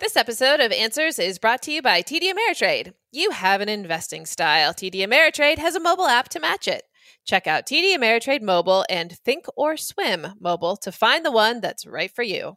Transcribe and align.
This 0.00 0.16
episode 0.16 0.60
of 0.60 0.70
Answers 0.70 1.18
is 1.18 1.40
brought 1.40 1.60
to 1.62 1.72
you 1.72 1.82
by 1.82 2.02
TD 2.02 2.30
Ameritrade. 2.32 2.92
You 3.10 3.32
have 3.32 3.60
an 3.60 3.68
investing 3.68 4.26
style. 4.26 4.72
TD 4.72 5.04
Ameritrade 5.04 5.58
has 5.58 5.74
a 5.74 5.80
mobile 5.80 6.06
app 6.06 6.28
to 6.28 6.38
match 6.38 6.68
it. 6.68 6.84
Check 7.24 7.48
out 7.48 7.66
TD 7.66 7.96
Ameritrade 7.96 8.42
Mobile 8.42 8.84
and 8.88 9.10
Think 9.10 9.46
or 9.56 9.76
Swim 9.76 10.28
Mobile 10.38 10.76
to 10.76 10.92
find 10.92 11.24
the 11.24 11.32
one 11.32 11.60
that's 11.60 11.84
right 11.84 12.12
for 12.14 12.22
you. 12.22 12.56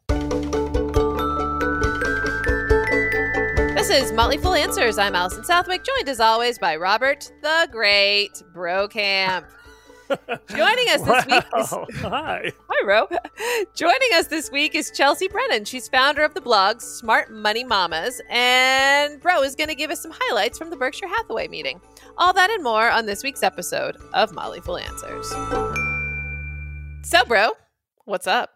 This 3.76 3.90
is 3.90 4.12
Motley 4.12 4.38
Fool 4.38 4.54
Answers. 4.54 5.00
I'm 5.00 5.16
Allison 5.16 5.44
Southwick, 5.44 5.84
joined 5.84 6.10
as 6.10 6.20
always 6.20 6.60
by 6.60 6.76
Robert 6.76 7.32
the 7.42 7.68
Great 7.72 8.44
Brokamp. 8.56 9.48
Joining 10.50 10.90
us 10.90 11.02
this 11.02 11.26
week 11.26 11.44
is 11.58 11.70
Hi. 12.02 12.52
Hi, 12.70 12.86
Ro. 12.86 13.08
Joining 13.76 14.10
us 14.14 14.28
this 14.28 14.52
week 14.52 14.76
is 14.76 14.92
Chelsea 14.92 15.28
Brennan. 15.28 15.66
She's 15.66 15.88
founder 15.88 16.24
of 16.24 16.34
the 16.34 16.42
blog 16.42 16.82
Smart 16.82 17.32
Money 17.32 17.64
Mamas, 17.64 18.22
and 18.30 19.22
Bro 19.22 19.44
is 19.44 19.56
going 19.56 19.70
to 19.70 19.76
give 19.76 19.90
us 19.92 20.02
some 20.02 20.12
highlights 20.14 20.58
from 20.58 20.70
the 20.70 20.76
Berkshire 20.76 21.08
Hathaway 21.08 21.48
meeting. 21.48 21.80
All 22.18 22.34
that 22.34 22.50
and 22.50 22.64
more 22.64 22.90
on 22.90 23.06
this 23.06 23.24
week's 23.24 23.44
episode 23.44 23.98
of 24.14 24.34
Motley 24.34 24.60
Fool 24.60 24.78
Answers. 24.78 25.30
So, 27.04 27.24
Bro, 27.26 27.52
what's 28.06 28.28
up? 28.28 28.52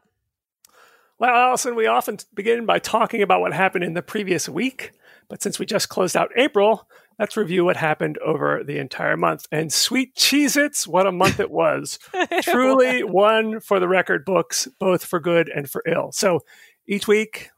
Well, 1.18 1.34
Allison, 1.34 1.76
we 1.76 1.88
often 1.88 2.18
begin 2.34 2.66
by 2.66 2.80
talking 2.80 3.22
about 3.22 3.40
what 3.40 3.54
happened 3.54 3.86
in 3.86 3.94
the 3.94 4.02
previous 4.02 4.50
week, 4.50 4.92
but 5.30 5.42
since 5.42 5.58
we 5.58 5.66
just 5.66 5.88
closed 5.88 6.18
out 6.18 6.32
April, 6.36 6.90
let's 7.20 7.38
review 7.38 7.66
what 7.66 7.78
happened 7.78 8.18
over 8.20 8.64
the 8.64 8.78
entire 8.78 9.18
month. 9.18 9.46
And 9.52 9.72
sweet 9.72 10.16
Cheez 10.16 10.58
Its, 10.58 10.88
what 10.88 11.08
a 11.08 11.12
month 11.12 11.40
it 11.40 11.52
was. 11.52 12.00
Truly 12.42 13.04
one 13.04 13.60
for 13.60 13.80
the 13.80 13.88
record 13.88 14.26
books, 14.26 14.68
both 14.80 15.06
for 15.06 15.20
good 15.20 15.50
and 15.50 15.70
for 15.70 15.84
ill. 15.88 16.12
So 16.12 16.42
each 16.88 17.08
week, 17.08 17.50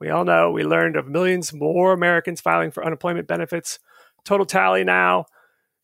we 0.00 0.10
all 0.10 0.24
know 0.24 0.50
we 0.50 0.64
learned 0.64 0.96
of 0.96 1.06
millions 1.06 1.52
more 1.52 1.92
Americans 1.92 2.40
filing 2.40 2.70
for 2.70 2.84
unemployment 2.84 3.28
benefits. 3.28 3.78
Total 4.24 4.46
tally 4.46 4.84
now 4.84 5.26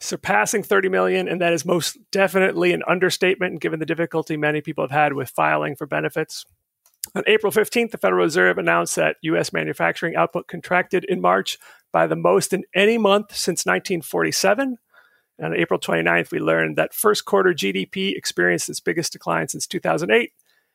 surpassing 0.00 0.62
30 0.62 0.88
million, 0.88 1.28
and 1.28 1.40
that 1.40 1.52
is 1.52 1.64
most 1.64 1.98
definitely 2.10 2.72
an 2.72 2.82
understatement 2.88 3.60
given 3.60 3.78
the 3.78 3.86
difficulty 3.86 4.36
many 4.36 4.62
people 4.62 4.82
have 4.82 4.90
had 4.90 5.12
with 5.12 5.28
filing 5.30 5.76
for 5.76 5.86
benefits. 5.86 6.46
On 7.14 7.24
April 7.26 7.52
15th, 7.52 7.90
the 7.90 7.98
Federal 7.98 8.22
Reserve 8.22 8.58
announced 8.58 8.96
that 8.96 9.16
U.S. 9.22 9.52
manufacturing 9.52 10.14
output 10.14 10.46
contracted 10.46 11.04
in 11.04 11.20
March 11.20 11.58
by 11.92 12.06
the 12.06 12.16
most 12.16 12.52
in 12.52 12.64
any 12.74 12.98
month 12.98 13.34
since 13.34 13.66
1947. 13.66 14.78
And 15.38 15.46
on 15.46 15.58
April 15.58 15.80
29th, 15.80 16.30
we 16.30 16.38
learned 16.38 16.76
that 16.76 16.94
first 16.94 17.24
quarter 17.24 17.52
GDP 17.52 18.14
experienced 18.16 18.68
its 18.68 18.80
biggest 18.80 19.12
decline 19.12 19.48
since 19.48 19.66
2008 19.66 20.32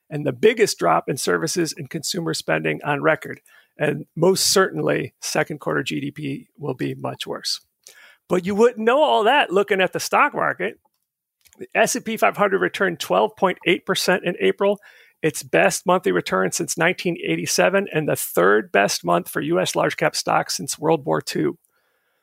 and 0.09 0.25
the 0.25 0.33
biggest 0.33 0.77
drop 0.77 1.07
in 1.07 1.17
services 1.17 1.73
and 1.77 1.89
consumer 1.89 2.33
spending 2.33 2.81
on 2.83 3.01
record. 3.01 3.41
And 3.77 4.05
most 4.15 4.51
certainly, 4.51 5.13
second 5.21 5.59
quarter 5.59 5.83
GDP 5.83 6.47
will 6.57 6.73
be 6.73 6.95
much 6.95 7.25
worse. 7.25 7.61
But 8.27 8.45
you 8.45 8.55
wouldn't 8.55 8.83
know 8.83 9.01
all 9.01 9.23
that 9.23 9.51
looking 9.51 9.81
at 9.81 9.93
the 9.93 9.99
stock 9.99 10.33
market. 10.33 10.79
The 11.57 11.67
S&P 11.75 12.17
500 12.17 12.59
returned 12.59 12.99
12.8% 12.99 14.23
in 14.23 14.35
April 14.39 14.79
its 15.25 15.41
best 15.41 15.87
monthly 15.87 16.11
return 16.11 16.51
since 16.51 16.77
1987 16.77 17.87
and 17.91 18.07
the 18.07 18.15
third 18.15 18.71
best 18.71 19.03
month 19.03 19.27
for 19.27 19.41
U.S. 19.41 19.75
large 19.75 19.97
cap 19.97 20.15
stocks 20.15 20.55
since 20.55 20.77
World 20.77 21.03
War 21.03 21.19
II. 21.35 21.53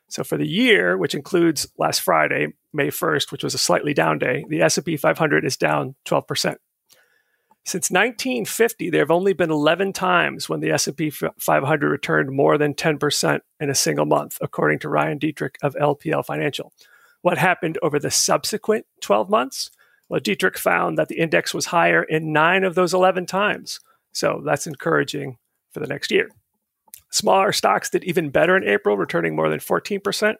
So 0.07 0.23
for 0.23 0.37
the 0.37 0.47
year, 0.47 0.97
which 0.97 1.13
includes 1.13 1.67
last 1.77 1.99
Friday, 1.99 2.53
May 2.71 2.87
1st, 2.87 3.29
which 3.33 3.43
was 3.43 3.53
a 3.53 3.57
slightly 3.57 3.93
down 3.93 4.19
day, 4.19 4.45
the 4.47 4.61
S&P 4.61 4.95
500 4.95 5.43
is 5.43 5.57
down 5.57 5.95
12%. 6.05 6.55
Since 7.65 7.91
1950, 7.91 8.89
there 8.89 9.01
have 9.01 9.11
only 9.11 9.33
been 9.33 9.51
11 9.51 9.91
times 9.91 10.47
when 10.47 10.61
the 10.61 10.71
S&P 10.71 11.09
500 11.09 11.89
returned 11.89 12.31
more 12.31 12.57
than 12.57 12.73
10% 12.73 13.39
in 13.59 13.69
a 13.69 13.75
single 13.75 14.05
month, 14.05 14.37
according 14.39 14.79
to 14.79 14.87
Ryan 14.87 15.19
Detrick 15.19 15.55
of 15.61 15.75
LPL 15.75 16.25
Financial. 16.25 16.71
What 17.21 17.37
happened 17.37 17.77
over 17.81 17.99
the 17.99 18.11
subsequent 18.11 18.85
12 19.01 19.29
months? 19.29 19.71
Detrick 20.19 20.57
found 20.57 20.97
that 20.97 21.07
the 21.07 21.19
index 21.19 21.53
was 21.53 21.67
higher 21.67 22.03
in 22.03 22.33
nine 22.33 22.63
of 22.63 22.75
those 22.75 22.93
11 22.93 23.25
times. 23.25 23.79
So 24.11 24.41
that's 24.45 24.67
encouraging 24.67 25.37
for 25.71 25.79
the 25.79 25.87
next 25.87 26.11
year. 26.11 26.29
Smaller 27.09 27.51
stocks 27.51 27.89
did 27.89 28.03
even 28.03 28.29
better 28.29 28.57
in 28.57 28.63
April, 28.63 28.97
returning 28.97 29.35
more 29.35 29.49
than 29.49 29.59
14%. 29.59 30.35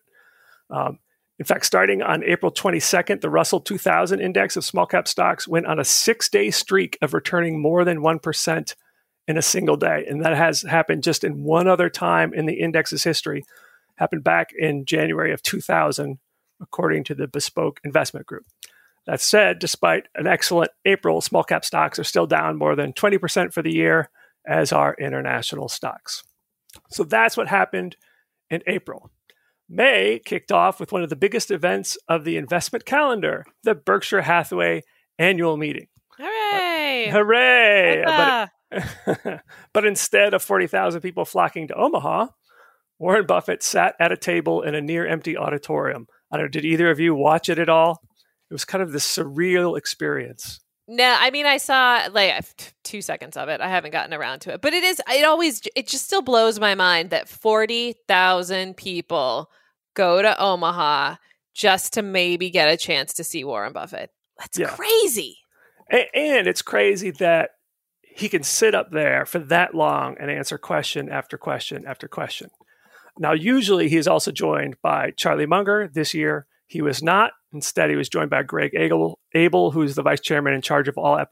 Um, 0.70 1.00
in 1.40 1.46
fact, 1.46 1.66
starting 1.66 2.02
on 2.02 2.24
April 2.24 2.52
22nd, 2.52 3.22
the 3.22 3.30
Russell 3.30 3.60
2000 3.60 4.20
index 4.20 4.56
of 4.56 4.64
small 4.64 4.86
cap 4.86 5.08
stocks 5.08 5.48
went 5.48 5.66
on 5.66 5.80
a 5.80 5.84
six 5.84 6.30
day 6.30 6.52
streak 6.52 6.98
of 7.02 7.14
returning 7.14 7.62
more 7.62 7.84
than 7.84 8.00
1% 8.00 8.76
in 9.28 9.38
a 9.38 9.42
single 9.42 9.78
day. 9.78 10.06
And 10.08 10.24
that 10.24 10.36
has 10.36 10.62
happened 10.62 11.04
just 11.04 11.24
in 11.24 11.44
one 11.44 11.68
other 11.68 11.90
time 11.90 12.34
in 12.34 12.46
the 12.46 12.60
index's 12.60 13.04
history, 13.04 13.44
happened 13.96 14.24
back 14.24 14.52
in 14.58 14.86
January 14.86 15.34
of 15.34 15.42
2000, 15.42 16.20
according 16.62 17.04
to 17.06 17.16
the 17.16 17.28
Bespoke 17.28 17.80
Investment 17.84 18.26
Group. 18.26 18.46
That 19.06 19.22
said, 19.22 19.60
despite 19.60 20.08
an 20.16 20.28
excellent 20.28 20.72
April, 20.86 21.20
small 21.20 21.44
cap 21.44 21.66
stocks 21.66 22.00
are 22.00 22.06
still 22.06 22.26
down 22.26 22.58
more 22.58 22.76
than 22.76 22.94
20% 22.94 23.54
for 23.54 23.62
the 23.62 23.74
year, 23.74 24.10
as 24.48 24.72
are 24.72 24.96
international 25.00 25.68
stocks. 25.68 26.24
So 26.90 27.04
that's 27.04 27.36
what 27.36 27.48
happened 27.48 27.98
in 28.50 28.62
April. 28.66 29.12
May 29.70 30.20
kicked 30.24 30.52
off 30.52 30.80
with 30.80 30.92
one 30.92 31.04
of 31.04 31.10
the 31.10 31.16
biggest 31.16 31.52
events 31.52 31.98
of 32.08 32.24
the 32.24 32.38
investment 32.38 32.86
calendar, 32.86 33.46
the 33.64 33.76
Berkshire 33.76 34.22
Hathaway 34.22 34.84
annual 35.18 35.58
meeting. 35.58 35.88
Hooray! 36.18 37.10
Uh, 37.10 37.12
but, 37.12 37.18
hooray! 37.18 38.50
But, 39.24 39.44
but 39.74 39.86
instead 39.86 40.34
of 40.34 40.44
40,000 40.44 41.02
people 41.02 41.26
flocking 41.26 41.68
to 41.68 41.76
Omaha, 41.76 42.28
Warren 43.00 43.26
Buffett 43.26 43.64
sat 43.64 43.96
at 44.00 44.12
a 44.12 44.18
table 44.18 44.62
in 44.62 44.76
a 44.76 44.82
near 44.82 45.06
empty 45.06 45.36
auditorium. 45.38 46.08
I 46.32 46.38
don't 46.38 46.46
know, 46.46 46.50
did 46.50 46.66
either 46.66 46.90
of 46.90 47.00
you 47.00 47.16
watch 47.16 47.50
it 47.50 47.60
at 47.60 47.70
all? 47.70 48.02
It 48.50 48.54
was 48.54 48.66
kind 48.66 48.82
of 48.82 48.92
this 48.92 49.06
surreal 49.06 49.78
experience. 49.78 50.60
No, 50.88 51.16
I 51.18 51.32
mean 51.32 51.46
I 51.46 51.58
saw 51.58 52.08
like 52.12 52.74
two 52.84 53.02
seconds 53.02 53.38
of 53.38 53.48
it. 53.50 53.62
I 53.62 53.70
haven't 53.70 53.92
gotten 53.92 54.14
around 54.14 54.40
to 54.42 54.54
it, 54.54 54.62
but 54.62 54.74
it 54.74 54.84
is. 54.84 55.02
It 55.10 55.24
always. 55.24 55.62
It 55.76 55.88
just 55.88 56.06
still 56.06 56.22
blows 56.22 56.60
my 56.60 56.76
mind 56.76 57.10
that 57.12 57.30
forty 57.30 57.96
thousand 58.08 58.76
people 58.76 59.50
go 59.94 60.22
to 60.22 60.40
Omaha 60.42 61.16
just 61.54 61.94
to 61.94 62.02
maybe 62.02 62.50
get 62.50 62.68
a 62.68 62.78
chance 62.78 63.14
to 63.14 63.24
see 63.24 63.44
Warren 63.44 63.74
Buffett. 63.74 64.12
That's 64.40 64.58
yeah. 64.58 64.70
crazy. 64.70 65.38
And, 65.90 66.06
and 66.14 66.48
it's 66.48 66.62
crazy 66.62 67.12
that 67.12 67.52
he 68.02 68.28
can 68.30 68.44
sit 68.44 68.76
up 68.76 68.92
there 68.92 69.26
for 69.26 69.40
that 69.40 69.74
long 69.74 70.16
and 70.20 70.30
answer 70.30 70.58
question 70.58 71.10
after 71.10 71.38
question 71.38 71.86
after 71.88 72.08
question. 72.08 72.50
Now, 73.18 73.34
usually 73.34 73.90
he's 73.90 74.08
also 74.08 74.32
joined 74.32 74.76
by 74.82 75.12
Charlie 75.12 75.46
Munger. 75.46 75.90
This 75.92 76.14
year, 76.14 76.48
he 76.74 76.82
was 76.82 77.04
not. 77.04 77.34
Instead, 77.54 77.92
he 77.92 77.96
was 77.96 78.10
joined 78.10 78.32
by 78.32 78.42
Greg 78.42 78.72
Abel, 78.74 79.20
Abel 79.36 79.70
who's 79.70 79.94
the 79.94 80.02
vice 80.02 80.20
chairman 80.20 80.54
in 80.54 80.62
charge 80.64 80.88
of 80.88 80.98
all 80.98 81.24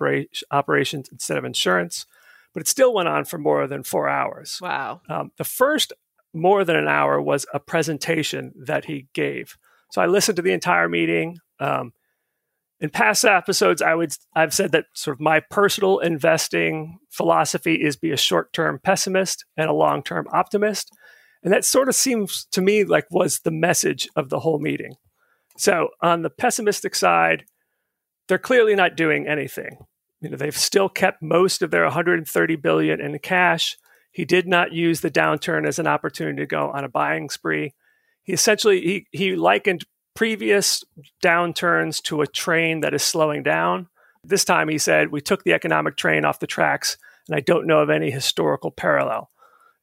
operations 0.51 1.09
instead 1.11 1.37
of 1.37 1.45
insurance. 1.45 2.05
But 2.53 2.61
it 2.61 2.67
still 2.67 2.93
went 2.93 3.07
on 3.07 3.25
for 3.25 3.39
more 3.39 3.65
than 3.65 3.81
four 3.81 4.07
hours. 4.07 4.59
Wow. 4.61 5.01
Um, 5.09 5.31
the 5.37 5.43
first 5.43 5.93
more 6.31 6.63
than 6.63 6.75
an 6.75 6.87
hour 6.87 7.19
was 7.19 7.47
a 7.55 7.59
presentation 7.59 8.53
that 8.67 8.85
he 8.85 9.07
gave. 9.13 9.57
So 9.91 9.99
I 9.99 10.05
listened 10.05 10.35
to 10.35 10.43
the 10.43 10.53
entire 10.53 10.87
meeting. 10.87 11.37
Um, 11.59 11.93
in 12.79 12.91
past 12.91 13.25
episodes, 13.25 13.81
I 13.81 13.95
would 13.95 14.13
I've 14.35 14.53
said 14.53 14.71
that 14.73 14.85
sort 14.93 15.17
of 15.17 15.21
my 15.21 15.39
personal 15.39 15.97
investing 15.99 16.99
philosophy 17.09 17.75
is 17.75 17.95
be 17.95 18.11
a 18.11 18.17
short 18.17 18.53
term 18.53 18.79
pessimist 18.83 19.43
and 19.57 19.69
a 19.69 19.73
long 19.73 20.03
term 20.03 20.27
optimist, 20.31 20.91
and 21.43 21.51
that 21.51 21.65
sort 21.65 21.89
of 21.89 21.95
seems 21.95 22.45
to 22.51 22.61
me 22.61 22.83
like 22.83 23.05
was 23.09 23.39
the 23.39 23.51
message 23.51 24.07
of 24.15 24.29
the 24.29 24.39
whole 24.39 24.59
meeting. 24.59 24.93
So 25.57 25.89
on 26.01 26.21
the 26.21 26.29
pessimistic 26.29 26.95
side, 26.95 27.45
they're 28.27 28.37
clearly 28.37 28.75
not 28.75 28.95
doing 28.95 29.27
anything. 29.27 29.77
You 30.21 30.29
know, 30.29 30.37
they've 30.37 30.55
still 30.55 30.89
kept 30.89 31.21
most 31.21 31.61
of 31.61 31.71
their 31.71 31.83
130 31.83 32.55
billion 32.57 33.01
in 33.01 33.17
cash. 33.19 33.77
He 34.11 34.25
did 34.25 34.47
not 34.47 34.71
use 34.71 35.01
the 35.01 35.11
downturn 35.11 35.67
as 35.67 35.79
an 35.79 35.87
opportunity 35.87 36.41
to 36.41 36.45
go 36.45 36.69
on 36.69 36.83
a 36.83 36.89
buying 36.89 37.29
spree. 37.29 37.73
He 38.23 38.33
essentially 38.33 38.81
he 38.81 39.07
he 39.11 39.35
likened 39.35 39.83
previous 40.15 40.83
downturns 41.23 42.01
to 42.03 42.21
a 42.21 42.27
train 42.27 42.81
that 42.81 42.93
is 42.93 43.03
slowing 43.03 43.43
down. 43.43 43.87
This 44.23 44.45
time 44.45 44.69
he 44.69 44.77
said, 44.77 45.11
We 45.11 45.21
took 45.21 45.43
the 45.43 45.53
economic 45.53 45.97
train 45.97 46.25
off 46.25 46.39
the 46.39 46.47
tracks, 46.47 46.97
and 47.27 47.35
I 47.35 47.39
don't 47.39 47.67
know 47.67 47.79
of 47.79 47.89
any 47.89 48.11
historical 48.11 48.71
parallel. 48.71 49.31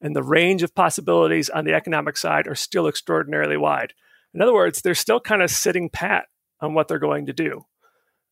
And 0.01 0.15
the 0.15 0.23
range 0.23 0.63
of 0.63 0.73
possibilities 0.73 1.49
on 1.49 1.65
the 1.65 1.73
economic 1.73 2.15
side 2.15 2.47
are 2.47 2.55
still 2.55 2.87
extraordinarily 2.87 3.57
wide. 3.57 3.93
In 4.33 4.41
other 4.41 4.53
words, 4.53 4.81
they're 4.81 4.95
still 4.95 5.19
kind 5.19 5.41
of 5.41 5.49
sitting 5.49 5.89
pat 5.89 6.25
on 6.61 6.73
what 6.73 6.87
they're 6.87 6.99
going 6.99 7.25
to 7.27 7.33
do. 7.33 7.65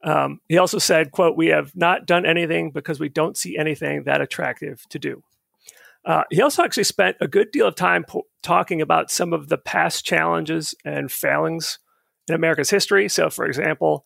Um, 0.03 0.41
he 0.47 0.57
also 0.57 0.77
said, 0.77 1.11
quote, 1.11 1.35
we 1.35 1.47
have 1.47 1.75
not 1.75 2.05
done 2.05 2.25
anything 2.25 2.71
because 2.71 2.99
we 2.99 3.09
don't 3.09 3.35
see 3.35 3.57
anything 3.57 4.03
that 4.03 4.21
attractive 4.21 4.83
to 4.89 4.99
do. 4.99 5.23
Uh, 6.05 6.23
he 6.29 6.41
also 6.41 6.63
actually 6.63 6.83
spent 6.83 7.17
a 7.19 7.27
good 7.27 7.51
deal 7.51 7.67
of 7.67 7.75
time 7.75 8.03
po- 8.03 8.27
talking 8.43 8.81
about 8.81 9.11
some 9.11 9.33
of 9.33 9.49
the 9.49 9.57
past 9.57 10.05
challenges 10.05 10.73
and 10.85 11.11
failings 11.11 11.79
in 12.27 12.35
America's 12.35 12.69
history. 12.69 13.09
So, 13.09 13.29
for 13.29 13.45
example, 13.45 14.05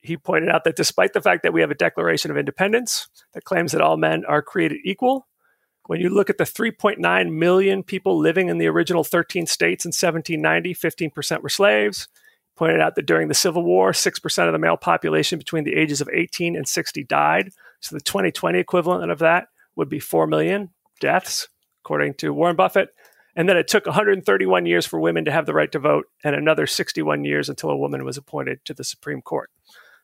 he 0.00 0.16
pointed 0.16 0.48
out 0.48 0.64
that 0.64 0.76
despite 0.76 1.12
the 1.12 1.20
fact 1.20 1.42
that 1.42 1.52
we 1.52 1.60
have 1.60 1.70
a 1.70 1.74
Declaration 1.74 2.30
of 2.30 2.38
Independence 2.38 3.08
that 3.34 3.44
claims 3.44 3.72
that 3.72 3.82
all 3.82 3.96
men 3.96 4.24
are 4.24 4.40
created 4.40 4.78
equal, 4.84 5.26
When 5.90 6.00
you 6.00 6.08
look 6.08 6.30
at 6.30 6.38
the 6.38 6.44
3.9 6.44 7.32
million 7.32 7.82
people 7.82 8.16
living 8.16 8.48
in 8.48 8.58
the 8.58 8.68
original 8.68 9.02
13 9.02 9.46
states 9.46 9.84
in 9.84 9.88
1790, 9.88 10.72
15% 10.72 11.42
were 11.42 11.48
slaves. 11.48 12.06
Pointed 12.54 12.80
out 12.80 12.94
that 12.94 13.06
during 13.06 13.26
the 13.26 13.34
Civil 13.34 13.64
War, 13.64 13.90
6% 13.90 14.46
of 14.46 14.52
the 14.52 14.58
male 14.60 14.76
population 14.76 15.36
between 15.36 15.64
the 15.64 15.74
ages 15.74 16.00
of 16.00 16.08
18 16.08 16.54
and 16.54 16.68
60 16.68 17.02
died. 17.02 17.50
So 17.80 17.96
the 17.96 18.02
2020 18.02 18.56
equivalent 18.60 19.10
of 19.10 19.18
that 19.18 19.48
would 19.74 19.88
be 19.88 19.98
4 19.98 20.28
million 20.28 20.70
deaths, 21.00 21.48
according 21.82 22.14
to 22.18 22.32
Warren 22.32 22.54
Buffett. 22.54 22.90
And 23.34 23.48
then 23.48 23.56
it 23.56 23.66
took 23.66 23.86
131 23.86 24.66
years 24.66 24.86
for 24.86 25.00
women 25.00 25.24
to 25.24 25.32
have 25.32 25.46
the 25.46 25.54
right 25.54 25.72
to 25.72 25.80
vote 25.80 26.04
and 26.22 26.36
another 26.36 26.68
61 26.68 27.24
years 27.24 27.48
until 27.48 27.68
a 27.70 27.76
woman 27.76 28.04
was 28.04 28.16
appointed 28.16 28.64
to 28.66 28.74
the 28.74 28.84
Supreme 28.84 29.22
Court. 29.22 29.50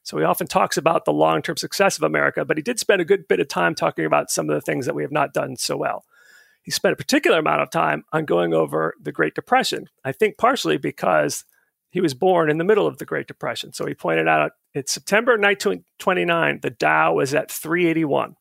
So 0.07 0.19
he 0.19 0.25
often 0.25 0.47
talks 0.47 0.77
about 0.77 1.05
the 1.05 1.13
long 1.13 1.43
term 1.43 1.57
success 1.57 1.97
of 1.97 2.05
America, 2.05 2.45
but 2.45 2.57
he 2.57 2.63
did 2.63 2.79
spend 2.79 3.01
a 3.01 3.05
good 3.05 3.27
bit 3.27 3.41
of 3.41 3.49
time 3.49 3.75
talking 3.75 4.05
about 4.05 4.31
some 4.31 4.49
of 4.49 4.55
the 4.55 4.61
things 4.61 4.87
that 4.87 4.95
we 4.95 5.03
have 5.03 5.11
not 5.11 5.35
done 5.35 5.57
so 5.57 5.77
well. 5.77 6.05
He 6.63 6.71
spent 6.71 6.93
a 6.93 6.97
particular 6.97 7.41
amount 7.41 7.63
of 7.63 7.71
time 7.71 8.05
on 8.13 8.25
going 8.25 8.55
over 8.55 8.95
the 9.03 9.11
Great 9.11 9.35
Depression, 9.35 9.89
I 10.05 10.13
think 10.13 10.39
partially 10.39 10.77
because 10.77 11.45
he 11.91 12.01
was 12.01 12.15
born 12.15 12.51
in 12.51 12.59
the 12.59 12.65
middle 12.65 12.87
of 12.87 12.99
the 12.99 13.05
Great 13.05 13.27
Depression. 13.27 13.73
So 13.73 13.85
he 13.85 13.95
pointed 13.95 14.29
out 14.29 14.53
in 14.75 14.87
September 14.87 15.33
1929, 15.33 16.61
the 16.63 16.71
Dow 16.71 17.15
was 17.15 17.35
at 17.35 17.51
381. 17.51 18.37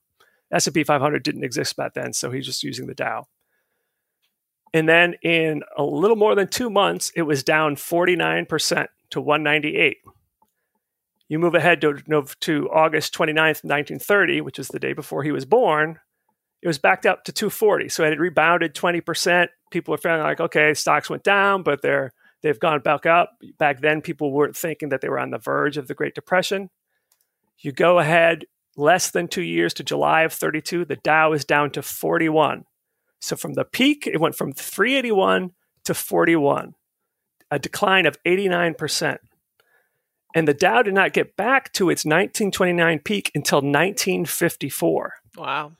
S&P 0.51 0.83
500 0.83 1.23
didn't 1.23 1.43
exist 1.43 1.75
back 1.75 1.95
then, 1.95 2.13
so 2.13 2.29
he's 2.29 2.45
just 2.45 2.61
using 2.61 2.85
the 2.85 2.93
Dow. 2.93 3.25
And 4.71 4.87
then 4.87 5.15
in 5.23 5.63
a 5.75 5.83
little 5.83 6.15
more 6.15 6.35
than 6.35 6.47
two 6.47 6.69
months, 6.69 7.11
it 7.15 7.23
was 7.23 7.41
down 7.41 7.75
49% 7.75 8.85
to 9.09 9.21
198. 9.21 9.97
You 11.27 11.39
move 11.39 11.55
ahead 11.55 11.81
to, 11.81 11.97
to 12.41 12.69
August 12.69 13.13
29th, 13.15 13.63
1930, 13.63 14.41
which 14.41 14.59
is 14.59 14.67
the 14.67 14.79
day 14.79 14.93
before 14.93 15.23
he 15.23 15.31
was 15.31 15.45
born, 15.45 15.99
it 16.61 16.67
was 16.67 16.79
backed 16.79 17.05
up 17.05 17.23
to 17.25 17.31
240. 17.31 17.89
So 17.89 18.03
it 18.03 18.09
had 18.09 18.19
rebounded 18.19 18.73
20%. 18.73 19.47
People 19.71 19.91
were 19.91 19.97
feeling 19.97 20.21
like, 20.21 20.39
okay, 20.39 20.73
stocks 20.73 21.09
went 21.09 21.23
down, 21.23 21.63
but 21.63 21.81
they're 21.81 22.11
they've 22.41 22.59
gone 22.59 22.79
back 22.79 23.05
up. 23.05 23.37
Back 23.57 23.81
then, 23.81 24.01
people 24.01 24.31
weren't 24.31 24.55
thinking 24.55 24.89
that 24.89 25.01
they 25.01 25.09
were 25.09 25.19
on 25.19 25.31
the 25.31 25.37
verge 25.37 25.77
of 25.77 25.87
the 25.87 25.93
Great 25.93 26.15
Depression. 26.15 26.69
You 27.59 27.71
go 27.71 27.99
ahead 27.99 28.45
less 28.75 29.11
than 29.11 29.27
two 29.27 29.41
years 29.41 29.73
to 29.75 29.83
July 29.83 30.23
of 30.23 30.33
32, 30.33 30.85
the 30.85 30.95
Dow 30.97 31.33
is 31.33 31.45
down 31.45 31.71
to 31.71 31.81
41. 31.81 32.65
So 33.19 33.35
from 33.35 33.53
the 33.53 33.63
peak, 33.63 34.05
it 34.07 34.19
went 34.19 34.35
from 34.35 34.51
381 34.51 35.51
to 35.85 35.93
41, 35.93 36.75
a 37.49 37.59
decline 37.59 38.05
of 38.05 38.21
89%. 38.23 39.17
And 40.35 40.47
the 40.49 40.53
Dow 40.53 40.81
did 40.81 40.93
not 40.93 41.13
get 41.13 41.37
back 41.37 41.71
to 41.73 41.89
its 41.89 42.03
1929 42.03 42.99
peak 42.99 43.31
until 43.33 43.59
1954. 43.59 45.13
Wow. 45.37 45.71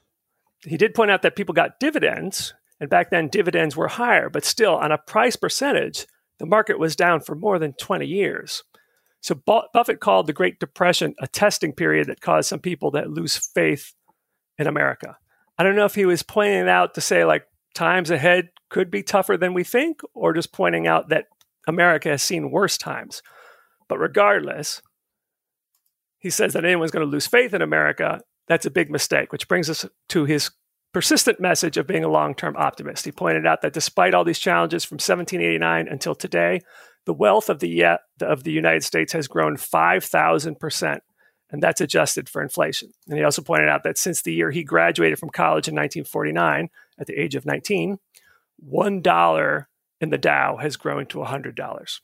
He 0.64 0.78
did 0.78 0.96
point 0.96 1.12
out 1.12 1.22
that 1.24 1.36
people 1.36 1.54
got 1.54 1.80
dividends, 1.80 2.54
and 2.80 2.90
back 2.90 3.12
then 3.12 3.28
dividends 3.28 3.76
were 3.76 3.90
higher, 3.90 4.30
but 4.30 4.46
still, 4.46 4.76
on 4.76 4.94
a 4.94 4.98
price 4.98 5.36
percentage, 5.36 6.08
the 6.40 6.46
market 6.46 6.80
was 6.80 6.96
down 6.96 7.20
for 7.20 7.36
more 7.36 7.60
than 7.60 7.74
20 7.74 8.06
years. 8.06 8.64
So 9.20 9.36
Buffett 9.36 10.00
called 10.00 10.28
the 10.28 10.34
Great 10.34 10.60
Depression 10.60 11.16
a 11.20 11.28
testing 11.28 11.74
period 11.74 12.08
that 12.08 12.22
caused 12.22 12.48
some 12.48 12.60
people 12.60 12.92
that 12.92 13.10
lose 13.10 13.38
faith 13.38 13.94
in 14.58 14.68
America. 14.68 15.18
I 15.58 15.64
don't 15.64 15.76
know 15.76 15.86
if 15.86 15.96
he 15.96 16.06
was 16.06 16.24
pointing 16.24 16.70
out 16.70 16.94
to 16.94 17.02
say 17.02 17.26
like 17.26 17.46
times 17.74 18.10
ahead 18.10 18.50
could 18.70 18.90
be 18.90 19.04
tougher 19.04 19.36
than 19.36 19.54
we 19.54 19.64
think, 19.64 20.02
or 20.14 20.34
just 20.34 20.54
pointing 20.54 20.88
out 20.88 21.10
that 21.10 21.26
America 21.68 22.10
has 22.10 22.24
seen 22.24 22.52
worse 22.52 22.78
times. 22.78 23.22
But 23.88 24.00
regardless, 24.00 24.82
he 26.20 26.30
says 26.30 26.54
that 26.54 26.66
anyone's 26.66 26.92
going 26.92 27.06
to 27.06 27.12
lose 27.12 27.28
faith 27.28 27.54
in 27.54 27.62
America. 27.62 28.22
That's 28.48 28.66
a 28.66 28.72
big 28.72 28.90
mistake, 28.90 29.32
which 29.32 29.48
brings 29.48 29.70
us 29.70 29.86
to 30.10 30.26
his 30.26 30.52
persistent 30.94 31.40
message 31.40 31.78
of 31.78 31.88
being 31.88 32.04
a 32.04 32.10
long 32.10 32.34
term 32.34 32.56
optimist. 32.58 33.06
He 33.06 33.12
pointed 33.12 33.46
out 33.46 33.62
that 33.62 33.74
despite 33.74 34.14
all 34.14 34.24
these 34.24 34.40
challenges 34.40 34.86
from 34.86 34.96
1789 34.96 35.88
until 35.88 36.16
today, 36.16 36.62
the 37.06 37.14
wealth 37.14 37.50
of 37.50 37.60
the, 37.60 38.00
of 38.22 38.44
the 38.44 38.52
United 38.52 38.84
States 38.84 39.14
has 39.14 39.28
grown 39.28 39.58
5,000%, 39.58 41.00
and 41.52 41.62
that's 41.62 41.82
adjusted 41.82 42.28
for 42.28 42.42
inflation. 42.42 42.92
And 43.08 43.18
he 43.18 43.24
also 43.24 43.42
pointed 43.42 43.70
out 43.70 43.84
that 43.84 43.98
since 43.98 44.22
the 44.22 44.34
year 44.34 44.52
he 44.52 44.64
graduated 44.64 45.20
from 45.20 45.30
college 45.30 45.68
in 45.68 45.76
1949, 45.76 46.70
at 46.98 47.08
the 47.08 47.22
age 47.22 47.36
of 47.36 47.46
19, 47.46 47.98
$1 48.68 49.66
in 50.02 50.10
the 50.10 50.18
Dow 50.18 50.58
has 50.58 50.78
grown 50.78 51.06
to 51.08 51.20
$100. 51.20 52.00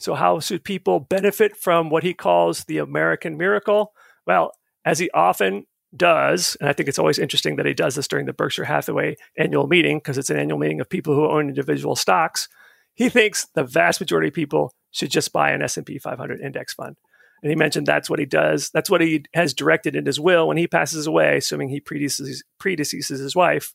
So, 0.00 0.14
how 0.14 0.40
should 0.40 0.64
people 0.64 0.98
benefit 0.98 1.56
from 1.56 1.90
what 1.90 2.02
he 2.02 2.14
calls 2.14 2.64
the 2.64 2.78
American 2.78 3.36
miracle? 3.36 3.92
Well, 4.26 4.52
as 4.84 4.98
he 4.98 5.10
often 5.10 5.66
does, 5.94 6.56
and 6.58 6.70
I 6.70 6.72
think 6.72 6.88
it's 6.88 6.98
always 6.98 7.18
interesting 7.18 7.56
that 7.56 7.66
he 7.66 7.74
does 7.74 7.96
this 7.96 8.08
during 8.08 8.24
the 8.24 8.32
Berkshire 8.32 8.64
Hathaway 8.64 9.16
annual 9.36 9.66
meeting 9.66 9.98
because 9.98 10.16
it's 10.16 10.30
an 10.30 10.38
annual 10.38 10.58
meeting 10.58 10.80
of 10.80 10.88
people 10.88 11.14
who 11.14 11.28
own 11.28 11.48
individual 11.48 11.96
stocks. 11.96 12.48
He 12.94 13.10
thinks 13.10 13.46
the 13.54 13.64
vast 13.64 14.00
majority 14.00 14.28
of 14.28 14.34
people 14.34 14.72
should 14.90 15.10
just 15.10 15.32
buy 15.32 15.50
an 15.50 15.62
S&P 15.62 15.98
500 15.98 16.40
index 16.40 16.72
fund. 16.72 16.96
And 17.42 17.50
he 17.50 17.56
mentioned 17.56 17.86
that's 17.86 18.08
what 18.08 18.18
he 18.18 18.26
does. 18.26 18.70
That's 18.70 18.90
what 18.90 19.00
he 19.00 19.24
has 19.34 19.54
directed 19.54 19.96
in 19.96 20.06
his 20.06 20.20
will 20.20 20.48
when 20.48 20.56
he 20.56 20.66
passes 20.66 21.06
away, 21.06 21.36
assuming 21.38 21.68
he 21.68 21.80
predeceases, 21.80 23.08
his 23.08 23.36
wife. 23.36 23.74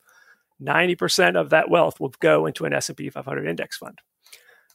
90% 0.62 1.40
of 1.40 1.50
that 1.50 1.70
wealth 1.70 2.00
will 2.00 2.14
go 2.20 2.46
into 2.46 2.66
an 2.66 2.74
S&P 2.74 3.10
500 3.10 3.48
index 3.48 3.78
fund. 3.78 4.00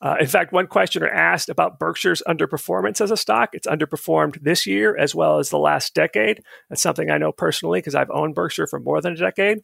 Uh, 0.02 0.16
in 0.18 0.26
fact, 0.26 0.52
one 0.52 0.66
questioner 0.66 1.08
asked 1.08 1.50
about 1.50 1.78
Berkshire's 1.78 2.22
underperformance 2.26 3.00
as 3.00 3.10
a 3.10 3.16
stock. 3.16 3.50
It's 3.52 3.66
underperformed 3.66 4.42
this 4.42 4.66
year 4.66 4.96
as 4.96 5.14
well 5.14 5.38
as 5.38 5.50
the 5.50 5.58
last 5.58 5.94
decade. 5.94 6.42
That's 6.68 6.80
something 6.80 7.10
I 7.10 7.18
know 7.18 7.32
personally 7.32 7.80
because 7.80 7.94
I've 7.94 8.10
owned 8.10 8.34
Berkshire 8.34 8.66
for 8.66 8.80
more 8.80 9.02
than 9.02 9.12
a 9.12 9.16
decade. 9.16 9.58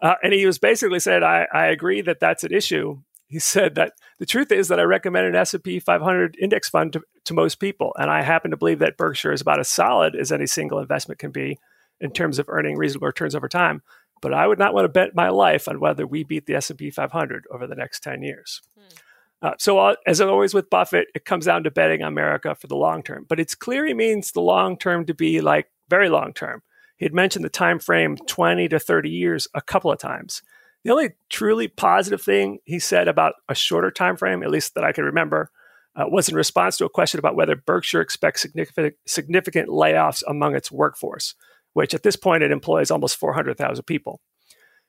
Uh, 0.00 0.14
and 0.22 0.32
he 0.32 0.46
was 0.46 0.58
basically 0.58 1.00
said, 1.00 1.22
I, 1.22 1.46
I 1.52 1.66
agree 1.66 2.00
that 2.02 2.20
that's 2.20 2.44
an 2.44 2.52
issue. 2.52 3.02
He 3.26 3.38
said 3.40 3.74
that 3.74 3.94
the 4.18 4.26
truth 4.26 4.52
is 4.52 4.68
that 4.68 4.78
I 4.78 4.84
recommend 4.84 5.26
an 5.26 5.36
S&P 5.36 5.80
500 5.80 6.36
index 6.40 6.68
fund 6.68 6.92
to, 6.92 7.02
to 7.24 7.34
most 7.34 7.56
people, 7.56 7.92
and 7.98 8.10
I 8.10 8.22
happen 8.22 8.52
to 8.52 8.56
believe 8.56 8.80
that 8.80 8.96
Berkshire 8.96 9.32
is 9.32 9.40
about 9.40 9.60
as 9.60 9.68
solid 9.68 10.14
as 10.14 10.30
any 10.30 10.46
single 10.46 10.78
investment 10.78 11.18
can 11.18 11.32
be 11.32 11.58
in 12.00 12.10
terms 12.10 12.38
of 12.38 12.48
earning 12.48 12.76
reasonable 12.76 13.06
returns 13.06 13.34
over 13.34 13.48
time. 13.48 13.82
But 14.20 14.34
I 14.34 14.46
would 14.46 14.58
not 14.58 14.74
want 14.74 14.84
to 14.84 14.88
bet 14.88 15.14
my 15.14 15.30
life 15.30 15.66
on 15.66 15.80
whether 15.80 16.06
we 16.06 16.22
beat 16.22 16.46
the 16.46 16.54
S&P 16.54 16.90
500 16.90 17.44
over 17.50 17.66
the 17.66 17.74
next 17.74 18.02
10 18.04 18.22
years. 18.22 18.60
Hmm. 18.76 18.96
Uh, 19.42 19.54
so, 19.58 19.78
uh, 19.78 19.96
as 20.06 20.20
always 20.20 20.54
with 20.54 20.70
Buffett, 20.70 21.08
it 21.14 21.24
comes 21.24 21.46
down 21.46 21.64
to 21.64 21.70
betting 21.70 22.02
on 22.02 22.12
America 22.12 22.54
for 22.54 22.68
the 22.68 22.76
long 22.76 23.02
term. 23.02 23.26
But 23.28 23.40
it's 23.40 23.56
clear 23.56 23.84
he 23.84 23.92
means 23.92 24.30
the 24.30 24.40
long 24.40 24.78
term 24.78 25.04
to 25.06 25.14
be 25.14 25.40
like 25.40 25.66
very 25.88 26.08
long 26.08 26.32
term. 26.32 26.62
He 26.96 27.04
had 27.04 27.12
mentioned 27.12 27.44
the 27.44 27.50
time 27.50 27.80
frame 27.80 28.16
20 28.16 28.68
to 28.68 28.78
30 28.78 29.10
years 29.10 29.48
a 29.54 29.60
couple 29.60 29.90
of 29.90 29.98
times. 29.98 30.42
The 30.84 30.92
only 30.92 31.10
truly 31.28 31.66
positive 31.66 32.22
thing 32.22 32.58
he 32.64 32.78
said 32.78 33.08
about 33.08 33.34
a 33.48 33.54
shorter 33.54 33.90
time 33.90 34.16
frame, 34.16 34.42
at 34.44 34.50
least 34.50 34.74
that 34.74 34.84
I 34.84 34.92
can 34.92 35.04
remember, 35.04 35.50
uh, 35.96 36.04
was 36.08 36.28
in 36.28 36.36
response 36.36 36.76
to 36.76 36.84
a 36.84 36.90
question 36.90 37.18
about 37.18 37.36
whether 37.36 37.56
Berkshire 37.56 38.00
expects 38.00 38.42
significant, 38.42 38.94
significant 39.06 39.68
layoffs 39.68 40.22
among 40.28 40.54
its 40.54 40.70
workforce, 40.70 41.34
which 41.72 41.94
at 41.94 42.04
this 42.04 42.16
point 42.16 42.44
it 42.44 42.52
employs 42.52 42.90
almost 42.90 43.16
400,000 43.16 43.84
people. 43.84 44.20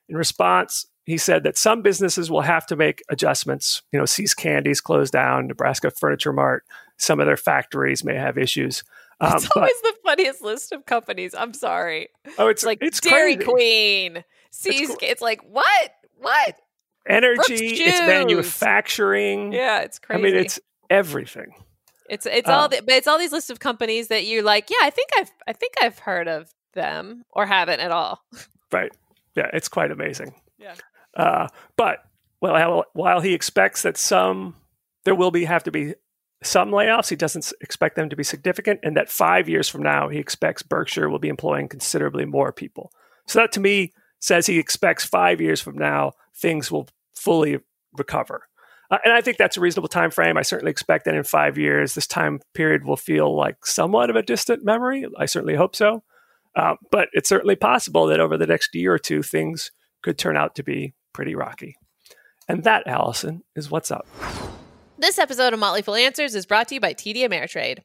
In 0.08 0.16
response, 0.16 0.86
he 1.06 1.18
said 1.18 1.44
that 1.44 1.58
some 1.58 1.82
businesses 1.82 2.32
will 2.32 2.42
have 2.42 2.66
to 2.68 2.76
make 2.76 3.04
adjustments. 3.10 3.82
You 3.92 4.00
know, 4.00 4.06
See's 4.06 4.34
Candies 4.34 4.82
closed 4.82 5.14
down, 5.14 5.48
Nebraska 5.48 5.92
Furniture 5.92 6.34
Mart, 6.34 6.64
some 6.98 7.20
of 7.20 7.26
their 7.26 7.38
factories 7.38 8.04
may 8.04 8.16
have 8.16 8.38
issues. 8.38 8.84
Um, 9.20 9.34
it's 9.36 9.50
always 9.56 9.72
but, 9.84 9.92
the 9.92 9.98
funniest 10.04 10.42
list 10.42 10.72
of 10.72 10.86
companies. 10.86 11.36
I'm 11.38 11.54
sorry. 11.54 12.10
Oh, 12.38 12.48
it's 12.48 12.64
like 12.64 12.80
it's 12.82 13.00
Dairy 13.00 13.36
crazy. 13.36 13.52
Queen, 13.52 14.24
See's. 14.52 14.90
It's, 14.90 14.98
it's 15.02 15.22
like 15.22 15.42
what? 15.50 15.94
What? 16.18 16.56
Energy. 17.08 17.68
It's 17.68 18.00
manufacturing. 18.02 19.54
Yeah, 19.54 19.82
it's 19.82 20.00
crazy. 20.00 20.22
I 20.22 20.24
mean, 20.24 20.36
it's 20.36 20.60
everything. 20.90 21.54
It's 22.10 22.26
it's 22.26 22.50
um, 22.50 22.56
all 22.56 22.68
the, 22.70 22.82
but 22.82 22.96
it's 22.96 23.08
all 23.08 23.18
these 23.18 23.32
lists 23.32 23.50
of 23.50 23.60
companies 23.60 24.08
that 24.08 24.26
you're 24.26 24.44
like, 24.44 24.70
yeah, 24.70 24.78
I 24.82 24.90
think 24.90 25.10
I've 25.18 25.32
I 25.48 25.54
think 25.54 25.74
I've 25.82 26.00
heard 26.00 26.28
of 26.28 26.54
them 26.74 27.24
or 27.32 27.46
haven't 27.46 27.80
at 27.80 27.92
all. 27.92 28.24
Right. 28.72 28.92
Yeah, 29.36 29.50
it's 29.54 29.68
quite 29.68 29.92
amazing. 29.92 30.34
Yeah. 30.58 30.76
Uh, 31.16 31.48
but 31.78 32.00
well, 32.42 32.86
while 32.94 33.22
he 33.22 33.34
expects 33.34 33.84
that 33.84 33.98
some 33.98 34.56
there 35.06 35.16
will 35.16 35.32
be 35.32 35.46
have 35.46 35.64
to 35.64 35.72
be 35.72 35.96
some 36.42 36.72
layoffs, 36.72 37.10
he 37.10 37.16
doesn't 37.16 37.54
expect 37.62 37.96
them 37.96 38.10
to 38.10 38.16
be 38.16 38.24
significant, 38.24 38.82
and 38.84 38.98
that 38.98 39.10
five 39.10 39.48
years 39.48 39.70
from 39.70 39.82
now, 39.82 40.10
he 40.10 40.20
expects 40.20 40.62
Berkshire 40.62 41.10
will 41.10 41.20
be 41.20 41.30
employing 41.30 41.70
considerably 41.70 42.26
more 42.26 42.52
people. 42.52 42.92
So 43.28 43.40
that 43.40 43.52
to 43.54 43.60
me 43.60 43.94
says 44.20 44.46
he 44.46 44.60
expects 44.60 45.06
five 45.06 45.40
years 45.40 45.62
from 45.62 45.78
now 45.78 46.14
things 46.36 46.72
will 46.72 46.88
fully 47.16 47.60
recover. 47.98 48.48
Uh, 48.92 48.98
and 49.04 49.14
I 49.14 49.22
think 49.22 49.38
that's 49.38 49.58
a 49.58 49.62
reasonable 49.62 49.88
time 49.88 50.12
frame. 50.12 50.38
I 50.38 50.42
certainly 50.42 50.72
expect 50.72 51.06
that 51.06 51.16
in 51.16 51.24
five 51.24 51.58
years, 51.58 51.94
this 51.94 52.08
time 52.08 52.42
period 52.54 52.84
will 52.84 52.98
feel 52.98 53.36
like 53.36 53.66
somewhat 53.66 54.10
of 54.10 54.16
a 54.16 54.22
distant 54.22 54.64
memory. 54.64 55.06
I 55.18 55.26
certainly 55.26 55.56
hope 55.56 55.76
so. 55.76 56.04
Uh, 56.56 56.76
but 56.92 57.10
it's 57.14 57.30
certainly 57.30 57.56
possible 57.56 58.06
that 58.08 58.20
over 58.20 58.38
the 58.38 58.46
next 58.46 58.76
year 58.76 58.94
or 58.94 59.00
two, 59.00 59.24
things 59.24 59.72
could 60.04 60.18
turn 60.18 60.38
out 60.38 60.56
to 60.56 60.64
be 60.64 60.94
pretty 61.14 61.36
rocky. 61.36 61.78
And 62.48 62.64
that, 62.64 62.88
Allison, 62.88 63.44
is 63.56 63.72
what's 63.72 63.92
up. 63.92 64.06
This 64.98 65.18
episode 65.18 65.54
of 65.54 65.60
Motley 65.60 65.82
Fool 65.82 65.96
Answers 65.96 66.36
is 66.36 66.46
brought 66.46 66.68
to 66.70 66.76
you 66.76 66.82
by 66.82 66.94
TD 66.94 67.18
Ameritrade. 67.18 67.80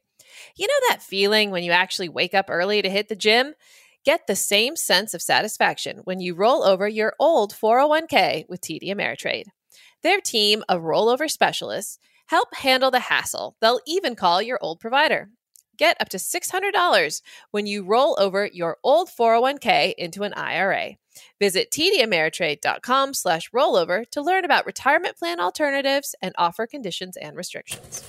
You 0.56 0.66
know 0.66 0.88
that 0.88 1.02
feeling 1.02 1.50
when 1.50 1.62
you 1.62 1.72
actually 1.72 2.08
wake 2.08 2.34
up 2.34 2.46
early 2.48 2.82
to 2.82 2.90
hit 2.90 3.08
the 3.08 3.16
gym? 3.16 3.54
Get 4.04 4.26
the 4.26 4.36
same 4.36 4.76
sense 4.76 5.14
of 5.14 5.22
satisfaction 5.22 5.98
when 6.04 6.20
you 6.20 6.34
roll 6.34 6.62
over 6.62 6.88
your 6.88 7.14
old 7.18 7.52
401k 7.52 8.44
with 8.48 8.60
TD 8.60 8.88
Ameritrade. 8.88 9.46
Their 10.02 10.20
team 10.20 10.62
of 10.68 10.82
rollover 10.82 11.30
specialists 11.30 11.98
help 12.26 12.54
handle 12.54 12.90
the 12.90 13.00
hassle. 13.00 13.56
They'll 13.60 13.80
even 13.86 14.14
call 14.14 14.40
your 14.40 14.58
old 14.60 14.80
provider. 14.80 15.30
Get 15.78 15.96
up 16.00 16.08
to 16.10 16.16
$600 16.18 17.22
when 17.52 17.66
you 17.66 17.84
roll 17.84 18.16
over 18.18 18.46
your 18.52 18.78
old 18.82 19.08
401k 19.08 19.94
into 19.96 20.24
an 20.24 20.34
IRA. 20.34 20.96
Visit 21.40 21.70
tdameritrade.com 21.70 23.14
slash 23.14 23.50
rollover 23.50 24.08
to 24.10 24.20
learn 24.20 24.44
about 24.44 24.66
retirement 24.66 25.16
plan 25.16 25.40
alternatives 25.40 26.14
and 26.20 26.34
offer 26.36 26.66
conditions 26.66 27.16
and 27.16 27.36
restrictions. 27.36 28.02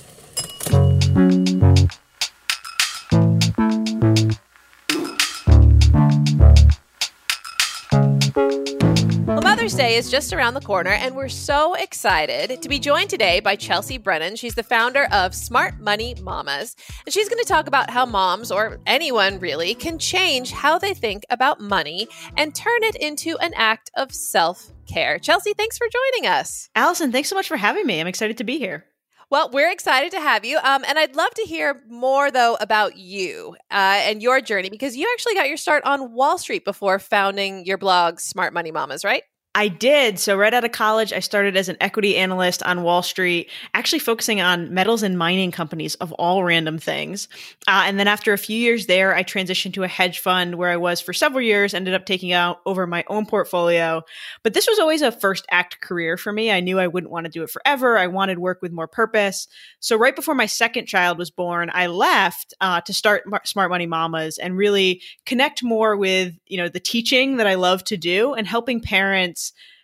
Well, 9.40 9.56
Mother's 9.56 9.74
Day 9.74 9.96
is 9.96 10.10
just 10.10 10.34
around 10.34 10.52
the 10.52 10.60
corner, 10.60 10.90
and 10.90 11.16
we're 11.16 11.30
so 11.30 11.72
excited 11.72 12.60
to 12.60 12.68
be 12.68 12.78
joined 12.78 13.08
today 13.08 13.40
by 13.40 13.56
Chelsea 13.56 13.96
Brennan. 13.96 14.36
She's 14.36 14.54
the 14.54 14.62
founder 14.62 15.08
of 15.12 15.34
Smart 15.34 15.80
Money 15.80 16.14
Mamas, 16.20 16.76
and 17.06 17.12
she's 17.14 17.30
going 17.30 17.42
to 17.42 17.48
talk 17.48 17.66
about 17.66 17.88
how 17.88 18.04
moms, 18.04 18.52
or 18.52 18.78
anyone 18.84 19.38
really, 19.38 19.74
can 19.74 19.98
change 19.98 20.50
how 20.50 20.78
they 20.78 20.92
think 20.92 21.24
about 21.30 21.58
money 21.58 22.06
and 22.36 22.54
turn 22.54 22.82
it 22.82 22.96
into 22.96 23.38
an 23.38 23.54
act 23.56 23.90
of 23.94 24.12
self 24.12 24.72
care. 24.86 25.18
Chelsea, 25.18 25.54
thanks 25.54 25.78
for 25.78 25.86
joining 25.88 26.30
us. 26.30 26.68
Allison, 26.74 27.10
thanks 27.10 27.30
so 27.30 27.34
much 27.34 27.48
for 27.48 27.56
having 27.56 27.86
me. 27.86 27.98
I'm 27.98 28.06
excited 28.06 28.36
to 28.36 28.44
be 28.44 28.58
here. 28.58 28.84
Well, 29.30 29.48
we're 29.52 29.70
excited 29.70 30.10
to 30.10 30.20
have 30.20 30.44
you. 30.44 30.58
Um, 30.58 30.84
and 30.86 30.98
I'd 30.98 31.14
love 31.14 31.32
to 31.34 31.42
hear 31.42 31.82
more, 31.88 32.30
though, 32.32 32.56
about 32.60 32.96
you 32.96 33.56
uh, 33.70 34.02
and 34.02 34.20
your 34.20 34.40
journey 34.40 34.68
because 34.68 34.96
you 34.96 35.08
actually 35.14 35.34
got 35.34 35.46
your 35.48 35.56
start 35.56 35.84
on 35.84 36.12
Wall 36.12 36.36
Street 36.36 36.64
before 36.64 36.98
founding 36.98 37.64
your 37.64 37.78
blog, 37.78 38.18
Smart 38.18 38.52
Money 38.52 38.72
Mamas, 38.72 39.04
right? 39.04 39.22
I 39.52 39.66
did. 39.66 40.20
So, 40.20 40.36
right 40.36 40.54
out 40.54 40.64
of 40.64 40.70
college, 40.70 41.12
I 41.12 41.18
started 41.18 41.56
as 41.56 41.68
an 41.68 41.76
equity 41.80 42.16
analyst 42.16 42.62
on 42.62 42.84
Wall 42.84 43.02
Street, 43.02 43.50
actually 43.74 43.98
focusing 43.98 44.40
on 44.40 44.72
metals 44.72 45.02
and 45.02 45.18
mining 45.18 45.50
companies 45.50 45.96
of 45.96 46.12
all 46.12 46.44
random 46.44 46.78
things. 46.78 47.26
Uh, 47.66 47.82
and 47.84 47.98
then, 47.98 48.06
after 48.06 48.32
a 48.32 48.38
few 48.38 48.56
years 48.56 48.86
there, 48.86 49.12
I 49.12 49.24
transitioned 49.24 49.74
to 49.74 49.82
a 49.82 49.88
hedge 49.88 50.20
fund 50.20 50.54
where 50.54 50.70
I 50.70 50.76
was 50.76 51.00
for 51.00 51.12
several 51.12 51.42
years, 51.42 51.74
ended 51.74 51.94
up 51.94 52.06
taking 52.06 52.32
out 52.32 52.60
over 52.64 52.86
my 52.86 53.02
own 53.08 53.26
portfolio. 53.26 54.02
But 54.44 54.54
this 54.54 54.68
was 54.68 54.78
always 54.78 55.02
a 55.02 55.10
first 55.10 55.46
act 55.50 55.80
career 55.80 56.16
for 56.16 56.32
me. 56.32 56.52
I 56.52 56.60
knew 56.60 56.78
I 56.78 56.86
wouldn't 56.86 57.10
want 57.10 57.24
to 57.24 57.30
do 57.32 57.42
it 57.42 57.50
forever. 57.50 57.98
I 57.98 58.06
wanted 58.06 58.38
work 58.38 58.62
with 58.62 58.70
more 58.70 58.86
purpose. 58.86 59.48
So, 59.80 59.96
right 59.96 60.14
before 60.14 60.36
my 60.36 60.46
second 60.46 60.86
child 60.86 61.18
was 61.18 61.32
born, 61.32 61.72
I 61.74 61.88
left 61.88 62.54
uh, 62.60 62.82
to 62.82 62.94
start 62.94 63.24
Smart 63.48 63.70
Money 63.70 63.86
Mamas 63.86 64.38
and 64.38 64.56
really 64.56 65.02
connect 65.26 65.64
more 65.64 65.96
with, 65.96 66.34
you 66.46 66.56
know, 66.56 66.68
the 66.68 66.78
teaching 66.78 67.38
that 67.38 67.48
I 67.48 67.54
love 67.54 67.82
to 67.84 67.96
do 67.96 68.32
and 68.34 68.46
helping 68.46 68.80
parents 68.80 69.39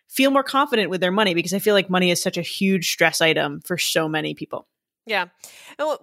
feel 0.08 0.30
more 0.30 0.42
confident 0.42 0.90
with 0.90 1.00
their 1.00 1.12
money 1.12 1.34
because 1.34 1.52
I 1.52 1.58
feel 1.58 1.74
like 1.74 1.90
money 1.90 2.10
is 2.10 2.22
such 2.22 2.38
a 2.38 2.42
huge 2.42 2.90
stress 2.90 3.20
item 3.20 3.60
for 3.60 3.76
so 3.76 4.08
many 4.08 4.34
people. 4.34 4.66
Yeah. 5.06 5.26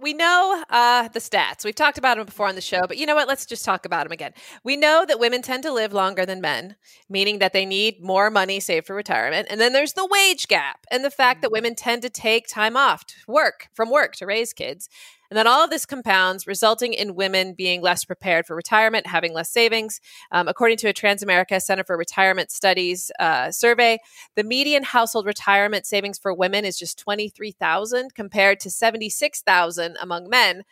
We 0.01 0.13
know 0.13 0.63
uh, 0.69 1.09
the 1.09 1.19
stats. 1.19 1.65
We've 1.65 1.75
talked 1.75 1.97
about 1.97 2.15
them 2.15 2.25
before 2.25 2.47
on 2.47 2.55
the 2.55 2.61
show, 2.61 2.79
but 2.87 2.97
you 2.97 3.05
know 3.05 3.15
what? 3.15 3.27
Let's 3.27 3.45
just 3.45 3.65
talk 3.65 3.85
about 3.85 4.05
them 4.05 4.13
again. 4.13 4.31
We 4.63 4.77
know 4.77 5.03
that 5.05 5.19
women 5.19 5.41
tend 5.41 5.63
to 5.63 5.73
live 5.73 5.91
longer 5.91 6.25
than 6.25 6.39
men, 6.39 6.77
meaning 7.09 7.39
that 7.39 7.51
they 7.51 7.65
need 7.65 8.01
more 8.01 8.29
money 8.29 8.61
saved 8.61 8.87
for 8.87 8.95
retirement. 8.95 9.47
And 9.49 9.59
then 9.59 9.73
there's 9.73 9.93
the 9.93 10.07
wage 10.09 10.47
gap 10.47 10.85
and 10.89 11.03
the 11.03 11.11
fact 11.11 11.41
that 11.41 11.47
mm-hmm. 11.49 11.55
women 11.55 11.75
tend 11.75 12.01
to 12.03 12.09
take 12.09 12.47
time 12.47 12.77
off 12.77 13.05
to 13.07 13.15
work 13.27 13.67
from 13.73 13.91
work 13.91 14.15
to 14.17 14.25
raise 14.25 14.53
kids. 14.53 14.87
And 15.33 15.37
then 15.39 15.47
all 15.47 15.63
of 15.63 15.71
this 15.71 15.87
compounds, 15.87 16.45
resulting 16.45 16.93
in 16.93 17.15
women 17.15 17.55
being 17.55 17.81
less 17.81 18.05
prepared 18.05 18.45
for 18.45 18.55
retirement, 18.55 19.07
having 19.07 19.33
less 19.33 19.49
savings. 19.49 19.99
Um, 20.31 20.47
according 20.47 20.77
to 20.77 20.89
a 20.89 20.93
Transamerica 20.93 21.59
Center 21.59 21.83
for 21.83 21.97
Retirement 21.97 22.51
Studies 22.51 23.09
uh, 23.19 23.49
survey, 23.49 23.97
the 24.35 24.43
median 24.43 24.83
household 24.83 25.25
retirement 25.25 25.87
savings 25.87 26.19
for 26.19 26.35
women 26.35 26.65
is 26.65 26.77
just 26.77 26.99
23,000 26.99 28.13
compared 28.13 28.59
to 28.59 28.69
76,000 28.69 29.97
among 29.99 30.29
men 30.29 30.65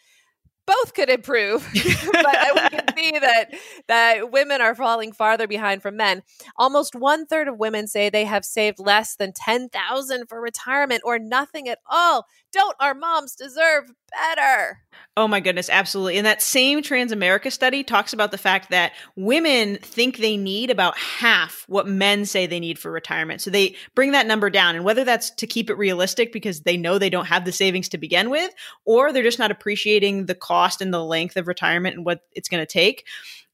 both 0.72 0.94
could 0.94 1.10
improve, 1.10 1.68
but 1.74 2.36
we 2.56 2.70
can 2.70 2.86
see 2.98 3.12
that 3.20 3.54
that 3.88 4.32
women 4.32 4.62
are 4.62 4.76
falling 4.76 5.12
farther 5.12 5.48
behind 5.48 5.82
from 5.82 5.98
men. 5.98 6.24
Almost 6.58 6.96
one 6.96 7.26
third 7.26 7.48
of 7.48 7.58
women 7.58 7.88
say 7.88 8.10
they 8.10 8.26
have 8.26 8.46
saved 8.46 8.80
less 8.80 9.16
than 9.16 9.34
ten 9.34 9.70
thousand 9.70 10.28
for 10.28 10.40
retirement 10.40 11.02
or 11.04 11.20
nothing 11.20 11.68
at 11.68 11.80
all. 11.90 12.26
Don't 12.54 12.76
our 12.80 12.94
moms 12.94 13.36
deserve 13.36 13.92
better? 14.12 14.80
Oh 15.18 15.28
my 15.28 15.40
goodness, 15.40 15.70
absolutely. 15.70 16.18
And 16.18 16.26
that 16.26 16.42
same 16.42 16.82
Transamerica 16.82 17.52
study 17.52 17.84
talks 17.84 18.14
about 18.14 18.32
the 18.32 18.38
fact 18.38 18.70
that 18.70 18.94
women 19.16 19.78
think 19.78 20.18
they 20.18 20.38
need 20.38 20.70
about 20.70 20.98
half 20.98 21.66
what 21.68 21.88
men 21.88 22.26
say 22.26 22.46
they 22.46 22.60
need 22.60 22.80
for 22.80 22.92
retirement. 22.92 23.42
So 23.42 23.50
they 23.50 23.76
bring 23.96 24.12
that 24.12 24.28
number 24.28 24.50
down. 24.50 24.76
And 24.76 24.86
whether 24.86 25.04
that's 25.04 25.32
to 25.32 25.48
keep 25.48 25.70
it 25.70 25.78
realistic 25.78 26.32
because 26.32 26.62
they 26.62 26.78
know 26.78 26.98
they 26.98 27.10
don't 27.10 27.26
have 27.26 27.46
the 27.46 27.52
savings 27.52 27.90
to 27.90 27.98
begin 27.98 28.30
with, 28.30 28.54
or 28.86 29.12
they're 29.12 29.24
just 29.24 29.40
not 29.40 29.52
appreciating 29.52 30.26
the 30.26 30.36
cost 30.36 30.61
and 30.82 30.94
the 30.94 31.04
length 31.04 31.38
of 31.38 31.48
retirement 31.48 31.96
and 31.96 32.06
what 32.06 32.22
it's 32.34 32.50
going 32.50 32.62
to 32.62 32.72
take. 32.72 33.06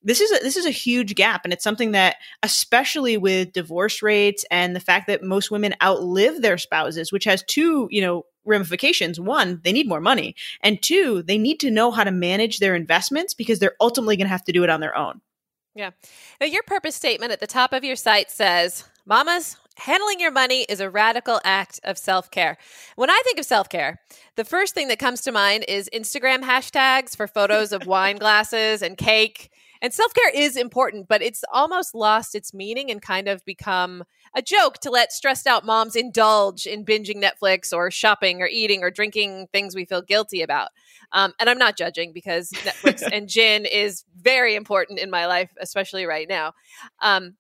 This 0.04 0.22
is 0.22 0.32
a, 0.32 0.44
this 0.44 0.58
is 0.58 0.66
a 0.66 0.72
huge 0.72 1.16
gap 1.16 1.42
and 1.44 1.52
it's 1.52 1.64
something 1.64 1.92
that 1.92 2.18
especially 2.44 3.18
with 3.18 3.52
divorce 3.52 4.02
rates 4.02 4.46
and 4.52 4.76
the 4.76 4.80
fact 4.80 5.08
that 5.08 5.24
most 5.24 5.52
women 5.52 5.74
outlive 5.84 6.42
their 6.42 6.58
spouses 6.58 7.12
which 7.12 7.26
has 7.26 7.44
two 7.44 7.88
you 7.92 8.02
know 8.02 8.24
ramifications. 8.46 9.20
One 9.20 9.60
they 9.64 9.72
need 9.72 9.88
more 9.88 10.00
money 10.00 10.36
and 10.62 10.82
two 10.82 11.24
they 11.24 11.38
need 11.38 11.60
to 11.62 11.72
know 11.72 11.92
how 11.92 12.04
to 12.04 12.12
manage 12.12 12.60
their 12.60 12.76
investments 12.76 13.34
because 13.34 13.60
they're 13.60 13.76
ultimately 13.82 14.18
going 14.18 14.28
to 14.28 14.32
have 14.32 14.46
to 14.46 14.54
do 14.54 14.64
it 14.64 14.70
on 14.70 14.80
their 14.80 14.96
own. 14.96 15.22
Yeah. 15.76 15.92
Now 16.40 16.48
your 16.48 16.64
purpose 16.64 16.96
statement 16.96 17.32
at 17.32 17.40
the 17.40 17.48
top 17.48 17.74
of 17.74 17.84
your 17.84 17.96
site 17.96 18.32
says 18.32 18.86
mamas 19.06 19.58
handling 19.78 20.20
your 20.20 20.32
money 20.32 20.64
is 20.64 20.80
a 20.80 20.90
radical 20.90 21.40
act 21.44 21.80
of 21.84 21.98
self 21.98 22.30
care. 22.32 22.58
When 22.96 23.10
I 23.10 23.22
think 23.24 23.40
of 23.40 23.46
self 23.46 23.70
care, 23.70 24.00
the 24.36 24.46
first 24.46 24.74
thing 24.74 24.88
that 24.90 25.00
comes 25.00 25.22
to 25.22 25.32
mind 25.32 25.66
is 25.68 25.90
Instagram 25.94 26.44
hashtags 26.44 27.16
for 27.16 27.28
photos 27.28 27.72
of 27.72 27.86
wine 27.88 28.18
glasses 28.18 28.82
and 28.82 28.98
cake 28.98 29.52
and 29.82 29.94
self 29.94 30.14
care 30.14 30.30
is 30.34 30.58
important, 30.58 31.08
but 31.08 31.22
it's 31.22 31.44
almost 31.52 31.94
lost 31.94 32.36
its 32.36 32.54
meaning 32.54 32.90
and 32.92 33.02
kind 33.02 33.28
of 33.28 33.44
become 33.46 34.04
a 34.36 34.42
joke 34.42 34.80
to 34.80 34.90
let 34.90 35.12
stressed 35.12 35.48
out 35.48 35.66
moms 35.66 35.96
indulge 35.96 36.66
in 36.66 36.86
binging 36.86 37.24
Netflix 37.24 37.74
or 37.74 37.92
shopping 37.92 38.42
or 38.42 38.48
eating 38.48 38.84
or 38.84 38.92
drinking 38.92 39.48
things 39.52 39.76
we 39.76 39.86
feel 39.86 40.02
guilty 40.02 40.42
about. 40.42 40.70
Um, 41.12 41.34
and 41.40 41.50
I'm 41.50 41.58
not 41.58 41.78
judging 41.78 42.12
because 42.12 42.50
Netflix 42.52 43.04
and 43.12 43.30
gin 43.30 43.66
is 43.66 44.04
very 44.20 44.56
important 44.56 45.00
in 45.00 45.10
my 45.10 45.26
life, 45.28 45.52
especially 45.60 46.06
right 46.06 46.28
now. 46.28 46.54
Um, 47.02 47.36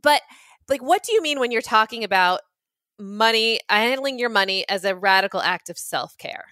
but 0.00 0.22
like, 0.68 0.82
what 0.82 1.02
do 1.02 1.12
you 1.12 1.22
mean 1.22 1.40
when 1.40 1.50
you're 1.50 1.62
talking 1.62 2.04
about 2.04 2.40
money, 2.98 3.60
handling 3.68 4.18
your 4.18 4.28
money 4.28 4.64
as 4.68 4.84
a 4.84 4.94
radical 4.94 5.40
act 5.40 5.70
of 5.70 5.78
self 5.78 6.16
care? 6.18 6.44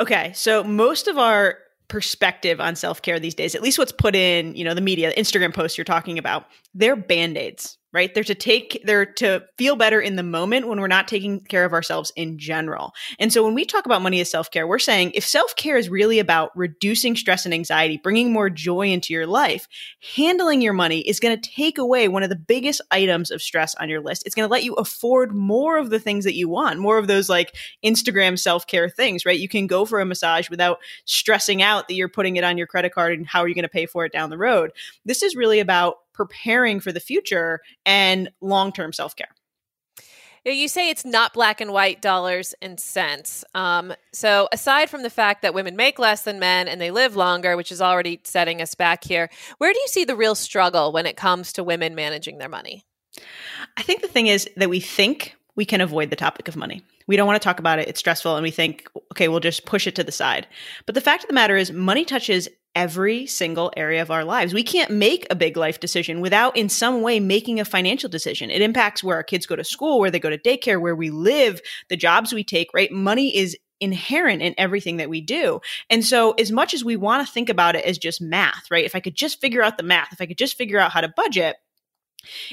Okay, 0.00 0.32
so 0.34 0.62
most 0.62 1.08
of 1.08 1.18
our 1.18 1.58
perspective 1.88 2.60
on 2.60 2.76
self-care 2.76 3.18
these 3.18 3.34
days 3.34 3.54
at 3.54 3.62
least 3.62 3.78
what's 3.78 3.92
put 3.92 4.14
in 4.14 4.54
you 4.54 4.62
know 4.62 4.74
the 4.74 4.80
media 4.80 5.10
instagram 5.16 5.54
posts 5.54 5.78
you're 5.78 5.86
talking 5.86 6.18
about 6.18 6.44
they're 6.74 6.96
band-aids 6.96 7.78
right? 7.92 8.12
They're 8.12 8.24
to 8.24 8.34
take, 8.34 8.82
they're 8.84 9.06
to 9.14 9.42
feel 9.56 9.74
better 9.74 10.00
in 10.00 10.16
the 10.16 10.22
moment 10.22 10.68
when 10.68 10.78
we're 10.80 10.88
not 10.88 11.08
taking 11.08 11.40
care 11.40 11.64
of 11.64 11.72
ourselves 11.72 12.12
in 12.16 12.38
general. 12.38 12.92
And 13.18 13.32
so 13.32 13.42
when 13.42 13.54
we 13.54 13.64
talk 13.64 13.86
about 13.86 14.02
money 14.02 14.20
as 14.20 14.30
self 14.30 14.50
care, 14.50 14.66
we're 14.66 14.78
saying 14.78 15.12
if 15.14 15.26
self 15.26 15.56
care 15.56 15.78
is 15.78 15.88
really 15.88 16.18
about 16.18 16.50
reducing 16.54 17.16
stress 17.16 17.46
and 17.46 17.54
anxiety, 17.54 17.98
bringing 18.02 18.32
more 18.32 18.50
joy 18.50 18.88
into 18.88 19.14
your 19.14 19.26
life, 19.26 19.66
handling 20.16 20.60
your 20.60 20.74
money 20.74 21.00
is 21.00 21.18
going 21.18 21.38
to 21.38 21.50
take 21.50 21.78
away 21.78 22.08
one 22.08 22.22
of 22.22 22.28
the 22.28 22.36
biggest 22.36 22.82
items 22.90 23.30
of 23.30 23.40
stress 23.40 23.74
on 23.76 23.88
your 23.88 24.02
list. 24.02 24.24
It's 24.26 24.34
going 24.34 24.46
to 24.46 24.52
let 24.52 24.64
you 24.64 24.74
afford 24.74 25.34
more 25.34 25.78
of 25.78 25.88
the 25.88 26.00
things 26.00 26.24
that 26.24 26.34
you 26.34 26.48
want, 26.48 26.78
more 26.78 26.98
of 26.98 27.06
those 27.06 27.30
like 27.30 27.56
Instagram 27.82 28.38
self 28.38 28.66
care 28.66 28.90
things, 28.90 29.24
right? 29.24 29.38
You 29.38 29.48
can 29.48 29.66
go 29.66 29.86
for 29.86 30.00
a 30.00 30.04
massage 30.04 30.50
without 30.50 30.78
stressing 31.06 31.62
out 31.62 31.88
that 31.88 31.94
you're 31.94 32.08
putting 32.08 32.36
it 32.36 32.44
on 32.44 32.58
your 32.58 32.66
credit 32.66 32.92
card 32.92 33.14
and 33.14 33.26
how 33.26 33.40
are 33.40 33.48
you 33.48 33.54
going 33.54 33.62
to 33.62 33.68
pay 33.68 33.86
for 33.86 34.04
it 34.04 34.12
down 34.12 34.28
the 34.28 34.38
road. 34.38 34.72
This 35.06 35.22
is 35.22 35.34
really 35.34 35.60
about 35.60 35.96
preparing 36.18 36.80
for 36.80 36.90
the 36.90 37.00
future 37.00 37.60
and 37.86 38.28
long 38.40 38.72
term 38.72 38.92
self 38.92 39.14
care. 39.14 39.28
You 40.44 40.68
say 40.68 40.90
it's 40.90 41.04
not 41.04 41.32
black 41.32 41.60
and 41.60 41.72
white 41.72 42.02
dollars 42.02 42.54
and 42.60 42.80
cents. 42.80 43.44
Um, 43.54 43.92
so, 44.12 44.48
aside 44.52 44.90
from 44.90 45.02
the 45.02 45.10
fact 45.10 45.42
that 45.42 45.54
women 45.54 45.76
make 45.76 45.98
less 45.98 46.22
than 46.22 46.38
men 46.38 46.66
and 46.68 46.80
they 46.80 46.90
live 46.90 47.16
longer, 47.16 47.56
which 47.56 47.70
is 47.70 47.80
already 47.80 48.20
setting 48.24 48.60
us 48.60 48.74
back 48.74 49.04
here, 49.04 49.30
where 49.58 49.72
do 49.72 49.78
you 49.78 49.88
see 49.88 50.04
the 50.04 50.16
real 50.16 50.34
struggle 50.34 50.90
when 50.90 51.06
it 51.06 51.16
comes 51.16 51.52
to 51.52 51.64
women 51.64 51.94
managing 51.94 52.38
their 52.38 52.48
money? 52.48 52.84
I 53.76 53.82
think 53.82 54.02
the 54.02 54.08
thing 54.08 54.26
is 54.26 54.48
that 54.56 54.70
we 54.70 54.80
think 54.80 55.36
we 55.54 55.64
can 55.64 55.80
avoid 55.80 56.10
the 56.10 56.16
topic 56.16 56.48
of 56.48 56.56
money. 56.56 56.82
We 57.06 57.16
don't 57.16 57.26
want 57.26 57.40
to 57.40 57.44
talk 57.44 57.58
about 57.58 57.78
it. 57.78 57.88
It's 57.88 57.98
stressful. 57.98 58.36
And 58.36 58.42
we 58.42 58.50
think, 58.50 58.88
okay, 59.12 59.28
we'll 59.28 59.40
just 59.40 59.66
push 59.66 59.86
it 59.86 59.94
to 59.96 60.04
the 60.04 60.12
side. 60.12 60.46
But 60.86 60.94
the 60.94 61.00
fact 61.00 61.24
of 61.24 61.28
the 61.28 61.34
matter 61.34 61.56
is, 61.56 61.72
money 61.72 62.04
touches 62.04 62.48
every 62.74 63.26
single 63.26 63.72
area 63.76 64.02
of 64.02 64.10
our 64.10 64.24
lives. 64.24 64.54
We 64.54 64.62
can't 64.62 64.90
make 64.90 65.26
a 65.30 65.34
big 65.34 65.56
life 65.56 65.80
decision 65.80 66.20
without 66.20 66.56
in 66.56 66.68
some 66.68 67.02
way 67.02 67.18
making 67.18 67.58
a 67.60 67.64
financial 67.64 68.08
decision. 68.08 68.50
It 68.50 68.62
impacts 68.62 69.02
where 69.02 69.16
our 69.16 69.22
kids 69.22 69.46
go 69.46 69.56
to 69.56 69.64
school, 69.64 69.98
where 69.98 70.10
they 70.10 70.20
go 70.20 70.30
to 70.30 70.38
daycare, 70.38 70.80
where 70.80 70.94
we 70.94 71.10
live, 71.10 71.60
the 71.88 71.96
jobs 71.96 72.32
we 72.32 72.44
take, 72.44 72.68
right? 72.72 72.92
Money 72.92 73.36
is 73.36 73.56
inherent 73.80 74.42
in 74.42 74.54
everything 74.58 74.96
that 74.98 75.10
we 75.10 75.20
do. 75.20 75.60
And 75.90 76.04
so, 76.04 76.32
as 76.32 76.50
much 76.50 76.74
as 76.74 76.84
we 76.84 76.96
want 76.96 77.26
to 77.26 77.32
think 77.32 77.48
about 77.48 77.76
it 77.76 77.84
as 77.84 77.98
just 77.98 78.20
math, 78.20 78.70
right? 78.70 78.84
If 78.84 78.94
I 78.94 79.00
could 79.00 79.14
just 79.14 79.40
figure 79.40 79.62
out 79.62 79.76
the 79.76 79.82
math, 79.82 80.12
if 80.12 80.20
I 80.20 80.26
could 80.26 80.38
just 80.38 80.56
figure 80.56 80.78
out 80.78 80.92
how 80.92 81.00
to 81.00 81.08
budget, 81.08 81.56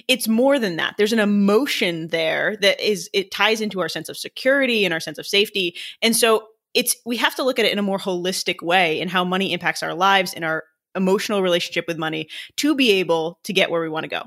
it's 0.07 0.27
more 0.27 0.59
than 0.59 0.75
that. 0.77 0.95
There's 0.97 1.13
an 1.13 1.19
emotion 1.19 2.07
there 2.09 2.55
that 2.57 2.79
is, 2.79 3.09
it 3.13 3.31
ties 3.31 3.61
into 3.61 3.81
our 3.81 3.89
sense 3.89 4.09
of 4.09 4.17
security 4.17 4.85
and 4.85 4.93
our 4.93 4.99
sense 4.99 5.17
of 5.17 5.27
safety. 5.27 5.75
And 6.01 6.15
so, 6.15 6.47
it's, 6.75 6.95
we 7.05 7.17
have 7.17 7.35
to 7.35 7.43
look 7.43 7.57
at 7.57 7.65
it 7.65 7.71
in 7.71 7.79
a 7.79 7.83
more 7.83 7.97
holistic 7.97 8.61
way 8.61 9.01
and 9.01 9.09
how 9.09 9.23
money 9.23 9.53
impacts 9.53 9.81
our 9.81 9.95
lives 9.95 10.33
and 10.33 10.45
our 10.45 10.63
emotional 10.95 11.41
relationship 11.41 11.85
with 11.87 11.97
money 11.97 12.27
to 12.57 12.75
be 12.75 12.91
able 12.91 13.39
to 13.43 13.53
get 13.53 13.71
where 13.71 13.81
we 13.81 13.89
want 13.89 14.03
to 14.03 14.09
go. 14.09 14.21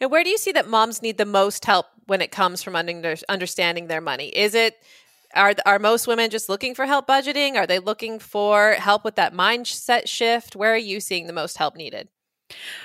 And 0.00 0.10
where 0.10 0.24
do 0.24 0.30
you 0.30 0.38
see 0.38 0.52
that 0.52 0.68
moms 0.68 1.02
need 1.02 1.18
the 1.18 1.24
most 1.24 1.64
help 1.64 1.86
when 2.06 2.20
it 2.20 2.30
comes 2.30 2.62
from 2.62 2.76
under, 2.76 3.16
understanding 3.28 3.86
their 3.86 4.00
money? 4.00 4.28
Is 4.28 4.54
it 4.54 4.76
are 5.34 5.54
are 5.66 5.78
most 5.78 6.06
women 6.06 6.30
just 6.30 6.48
looking 6.48 6.74
for 6.74 6.86
help 6.86 7.06
budgeting? 7.06 7.56
Are 7.56 7.66
they 7.66 7.78
looking 7.78 8.18
for 8.18 8.72
help 8.72 9.04
with 9.04 9.16
that 9.16 9.34
mindset 9.34 10.08
shift? 10.08 10.56
Where 10.56 10.72
are 10.72 10.76
you 10.76 11.00
seeing 11.00 11.26
the 11.26 11.32
most 11.32 11.58
help 11.58 11.76
needed? 11.76 12.08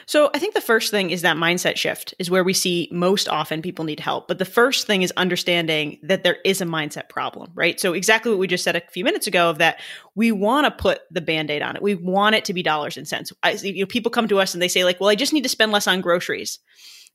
So, 0.05 0.29
I 0.34 0.39
think 0.39 0.53
the 0.53 0.62
first 0.62 0.91
thing 0.91 1.12
is 1.12 1.22
that 1.22 1.38
mindset 1.38 1.77
shift 1.77 2.13
is 2.20 2.29
where 2.29 2.43
we 2.43 2.53
see 2.53 2.89
most 2.91 3.29
often 3.29 3.62
people 3.62 3.86
need 3.86 4.00
help. 4.00 4.27
But 4.27 4.39
the 4.39 4.46
first 4.46 4.88
thing 4.88 5.01
is 5.01 5.13
understanding 5.15 6.00
that 6.03 6.24
there 6.24 6.38
is 6.43 6.62
a 6.62 6.65
mindset 6.65 7.10
problem, 7.10 7.51
right? 7.55 7.79
So, 7.79 7.93
exactly 7.93 8.32
what 8.32 8.39
we 8.39 8.48
just 8.48 8.63
said 8.63 8.75
a 8.75 8.82
few 8.91 9.03
minutes 9.03 9.27
ago 9.27 9.50
of 9.50 9.58
that 9.60 9.79
we 10.15 10.32
want 10.32 10.65
to 10.65 10.72
put 10.72 11.01
the 11.12 11.22
band-aid 11.22 11.62
on 11.62 11.75
it. 11.75 11.82
We 11.82 11.96
want 11.96 12.36
it 12.36 12.46
to 12.46 12.53
be 12.53 12.63
dollars 12.63 12.98
and 12.98 13.08
cents. 13.08 13.32
I, 13.41 13.51
you 13.53 13.84
know, 13.84 13.88
people 13.88 14.12
come 14.12 14.27
to 14.27 14.39
us 14.39 14.53
and 14.53 14.62
they 14.62 14.67
say 14.67 14.84
like, 14.84 15.00
"Well, 15.00 15.10
I 15.10 15.15
just 15.15 15.34
need 15.34 15.43
to 15.43 15.50
spend 15.50 15.72
less 15.72 15.88
on 15.88 16.01
groceries." 16.01 16.60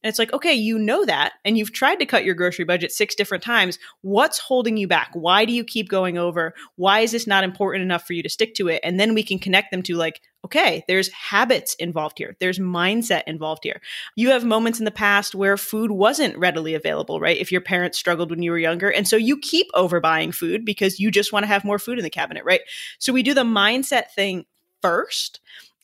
And 0.02 0.08
it's 0.08 0.18
like, 0.18 0.32
okay, 0.32 0.54
you 0.54 0.78
know 0.78 1.04
that, 1.04 1.32
and 1.44 1.58
you've 1.58 1.72
tried 1.72 1.96
to 1.96 2.06
cut 2.06 2.24
your 2.24 2.36
grocery 2.36 2.64
budget 2.64 2.92
six 2.92 3.16
different 3.16 3.42
times. 3.42 3.78
What's 4.02 4.38
holding 4.38 4.76
you 4.76 4.86
back? 4.86 5.10
Why 5.12 5.44
do 5.44 5.52
you 5.52 5.64
keep 5.64 5.88
going 5.88 6.16
over? 6.16 6.54
Why 6.76 7.00
is 7.00 7.10
this 7.10 7.26
not 7.26 7.42
important 7.42 7.82
enough 7.82 8.06
for 8.06 8.12
you 8.12 8.22
to 8.22 8.28
stick 8.28 8.54
to 8.54 8.68
it? 8.68 8.80
And 8.84 9.00
then 9.00 9.12
we 9.12 9.24
can 9.24 9.40
connect 9.40 9.72
them 9.72 9.82
to 9.82 9.96
like, 9.96 10.20
okay, 10.44 10.84
there's 10.86 11.08
habits 11.08 11.74
involved 11.74 12.16
here. 12.18 12.36
There's 12.38 12.60
mindset 12.60 13.24
involved 13.26 13.64
here. 13.64 13.80
You 14.14 14.30
have 14.30 14.44
moments 14.44 14.78
in 14.78 14.84
the 14.84 14.92
past 14.92 15.34
where 15.34 15.56
food 15.56 15.90
wasn't 15.90 16.38
readily 16.38 16.74
available, 16.74 17.18
right? 17.18 17.36
If 17.36 17.50
your 17.50 17.60
parents 17.60 17.98
struggled 17.98 18.30
when 18.30 18.42
you 18.42 18.52
were 18.52 18.58
younger. 18.58 18.90
And 18.90 19.08
so 19.08 19.16
you 19.16 19.36
keep 19.36 19.66
overbuying 19.74 20.32
food 20.32 20.64
because 20.64 21.00
you 21.00 21.10
just 21.10 21.32
want 21.32 21.42
to 21.42 21.48
have 21.48 21.64
more 21.64 21.80
food 21.80 21.98
in 21.98 22.04
the 22.04 22.10
cabinet, 22.10 22.44
right? 22.44 22.60
So 23.00 23.12
we 23.12 23.24
do 23.24 23.34
the 23.34 23.42
mindset 23.42 24.12
thing 24.14 24.46
first. 24.80 25.40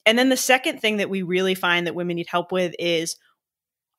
And 0.06 0.16
then 0.16 0.28
the 0.28 0.36
second 0.36 0.80
thing 0.80 0.98
that 0.98 1.10
we 1.10 1.22
really 1.22 1.56
find 1.56 1.86
that 1.86 1.94
women 1.96 2.16
need 2.16 2.28
help 2.28 2.52
with 2.52 2.74
is 2.78 3.16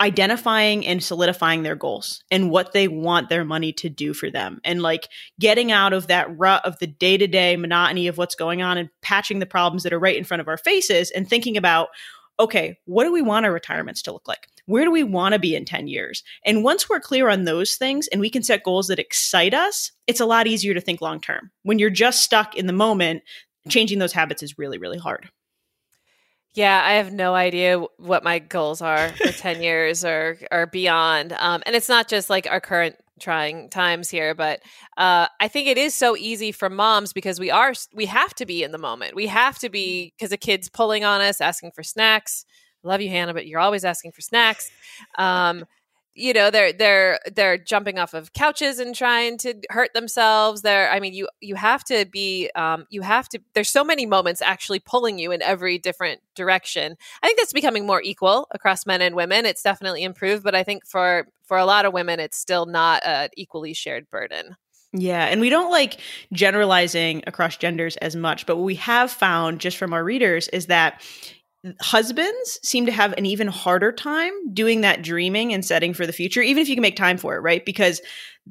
identifying 0.02 0.86
and 0.86 1.02
solidifying 1.02 1.64
their 1.64 1.75
goals 1.75 2.24
and 2.30 2.52
what 2.52 2.74
they 2.74 2.88
want 2.88 3.30
their 3.30 3.46
money 3.46 3.72
to 3.72 3.90
do 3.90 4.14
for 4.14 4.30
them. 4.30 4.60
And 4.64 4.82
like 4.82 5.08
getting 5.40 5.72
out 5.72 5.94
of 5.94 6.08
that 6.08 6.38
rut 6.38 6.66
of 6.66 6.78
the 6.80 6.88
day-to-day 6.88 7.56
monotony 7.56 8.08
of 8.08 8.18
what's 8.18 8.36
going 8.36 8.62
on 8.62 8.78
and 8.78 8.90
patching 9.02 9.40
the 9.40 9.46
problems 9.46 9.84
that 9.84 9.94
are 9.94 10.00
right 10.00 10.18
in 10.18 10.25
front 10.25 10.42
of 10.42 10.48
our 10.48 10.58
faces 10.58 11.12
and 11.12 11.28
thinking 11.28 11.56
about 11.56 11.90
okay 12.38 12.78
what 12.84 13.06
do 13.06 13.14
we 13.14 13.22
want 13.22 13.46
our 13.46 13.54
retirements 13.54 14.02
to 14.02 14.12
look 14.12 14.28
like? 14.28 14.48
Where 14.66 14.84
do 14.84 14.92
we 14.92 15.04
want 15.04 15.34
to 15.34 15.40
be 15.40 15.56
in 15.56 15.64
10 15.64 15.88
years? 15.88 16.24
And 16.46 16.64
once 16.64 16.90
we're 16.90 17.00
clear 17.00 17.30
on 17.30 17.44
those 17.46 17.75
things 17.75 18.08
and 18.10 18.20
we 18.20 18.30
can 18.30 18.44
set 18.44 18.64
goals 18.64 18.88
that 18.88 19.00
excite 19.00 19.54
us 19.54 19.92
it's 20.08 20.20
a 20.20 20.25
lot 20.25 20.46
easier 20.46 20.74
to 20.74 20.82
think 20.82 21.02
long 21.02 21.22
term. 21.22 21.52
When 21.64 21.80
you're 21.80 21.90
just 21.90 22.22
stuck 22.22 22.56
in 22.56 22.68
the 22.68 22.74
moment 22.74 23.24
changing 23.70 24.00
those 24.00 24.14
habits 24.14 24.44
is 24.44 24.58
really 24.58 24.78
really 24.78 24.98
hard 24.98 25.30
yeah, 26.55 26.81
I 26.83 26.93
have 26.93 27.12
no 27.12 27.35
idea 27.35 27.79
what 27.97 28.24
my 28.24 28.39
goals 28.39 28.81
are 28.81 29.09
for 29.09 29.31
10 29.31 29.62
years 29.62 30.03
or 30.05 30.38
or 30.51 30.65
beyond. 30.67 31.33
Um, 31.33 31.62
and 31.65 31.75
it's 31.75 31.89
not 31.89 32.07
just 32.07 32.29
like 32.29 32.47
our 32.47 32.62
current 32.62 32.95
trying 33.19 33.69
times 33.69 34.09
here, 34.09 34.33
but 34.33 34.62
uh, 34.97 35.27
I 35.39 35.47
think 35.47 35.67
it 35.67 35.77
is 35.77 35.93
so 35.93 36.15
easy 36.17 36.51
for 36.51 36.69
moms 36.69 37.13
because 37.13 37.39
we 37.39 37.51
are 37.51 37.74
we 37.93 38.05
have 38.05 38.33
to 38.35 38.45
be 38.45 38.63
in 38.63 38.71
the 38.71 38.77
moment. 38.77 39.15
We 39.15 39.27
have 39.27 39.59
to 39.59 39.69
be 39.69 40.13
because 40.17 40.31
a 40.31 40.38
kid's 40.38 40.69
pulling 40.69 41.03
on 41.03 41.21
us, 41.21 41.41
asking 41.41 41.71
for 41.71 41.83
snacks. 41.83 42.45
love 42.83 43.01
you, 43.01 43.09
Hannah, 43.09 43.33
but 43.33 43.47
you're 43.47 43.59
always 43.59 43.83
asking 43.85 44.13
for 44.13 44.21
snacks. 44.21 44.69
Um, 45.17 45.65
you 46.15 46.34
know 46.34 46.50
they're 46.50 46.74
they're 46.74 47.19
they're 47.36 47.57
jumping 47.57 48.00
off 48.00 48.13
of 48.13 48.34
couches 48.34 48.79
and 48.79 48.95
trying 48.95 49.38
to 49.39 49.53
hurt 49.69 49.93
themselves. 49.93 50.62
They're 50.62 50.90
i 50.90 51.00
mean 51.00 51.13
you 51.13 51.27
you 51.42 51.55
have 51.55 51.83
to 51.85 52.05
be 52.05 52.50
um 52.55 52.85
you 52.90 53.01
have 53.01 53.29
to 53.29 53.40
there's 53.53 53.70
so 53.70 53.83
many 53.83 54.05
moments 54.05 54.42
actually 54.42 54.79
pulling 54.79 55.20
you 55.20 55.31
in 55.31 55.42
every 55.42 55.77
different 55.77 56.22
direction. 56.35 56.96
I 57.22 57.27
think 57.27 57.37
that's 57.37 57.53
becoming 57.53 57.85
more 57.85 58.01
equal 58.01 58.48
across 58.51 58.85
men 58.85 59.01
and 59.01 59.16
women. 59.16 59.46
It's 59.46 59.61
definitely 59.61 60.03
improved 60.03 60.44
but 60.44 60.55
i 60.55 60.63
think 60.63 60.85
for 60.85 61.27
for 61.44 61.57
a 61.57 61.66
lot 61.66 61.85
of 61.85 61.94
women 61.94 62.20
it's 62.20 62.37
still 62.37 62.66
not 62.66 63.05
an 63.05 63.29
equally 63.35 63.74
shared 63.74 64.09
burden. 64.09 64.55
Yeah, 64.98 65.25
and 65.25 65.42
we 65.42 65.50
don't 65.50 65.72
like 65.72 66.00
generalizing 66.31 67.24
across 67.27 67.57
genders 67.57 67.98
as 67.98 68.16
much, 68.16 68.46
but 68.46 68.55
what 68.55 68.63
we 68.63 68.75
have 68.75 69.11
found 69.11 69.59
just 69.59 69.75
from 69.75 69.92
our 69.92 70.03
readers 70.03 70.48
is 70.50 70.68
that 70.68 71.01
husbands 71.82 72.60
seem 72.64 72.86
to 72.86 72.92
have 72.92 73.14
an 73.14 73.25
even 73.25 73.48
harder 73.48 73.92
time 73.92 74.32
doing 74.54 74.82
that 74.82 75.01
dreaming 75.01 75.54
and 75.54 75.66
setting 75.66 75.94
for 75.94 76.06
the 76.06 76.14
future 76.14 76.42
even 76.42 76.62
if 76.62 76.70
you 76.70 76.75
can 76.75 76.82
make 76.82 76.96
time 76.96 77.18
for 77.18 77.36
it 77.36 77.40
right? 77.40 77.66
Because 77.66 78.01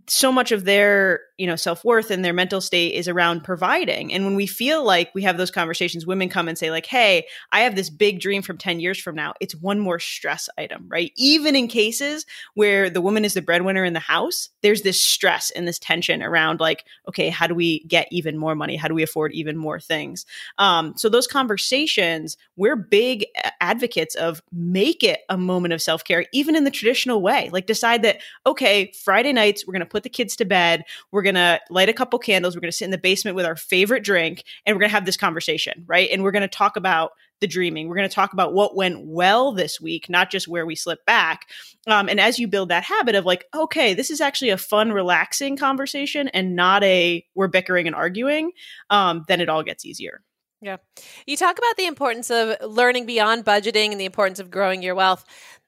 so 0.09 0.33
much 0.33 0.53
of 0.53 0.65
their 0.65 1.21
you 1.39 1.47
know 1.47 1.57
self-worth 1.57 2.11
and 2.11 2.25
their 2.25 2.33
mental 2.33 2.61
state 2.61 2.95
is 2.95 3.09
around 3.09 3.43
providing. 3.43 4.13
And 4.13 4.25
when 4.25 4.37
we 4.37 4.47
feel 4.47 4.85
like 4.85 5.13
we 5.15 5.23
have 5.23 5.37
those 5.37 5.51
conversations 5.51 6.07
women 6.07 6.29
come 6.29 6.49
and 6.49 6.57
say 6.57 6.71
like 6.71 6.87
hey 6.87 7.27
i 7.53 7.61
have 7.61 7.75
this 7.75 7.91
big 7.91 8.21
dream 8.21 8.43
from 8.43 8.59
10 8.59 8.81
years 8.81 9.01
from 9.01 9.15
now. 9.15 9.35
It's 9.41 9.55
one 9.55 9.81
more 9.81 9.99
stress 9.99 10.49
item 10.59 10.87
right? 10.89 11.13
Even 11.17 11.57
in 11.57 11.69
cases 11.69 12.27
where 12.55 12.91
the 12.91 13.01
woman 13.01 13.25
is 13.25 13.35
the 13.35 13.43
breadwinner 13.43 13.85
in 13.85 13.93
the 13.93 14.01
house 14.01 14.51
there's 14.63 14.83
this 14.83 15.03
stress 15.03 15.51
and 15.53 15.67
this 15.67 15.79
tension 15.79 16.23
around 16.23 16.61
like 16.61 16.85
okay 17.09 17.31
how 17.31 17.47
do 17.47 17.55
we 17.55 17.85
get 17.85 18.09
even 18.11 18.37
more 18.37 18.55
money? 18.55 18.77
How 18.77 18.89
do 18.89 18.95
we 18.95 19.03
afford 19.03 19.33
even 19.33 19.57
more 19.57 19.81
things? 19.81 20.27
Um, 20.59 20.95
so 20.97 21.09
those 21.09 21.27
conversations 21.27 22.37
we're 22.57 22.77
big 22.77 23.27
advocates 23.61 24.15
of 24.15 24.43
make 24.53 25.03
it 25.03 25.21
a 25.29 25.37
moment 25.37 25.73
of 25.75 25.83
self-care 25.83 26.27
even 26.33 26.55
in 26.55 26.65
the 26.65 26.71
traditional 26.71 27.23
way. 27.23 27.49
Like 27.53 27.67
decide 27.67 28.03
that 28.03 28.21
okay 28.47 28.93
friday 29.05 29.33
nights 29.33 29.67
we're 29.67 29.73
going 29.73 29.81
to 29.81 29.84
put 29.91 30.03
the 30.03 30.09
kids 30.09 30.37
to 30.37 30.45
bed 30.45 30.85
we're 31.11 31.23
going 31.23 31.35
to 31.35 31.61
light 31.71 31.89
a 31.89 31.93
couple 31.93 32.19
candles. 32.19 32.55
We're 32.55 32.61
going 32.61 32.71
to 32.71 32.77
sit 32.77 32.87
in 32.87 32.91
the 32.91 32.99
basement 32.99 33.37
with 33.37 33.47
our 33.47 33.57
favorite 33.57 34.05
drink 34.05 34.45
and 34.65 34.75
we're 34.75 34.81
going 34.81 34.91
to 34.91 34.95
have 34.95 35.07
this 35.07 35.17
conversation, 35.17 35.85
right? 35.87 36.09
And 36.11 36.23
we're 36.23 36.33
going 36.33 36.43
to 36.43 36.49
talk 36.49 36.77
about 36.77 37.13
the 37.41 37.47
dreaming. 37.47 37.89
We're 37.89 37.97
going 37.97 38.09
to 38.09 38.15
talk 38.15 38.33
about 38.33 38.55
what 38.55 38.77
went 38.77 39.07
well 39.07 39.53
this 39.53 39.81
week, 39.81 40.09
not 40.09 40.31
just 40.31 40.49
where 40.49 40.67
we 40.67 40.75
slipped 40.75 41.07
back. 41.07 41.49
Um, 41.87 42.09
and 42.09 42.21
as 42.21 42.39
you 42.39 42.49
build 42.49 42.69
that 42.71 42.85
habit 42.85 43.15
of 43.15 43.25
like, 43.25 43.45
okay, 43.55 43.95
this 43.95 44.11
is 44.11 44.21
actually 44.21 44.51
a 44.51 44.59
fun, 44.59 44.93
relaxing 44.93 45.57
conversation 45.57 46.29
and 46.29 46.57
not 46.57 46.83
a 46.85 47.25
we're 47.35 47.49
bickering 47.49 47.87
and 47.87 47.97
arguing, 47.97 48.53
um, 48.91 49.25
then 49.29 49.41
it 49.41 49.49
all 49.49 49.63
gets 49.63 49.85
easier. 49.85 50.21
Yeah. 50.61 50.79
You 51.27 51.37
talk 51.37 51.59
about 51.59 51.77
the 51.77 51.87
importance 51.87 52.31
of 52.31 52.57
learning 52.63 53.05
beyond 53.05 53.45
budgeting 53.45 53.91
and 53.91 54.01
the 54.01 54.07
importance 54.07 54.39
of 54.39 54.51
growing 54.51 54.83
your 54.83 54.95
wealth. 54.95 55.25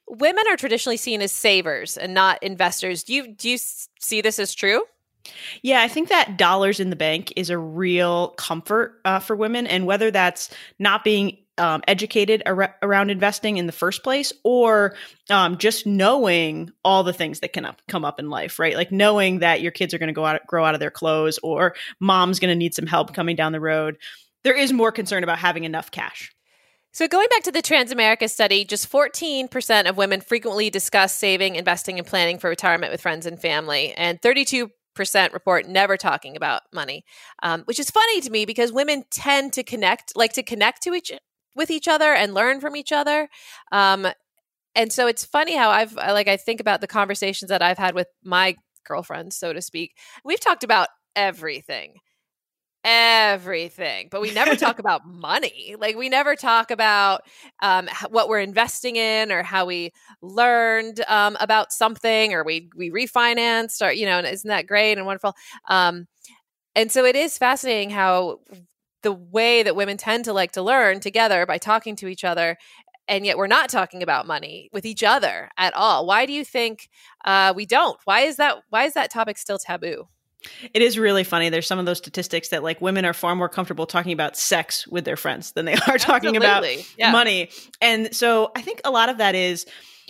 Women 0.09 0.45
are 0.49 0.57
traditionally 0.57 0.97
seen 0.97 1.21
as 1.23 1.33
savers 1.33 1.97
and 1.97 2.15
not 2.15 2.43
investors. 2.43 3.03
Do 3.03 3.15
you 3.15 3.29
do 3.35 3.51
you 3.51 3.59
see 3.59 4.21
this 4.21 4.39
as 4.39 4.55
true? 4.55 4.83
Yeah, 5.63 5.83
I 5.83 5.89
think 5.89 6.09
that 6.09 6.37
dollars 6.37 6.81
in 6.81 6.91
the 6.91 6.97
bank 6.97 7.33
is 7.37 7.51
a 7.51 7.59
real 7.59 8.29
comfort 8.31 9.01
uh, 9.05 9.19
for 9.19 9.35
women. 9.35 9.67
And 9.67 9.87
whether 9.87 10.11
that's 10.11 10.51
not 10.79 11.05
being 11.05 11.39
um, 11.59 11.83
educated 11.89 12.43
ar- 12.47 12.77
around 12.83 13.11
investing 13.11 13.57
in 13.57 13.67
the 13.67 13.73
first 13.73 14.03
place 14.03 14.33
or 14.45 14.95
um, 15.31 15.57
just 15.59 15.87
knowing 15.87 16.71
all 16.85 17.03
the 17.03 17.13
things 17.13 17.41
that 17.41 17.53
can 17.53 17.65
up, 17.65 17.81
come 17.89 18.05
up 18.05 18.21
in 18.21 18.29
life, 18.29 18.59
right? 18.59 18.77
Like 18.77 18.93
knowing 18.93 19.39
that 19.39 19.63
your 19.63 19.73
kids 19.73 19.95
are 19.95 19.99
going 19.99 20.09
to 20.09 20.13
go 20.13 20.27
out, 20.27 20.47
grow 20.47 20.65
out 20.65 20.75
of 20.75 20.81
their 20.81 20.91
clothes 20.91 21.39
or 21.43 21.75
mom's 21.99 22.41
going 22.41 22.51
to 22.51 22.59
need 22.59 22.75
some 22.75 22.87
help 22.87 23.15
coming 23.15 23.37
down 23.37 23.53
the 23.53 23.61
road. 23.61 23.97
There 24.45 24.57
is 24.57 24.73
more 24.73 24.93
concern 24.93 25.25
about 25.25 25.39
having 25.39 25.65
enough 25.65 25.91
cash. 25.91 26.33
So, 26.97 27.07
going 27.07 27.27
back 27.29 27.43
to 27.43 27.53
the 27.53 27.61
Transamerica 27.61 28.31
study, 28.31 28.65
just 28.65 28.91
14% 28.91 29.87
of 29.87 29.99
women 29.99 30.23
frequently 30.23 30.71
discuss 30.71 31.15
saving, 31.15 31.57
investing, 31.57 31.99
and 31.99 32.07
planning 32.07 32.39
for 32.39 32.49
retirement 32.49 32.91
with 32.91 33.03
friends 33.03 33.27
and 33.27 33.39
family, 33.39 33.93
and 33.99 34.19
32 34.23 34.71
percent 34.95 35.35
report 35.35 35.69
never 35.69 35.99
talking 35.99 36.39
about 36.39 36.63
money, 36.73 37.05
um, 37.43 37.65
which 37.67 37.79
is 37.79 37.91
funny 37.91 38.23
to 38.23 38.31
me 38.31 38.47
because 38.47 38.73
women 38.73 39.05
tend 39.11 39.53
to 39.53 39.63
connect, 39.63 40.17
like 40.17 40.33
to 40.33 40.43
connect 40.43 40.83
to 40.85 40.95
each 40.95 41.13
with 41.55 41.71
each 41.71 41.87
other 41.87 42.15
and 42.15 42.33
learn 42.33 42.63
from 42.63 42.75
each 42.75 42.93
other. 42.93 43.29
Um, 43.73 44.07
and 44.75 44.91
so 44.91 45.07
it's 45.07 45.23
funny 45.23 45.55
how 45.55 45.69
I've 45.69 45.93
like 45.93 46.29
I 46.29 46.39
think 46.39 46.63
about 46.63 46.81
the 46.81 46.87
conversations 46.87 47.51
that 47.51 47.61
I've 47.61 47.77
had 47.77 47.95
with 47.95 48.09
my 48.25 48.57
girlfriends, 48.87 49.37
so 49.37 49.53
to 49.53 49.61
speak. 49.61 49.99
We've 50.25 50.41
talked 50.41 50.65
about 50.65 50.89
everything 51.15 51.97
everything, 52.87 54.09
but 54.13 54.21
we 54.21 54.31
never 54.31 54.55
talk 54.55 54.79
about 54.79 55.03
money. 55.07 55.75
Like 55.79 55.97
we 55.97 56.09
never 56.09 56.37
talk 56.37 56.71
about 56.71 57.23
um, 57.61 57.89
what 58.11 58.29
we're 58.29 58.41
investing 58.41 58.97
in 58.97 59.33
or 59.33 59.43
how 59.43 59.67
we 59.67 59.93
learned 60.23 61.03
um, 61.09 61.37
about 61.41 61.73
something 61.73 62.33
or 62.33 62.45
we 62.45 62.71
we 62.77 62.91
refinanced 62.91 63.87
or 63.87 63.93
you 63.93 64.07
know, 64.07 64.19
and 64.19 64.27
isn't 64.27 64.49
that 64.49 64.67
great 64.69 64.97
and 64.97 65.07
wonderful? 65.07 65.35
Um, 65.69 66.07
and 66.75 66.93
so 66.93 67.05
it 67.05 67.17
is 67.17 67.39
fascinating 67.39 67.91
how 67.91 68.41
the 69.03 69.13
way 69.13 69.63
that 69.63 69.77
women 69.77 69.97
tend 69.97 70.25
to 70.27 70.33
like 70.33 70.53
to 70.53 70.63
learn 70.63 71.01
together 71.01 71.47
by 71.47 71.59
talking 71.59 71.97
to 71.97 72.09
each 72.09 72.25
other 72.25 72.57
and 73.09 73.25
yet 73.27 73.39
we're 73.39 73.47
not 73.47 73.69
talking 73.69 74.03
about 74.03 74.27
money 74.27 74.69
with 74.73 74.85
each 74.85 75.03
other 75.05 75.51
at 75.59 75.75
all 75.75 76.07
why 76.07 76.27
do 76.27 76.33
you 76.33 76.45
think 76.45 76.89
uh, 77.25 77.53
we 77.55 77.67
don't 77.67 77.99
why 78.05 78.21
is 78.23 78.37
that 78.37 78.59
why 78.71 78.85
is 78.85 78.95
that 78.95 79.11
topic 79.13 79.39
still 79.39 79.59
taboo 79.59 80.09
It 80.73 80.83
is 80.83 80.99
really 80.99 81.25
funny. 81.25 81.49
There's 81.49 81.67
some 81.67 81.79
of 81.79 81.87
those 81.87 81.99
statistics 81.99 82.49
that 82.49 82.63
like 82.63 82.81
women 82.81 83.05
are 83.05 83.13
far 83.13 83.35
more 83.35 83.49
comfortable 83.49 83.87
talking 83.87 84.13
about 84.13 84.37
sex 84.37 84.87
with 84.87 85.05
their 85.05 85.17
friends 85.17 85.53
than 85.53 85.65
they 85.65 85.75
are 85.89 85.99
talking 85.99 86.37
about 86.37 86.65
yeah. 86.99 87.11
money. 87.13 87.51
And 87.81 88.15
so 88.15 88.53
I 88.55 88.63
think 88.63 88.81
a 88.85 88.91
lot 88.91 89.09
of 89.09 89.19
that 89.19 89.35
is 89.35 89.67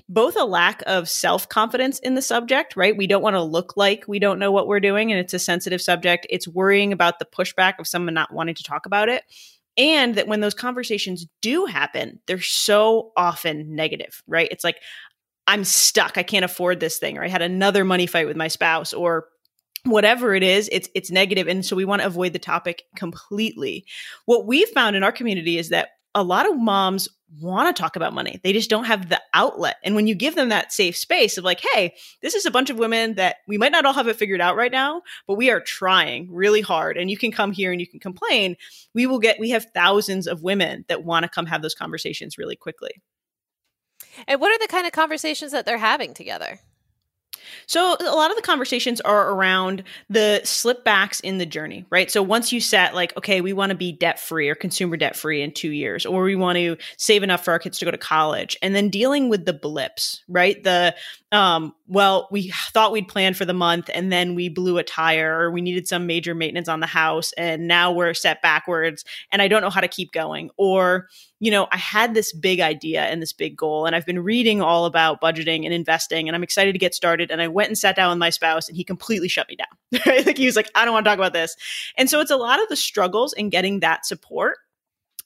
both 0.09 0.37
a 0.37 0.45
lack 0.45 0.83
of 0.87 1.09
self 1.09 1.49
confidence 1.49 1.99
in 2.01 2.15
the 2.15 2.23
subject, 2.23 2.77
right? 2.77 2.97
We 2.97 3.07
don't 3.07 3.23
want 3.23 3.35
to 3.35 3.43
look 3.43 3.77
like 3.77 4.05
we 4.07 4.19
don't 4.19 4.39
know 4.39 4.53
what 4.53 4.67
we're 4.67 4.81
doing 4.81 5.11
and 5.11 5.19
it's 5.19 5.35
a 5.35 5.39
sensitive 5.39 5.81
subject. 5.81 6.27
It's 6.31 6.47
worrying 6.47 6.93
about 6.93 7.19
the 7.19 7.25
pushback 7.25 7.79
of 7.79 7.87
someone 7.87 8.15
not 8.15 8.33
wanting 8.33 8.55
to 8.57 8.63
talk 8.63 8.87
about 8.87 9.09
it. 9.09 9.25
And 9.79 10.15
that 10.15 10.27
when 10.27 10.41
those 10.41 10.55
conversations 10.55 11.27
do 11.43 11.67
happen, 11.67 12.21
they're 12.27 12.41
so 12.41 13.13
often 13.17 13.75
negative, 13.75 14.23
right? 14.27 14.49
It's 14.51 14.65
like, 14.65 14.81
I'm 15.47 15.65
stuck. 15.65 16.17
I 16.17 16.23
can't 16.23 16.47
afford 16.47 16.81
this 16.81 16.99
thing. 16.99 17.19
Or 17.19 17.25
I 17.25 17.29
had 17.29 17.43
another 17.43 17.85
money 17.85 18.07
fight 18.07 18.27
with 18.27 18.37
my 18.37 18.49
spouse 18.49 18.95
or 18.95 19.27
whatever 19.87 20.35
it 20.35 20.43
is 20.43 20.69
it's 20.73 20.89
it's 20.95 21.11
negative 21.11 21.49
and 21.49 21.65
so 21.65 21.77
we 21.77 21.85
want 21.85 22.03
to 22.03 22.07
avoid 22.07 22.33
the 22.33 22.39
topic 22.39 22.85
completely. 22.97 23.85
What 24.25 24.47
we've 24.47 24.69
found 24.69 24.97
in 24.97 25.05
our 25.05 25.13
community 25.13 25.59
is 25.59 25.71
that 25.71 25.91
a 26.15 26.23
lot 26.23 26.49
of 26.49 26.57
moms 26.57 27.09
want 27.41 27.75
to 27.75 27.79
talk 27.81 27.97
about 27.97 28.15
money. 28.15 28.41
They 28.43 28.53
just 28.53 28.71
don't 28.71 28.85
have 28.85 29.09
the 29.09 29.21
outlet 29.35 29.77
and 29.85 29.95
when 29.95 30.07
you 30.07 30.15
give 30.15 30.35
them 30.35 30.49
that 30.49 30.73
safe 30.73 30.97
space 30.97 31.37
of 31.37 31.45
like 31.45 31.61
hey 31.73 31.95
this 32.23 32.35
is 32.35 32.47
a 32.47 32.51
bunch 32.51 32.71
of 32.71 32.79
women 32.79 33.15
that 33.15 33.37
we 33.47 33.59
might 33.59 33.73
not 33.73 33.85
all 33.85 33.93
have 33.93 34.09
it 34.09 34.17
figured 34.17 34.41
out 34.41 34.57
right 34.57 34.73
now 34.73 35.03
but 35.27 35.35
we 35.35 35.51
are 35.51 35.61
trying 35.61 36.29
really 36.33 36.61
hard 36.61 36.97
and 36.97 37.11
you 37.11 37.19
can 37.19 37.33
come 37.33 37.53
here 37.53 37.73
and 37.73 37.81
you 37.81 37.87
can 37.87 38.01
complain 38.01 38.57
we 38.95 39.07
will 39.07 39.19
get 39.19 39.39
we 39.39 39.51
have 39.51 39.67
thousands 39.75 40.27
of 40.27 40.43
women 40.43 40.85
that 40.89 41.05
want 41.05 41.25
to 41.25 41.29
come 41.29 41.47
have 41.47 41.63
those 41.63 41.75
conversations 41.75 42.39
really 42.39 42.57
quickly. 42.57 43.03
And 44.27 44.41
what 44.41 44.51
are 44.51 44.59
the 44.59 44.71
kind 44.71 44.87
of 44.87 44.93
conversations 44.93 45.53
that 45.53 45.67
they're 45.67 45.79
having 45.79 46.15
together 46.15 46.61
so 47.67 47.97
a 48.01 48.15
lot 48.15 48.31
of 48.31 48.37
the 48.37 48.43
conversations 48.43 49.01
are 49.03 49.31
around 49.31 49.83
the 50.09 50.41
slipbacks 50.45 51.21
in 51.21 51.39
the 51.39 51.47
journey, 51.47 51.85
right? 51.91 52.11
So 52.11 52.23
once 52.23 52.53
you 52.53 52.61
set 52.61 52.95
like, 52.95 53.17
okay, 53.17 53.41
we 53.41 53.53
want 53.53 53.71
to 53.71 53.77
be 53.77 53.93
debt 53.93 54.19
free 54.21 54.49
or 54.49 54.55
consumer 54.55 54.97
debt 54.97 55.17
free 55.17 55.43
in 55.43 55.53
two 55.53 55.71
years, 55.71 56.07
or 56.07 56.23
we 56.23 56.37
want 56.37 56.57
to 56.57 56.77
save 56.97 57.23
enough 57.23 57.45
for 57.45 57.53
our 57.53 57.59
kids 57.59 57.79
to 57.79 57.85
go 57.85 57.91
to 57.91 57.99
college, 57.99 58.57
and 58.63 58.75
then 58.75 58.89
dealing 58.89 59.29
with 59.29 59.45
the 59.45 59.53
blips, 59.53 60.23
right? 60.29 60.63
The 60.63 60.95
um, 61.33 61.75
well, 61.89 62.29
we 62.31 62.53
thought 62.73 62.93
we'd 62.93 63.09
plan 63.09 63.35
for 63.35 63.45
the 63.45 63.53
month 63.53 63.91
and 63.93 64.13
then 64.13 64.37
we 64.37 64.49
blew 64.49 64.79
a 64.79 64.85
tire 64.85 65.41
or 65.41 65.51
we 65.51 65.61
needed 65.61 65.89
some 65.89 66.07
major 66.07 66.37
maintenance 66.37 66.69
on 66.69 66.79
the 66.79 66.87
house 66.87 67.33
and 67.33 67.67
now 67.67 67.91
we're 67.91 68.15
set 68.15 68.41
backwards 68.43 69.05
and 69.33 69.43
I 69.43 69.49
don't 69.49 69.61
know 69.61 69.71
how 69.71 69.81
to 69.81 69.89
keep 69.89 70.13
going. 70.13 70.51
Or, 70.57 71.09
you 71.41 71.51
know, 71.51 71.67
I 71.73 71.79
had 71.79 72.15
this 72.15 72.33
big 72.33 72.61
idea 72.61 73.03
and 73.03 73.21
this 73.21 73.33
big 73.33 73.57
goal 73.57 73.87
and 73.87 73.97
I've 73.97 74.07
been 74.07 74.23
reading 74.23 74.63
all 74.63 74.85
about 74.85 75.21
budgeting 75.21 75.65
and 75.65 75.75
investing 75.75 76.29
and 76.29 76.37
I'm 76.37 76.45
excited 76.45 76.73
to 76.73 76.79
get 76.79 76.95
started. 76.95 77.33
And 77.33 77.43
I 77.43 77.49
went 77.49 77.69
and 77.69 77.79
sat 77.79 77.97
down 77.97 78.11
with 78.11 78.19
my 78.19 78.31
spouse 78.31 78.69
and 78.69 78.77
he 78.77 78.85
completely 78.85 79.29
shut 79.29 79.49
me 79.49 79.57
down. 79.57 80.03
Like 80.27 80.39
he 80.39 80.47
was 80.47 80.57
like, 80.57 80.71
I 80.75 80.85
don't 80.85 80.95
want 80.95 81.05
to 81.05 81.11
talk 81.11 81.19
about 81.19 81.33
this. 81.33 81.57
And 81.99 82.09
so 82.09 82.21
it's 82.21 82.31
a 82.31 82.37
lot 82.37 82.63
of 82.63 82.69
the 82.69 82.77
struggles 82.77 83.33
in 83.33 83.51
getting 83.51 83.81
that 83.81 84.07
support 84.07 84.59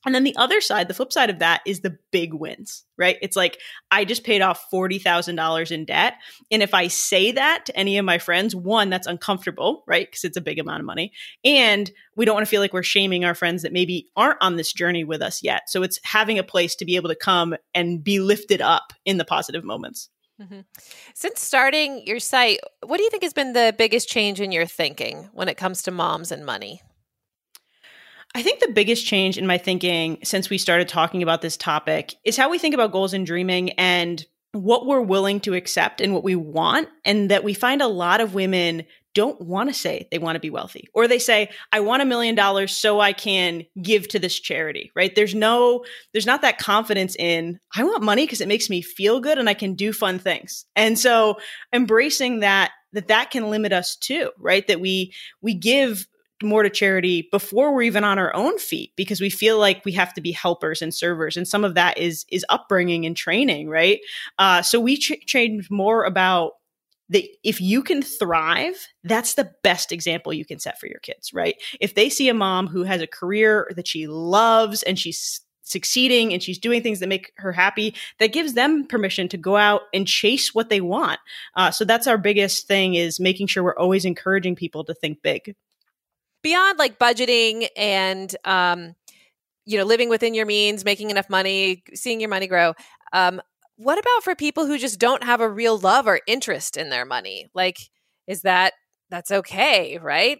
and 0.06 0.14
then 0.14 0.24
the 0.24 0.36
other 0.36 0.60
side, 0.60 0.88
the 0.88 0.94
flip 0.94 1.12
side 1.12 1.28
of 1.28 1.40
that 1.40 1.60
is 1.66 1.80
the 1.80 1.98
big 2.10 2.32
wins, 2.32 2.84
right? 2.96 3.18
It's 3.20 3.36
like, 3.36 3.58
I 3.90 4.04
just 4.04 4.24
paid 4.24 4.40
off 4.40 4.66
$40,000 4.72 5.70
in 5.70 5.84
debt. 5.84 6.14
And 6.50 6.62
if 6.62 6.72
I 6.72 6.88
say 6.88 7.32
that 7.32 7.66
to 7.66 7.76
any 7.76 7.98
of 7.98 8.04
my 8.06 8.18
friends, 8.18 8.56
one, 8.56 8.88
that's 8.88 9.06
uncomfortable, 9.06 9.84
right? 9.86 10.06
Because 10.06 10.24
it's 10.24 10.38
a 10.38 10.42
big 10.42 10.58
amount 10.58 10.80
of 10.80 10.86
money. 10.86 11.12
And 11.44 11.90
we 12.16 12.24
don't 12.24 12.34
want 12.34 12.46
to 12.46 12.50
feel 12.50 12.62
like 12.62 12.72
we're 12.72 12.82
shaming 12.82 13.24
our 13.24 13.34
friends 13.34 13.62
that 13.62 13.74
maybe 13.74 14.08
aren't 14.16 14.40
on 14.40 14.56
this 14.56 14.72
journey 14.72 15.04
with 15.04 15.20
us 15.20 15.42
yet. 15.42 15.68
So 15.68 15.82
it's 15.82 15.98
having 16.02 16.38
a 16.38 16.44
place 16.44 16.74
to 16.76 16.86
be 16.86 16.96
able 16.96 17.10
to 17.10 17.16
come 17.16 17.54
and 17.74 18.02
be 18.02 18.20
lifted 18.20 18.62
up 18.62 18.94
in 19.04 19.18
the 19.18 19.24
positive 19.26 19.64
moments. 19.64 20.08
Mm-hmm. 20.40 20.60
Since 21.14 21.42
starting 21.42 22.02
your 22.06 22.20
site, 22.20 22.60
what 22.86 22.96
do 22.96 23.02
you 23.02 23.10
think 23.10 23.22
has 23.22 23.34
been 23.34 23.52
the 23.52 23.74
biggest 23.76 24.08
change 24.08 24.40
in 24.40 24.52
your 24.52 24.64
thinking 24.64 25.28
when 25.34 25.48
it 25.48 25.58
comes 25.58 25.82
to 25.82 25.90
moms 25.90 26.32
and 26.32 26.46
money? 26.46 26.80
I 28.34 28.42
think 28.42 28.60
the 28.60 28.72
biggest 28.72 29.06
change 29.06 29.38
in 29.38 29.46
my 29.46 29.58
thinking 29.58 30.18
since 30.22 30.48
we 30.48 30.58
started 30.58 30.88
talking 30.88 31.22
about 31.22 31.42
this 31.42 31.56
topic 31.56 32.14
is 32.24 32.36
how 32.36 32.50
we 32.50 32.58
think 32.58 32.74
about 32.74 32.92
goals 32.92 33.12
and 33.12 33.26
dreaming 33.26 33.70
and 33.70 34.24
what 34.52 34.86
we're 34.86 35.00
willing 35.00 35.40
to 35.40 35.54
accept 35.54 36.00
and 36.00 36.12
what 36.12 36.24
we 36.24 36.36
want. 36.36 36.88
And 37.04 37.30
that 37.30 37.44
we 37.44 37.54
find 37.54 37.82
a 37.82 37.88
lot 37.88 38.20
of 38.20 38.34
women 38.34 38.84
don't 39.14 39.40
want 39.40 39.68
to 39.68 39.74
say 39.74 40.06
they 40.10 40.18
want 40.18 40.36
to 40.36 40.40
be 40.40 40.50
wealthy 40.50 40.88
or 40.94 41.08
they 41.08 41.18
say 41.18 41.50
i 41.72 41.80
want 41.80 42.02
a 42.02 42.04
million 42.04 42.34
dollars 42.34 42.76
so 42.76 43.00
i 43.00 43.12
can 43.12 43.64
give 43.82 44.06
to 44.06 44.18
this 44.18 44.38
charity 44.38 44.92
right 44.94 45.14
there's 45.16 45.34
no 45.34 45.84
there's 46.12 46.26
not 46.26 46.42
that 46.42 46.58
confidence 46.58 47.16
in 47.16 47.58
i 47.74 47.82
want 47.82 48.02
money 48.02 48.24
because 48.24 48.40
it 48.40 48.48
makes 48.48 48.70
me 48.70 48.80
feel 48.80 49.20
good 49.20 49.38
and 49.38 49.48
i 49.48 49.54
can 49.54 49.74
do 49.74 49.92
fun 49.92 50.18
things 50.18 50.64
and 50.76 50.98
so 50.98 51.36
embracing 51.72 52.40
that 52.40 52.70
that 52.92 53.08
that 53.08 53.30
can 53.30 53.50
limit 53.50 53.72
us 53.72 53.96
too 53.96 54.30
right 54.38 54.68
that 54.68 54.80
we 54.80 55.12
we 55.42 55.54
give 55.54 56.06
more 56.42 56.62
to 56.62 56.70
charity 56.70 57.28
before 57.30 57.74
we're 57.74 57.82
even 57.82 58.04
on 58.04 58.18
our 58.18 58.34
own 58.34 58.58
feet 58.58 58.92
because 58.96 59.20
we 59.20 59.30
feel 59.30 59.58
like 59.58 59.84
we 59.84 59.92
have 59.92 60.14
to 60.14 60.20
be 60.20 60.32
helpers 60.32 60.82
and 60.82 60.94
servers 60.94 61.36
and 61.36 61.46
some 61.46 61.64
of 61.64 61.74
that 61.74 61.98
is 61.98 62.24
is 62.30 62.44
upbringing 62.48 63.04
and 63.06 63.16
training 63.16 63.68
right? 63.68 64.00
Uh, 64.38 64.62
so 64.62 64.80
we 64.80 64.96
ch- 64.96 65.24
trained 65.26 65.66
more 65.70 66.04
about 66.04 66.52
that 67.08 67.24
if 67.42 67.60
you 67.60 67.82
can 67.82 68.02
thrive 68.02 68.88
that's 69.04 69.34
the 69.34 69.50
best 69.62 69.92
example 69.92 70.32
you 70.32 70.44
can 70.44 70.58
set 70.58 70.78
for 70.78 70.86
your 70.86 71.00
kids 71.00 71.32
right? 71.32 71.56
If 71.80 71.94
they 71.94 72.08
see 72.08 72.28
a 72.28 72.34
mom 72.34 72.66
who 72.66 72.84
has 72.84 73.02
a 73.02 73.06
career 73.06 73.70
that 73.76 73.88
she 73.88 74.06
loves 74.06 74.82
and 74.82 74.98
she's 74.98 75.40
succeeding 75.62 76.32
and 76.32 76.42
she's 76.42 76.58
doing 76.58 76.82
things 76.82 77.00
that 77.00 77.08
make 77.08 77.32
her 77.36 77.52
happy 77.52 77.94
that 78.18 78.32
gives 78.32 78.54
them 78.54 78.86
permission 78.86 79.28
to 79.28 79.36
go 79.36 79.56
out 79.56 79.82
and 79.94 80.06
chase 80.06 80.54
what 80.54 80.68
they 80.68 80.80
want. 80.80 81.20
Uh, 81.54 81.70
so 81.70 81.84
that's 81.84 82.06
our 82.06 82.18
biggest 82.18 82.66
thing 82.66 82.94
is 82.94 83.20
making 83.20 83.46
sure 83.46 83.62
we're 83.62 83.76
always 83.76 84.04
encouraging 84.04 84.56
people 84.56 84.84
to 84.84 84.94
think 84.94 85.22
big 85.22 85.54
beyond 86.42 86.78
like 86.78 86.98
budgeting 86.98 87.68
and 87.76 88.34
um, 88.44 88.94
you 89.64 89.78
know 89.78 89.84
living 89.84 90.08
within 90.08 90.34
your 90.34 90.46
means 90.46 90.84
making 90.84 91.10
enough 91.10 91.28
money 91.30 91.82
seeing 91.94 92.20
your 92.20 92.30
money 92.30 92.46
grow 92.46 92.74
um, 93.12 93.40
what 93.76 93.98
about 93.98 94.22
for 94.22 94.34
people 94.34 94.66
who 94.66 94.78
just 94.78 94.98
don't 94.98 95.24
have 95.24 95.40
a 95.40 95.48
real 95.48 95.78
love 95.78 96.06
or 96.06 96.20
interest 96.26 96.76
in 96.76 96.90
their 96.90 97.04
money? 97.06 97.48
Like 97.54 97.78
is 98.26 98.42
that 98.42 98.74
that's 99.10 99.30
okay 99.30 99.98
right? 99.98 100.38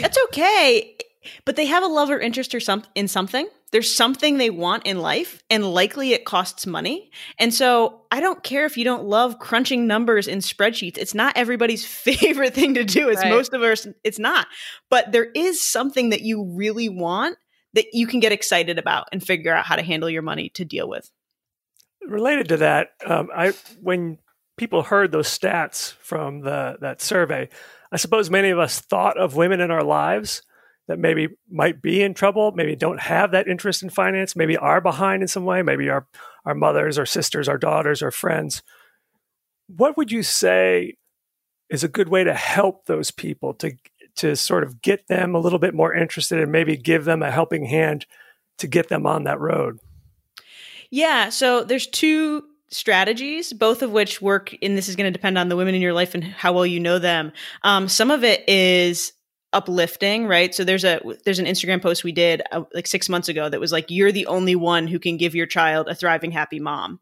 That's 0.00 0.18
okay 0.26 0.96
but 1.44 1.56
they 1.56 1.66
have 1.66 1.82
a 1.82 1.88
love 1.88 2.10
or 2.10 2.18
interest 2.18 2.54
or 2.54 2.60
some 2.60 2.84
in 2.94 3.08
something. 3.08 3.48
There's 3.70 3.94
something 3.94 4.38
they 4.38 4.50
want 4.50 4.86
in 4.86 5.00
life 5.00 5.42
and 5.50 5.72
likely 5.72 6.12
it 6.12 6.24
costs 6.24 6.66
money. 6.66 7.10
And 7.38 7.52
so 7.52 8.02
i 8.10 8.20
don't 8.20 8.42
care 8.42 8.64
if 8.64 8.76
you 8.76 8.84
don't 8.84 9.04
love 9.04 9.38
crunching 9.38 9.86
numbers 9.86 10.28
in 10.28 10.38
spreadsheets. 10.38 10.96
It's 10.98 11.14
not 11.14 11.36
everybody's 11.36 11.84
favorite 12.04 12.54
thing 12.54 12.74
to 12.74 12.84
do. 12.84 13.08
It's 13.08 13.22
right. 13.22 13.30
most 13.30 13.52
of 13.52 13.62
us 13.62 13.86
it's 14.04 14.18
not. 14.18 14.46
But 14.90 15.12
there 15.12 15.26
is 15.34 15.66
something 15.66 16.10
that 16.10 16.22
you 16.22 16.44
really 16.54 16.88
want 16.88 17.36
that 17.74 17.86
you 17.92 18.06
can 18.06 18.20
get 18.20 18.32
excited 18.32 18.78
about 18.78 19.08
and 19.12 19.22
figure 19.22 19.54
out 19.54 19.66
how 19.66 19.76
to 19.76 19.82
handle 19.82 20.08
your 20.08 20.22
money 20.22 20.48
to 20.50 20.64
deal 20.64 20.88
with. 20.88 21.10
Related 22.06 22.48
to 22.48 22.56
that 22.58 22.90
um, 23.06 23.28
i 23.34 23.52
when 23.82 24.18
people 24.56 24.82
heard 24.82 25.12
those 25.12 25.28
stats 25.28 25.92
from 25.94 26.40
the 26.40 26.76
that 26.80 27.02
survey 27.02 27.48
i 27.92 27.96
suppose 27.96 28.30
many 28.30 28.48
of 28.48 28.58
us 28.58 28.80
thought 28.80 29.18
of 29.18 29.36
women 29.36 29.60
in 29.60 29.70
our 29.70 29.84
lives 29.84 30.42
that 30.88 30.98
maybe 30.98 31.28
might 31.50 31.80
be 31.80 32.02
in 32.02 32.14
trouble, 32.14 32.52
maybe 32.52 32.74
don't 32.74 33.00
have 33.00 33.30
that 33.30 33.46
interest 33.46 33.82
in 33.82 33.90
finance, 33.90 34.34
maybe 34.34 34.56
are 34.56 34.80
behind 34.80 35.22
in 35.22 35.28
some 35.28 35.44
way, 35.44 35.62
maybe 35.62 35.88
our 35.88 36.06
our 36.44 36.54
mothers 36.54 36.98
or 36.98 37.06
sisters, 37.06 37.48
our 37.48 37.58
daughters 37.58 38.02
or 38.02 38.10
friends. 38.10 38.62
What 39.68 39.96
would 39.96 40.10
you 40.10 40.22
say 40.22 40.94
is 41.68 41.84
a 41.84 41.88
good 41.88 42.08
way 42.08 42.24
to 42.24 42.34
help 42.34 42.86
those 42.86 43.10
people 43.10 43.54
to 43.54 43.72
to 44.16 44.34
sort 44.34 44.64
of 44.64 44.82
get 44.82 45.06
them 45.06 45.34
a 45.34 45.38
little 45.38 45.58
bit 45.58 45.74
more 45.74 45.94
interested 45.94 46.40
and 46.40 46.50
maybe 46.50 46.76
give 46.76 47.04
them 47.04 47.22
a 47.22 47.30
helping 47.30 47.66
hand 47.66 48.06
to 48.56 48.66
get 48.66 48.88
them 48.88 49.06
on 49.06 49.24
that 49.24 49.38
road? 49.38 49.78
Yeah, 50.90 51.28
so 51.28 51.62
there's 51.62 51.86
two 51.86 52.42
strategies, 52.70 53.52
both 53.52 53.82
of 53.82 53.92
which 53.92 54.20
work, 54.20 54.54
and 54.62 54.76
this 54.76 54.88
is 54.88 54.96
going 54.96 55.12
to 55.12 55.16
depend 55.16 55.38
on 55.38 55.48
the 55.48 55.56
women 55.56 55.74
in 55.74 55.82
your 55.82 55.92
life 55.92 56.14
and 56.14 56.24
how 56.24 56.52
well 56.52 56.66
you 56.66 56.80
know 56.80 56.98
them. 56.98 57.32
Um, 57.62 57.88
some 57.88 58.10
of 58.10 58.24
it 58.24 58.48
is 58.48 59.12
uplifting 59.52 60.26
right? 60.26 60.54
So 60.54 60.62
there's 60.62 60.84
a 60.84 61.00
there's 61.24 61.38
an 61.38 61.46
instagram 61.46 61.80
post 61.80 62.04
we 62.04 62.12
did 62.12 62.42
uh, 62.52 62.64
like 62.74 62.86
six 62.86 63.08
months 63.08 63.28
ago 63.28 63.48
that 63.48 63.60
was 63.60 63.72
like 63.72 63.90
you're 63.90 64.12
the 64.12 64.26
only 64.26 64.54
one 64.54 64.86
who 64.86 64.98
can 64.98 65.16
give 65.16 65.34
your 65.34 65.46
child 65.46 65.88
a 65.88 65.94
thriving 65.94 66.30
happy 66.30 66.60
mom. 66.60 67.00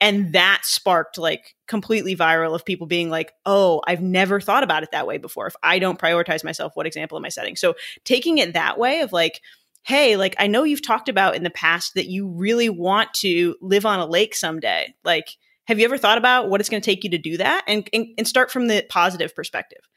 And 0.00 0.32
that 0.32 0.60
sparked 0.64 1.18
like 1.18 1.56
completely 1.66 2.14
viral 2.16 2.54
of 2.54 2.64
people 2.64 2.86
being 2.86 3.10
like 3.10 3.32
oh 3.46 3.82
i've 3.86 4.00
never 4.00 4.40
thought 4.40 4.62
about 4.62 4.84
it 4.84 4.92
that 4.92 5.08
way 5.08 5.18
before. 5.18 5.48
If 5.48 5.56
i 5.62 5.80
don't 5.80 5.98
prioritize 5.98 6.44
myself 6.44 6.72
what 6.76 6.86
example 6.86 7.18
am 7.18 7.24
i 7.24 7.30
setting? 7.30 7.56
So 7.56 7.74
taking 8.04 8.38
it 8.38 8.52
that 8.52 8.78
way 8.78 9.00
of 9.00 9.12
like 9.12 9.40
hey 9.82 10.16
like 10.16 10.36
i 10.38 10.46
know 10.46 10.62
you've 10.62 10.82
talked 10.82 11.08
about 11.08 11.34
in 11.34 11.42
the 11.42 11.50
past 11.50 11.94
that 11.94 12.06
you 12.06 12.28
really 12.28 12.68
want 12.68 13.12
to 13.14 13.56
live 13.60 13.84
on 13.84 13.98
a 13.98 14.06
lake 14.06 14.36
someday. 14.36 14.94
Like 15.02 15.36
have 15.66 15.80
you 15.80 15.84
ever 15.84 15.98
thought 15.98 16.16
about 16.16 16.48
what 16.48 16.60
it's 16.60 16.70
going 16.70 16.80
to 16.80 16.90
take 16.90 17.04
you 17.04 17.10
to 17.10 17.18
do 17.18 17.36
that? 17.36 17.62
And, 17.66 17.86
and, 17.92 18.06
and 18.16 18.26
start 18.26 18.50
from 18.50 18.68
the 18.68 18.86
positive 18.88 19.34
perspective 19.34 19.87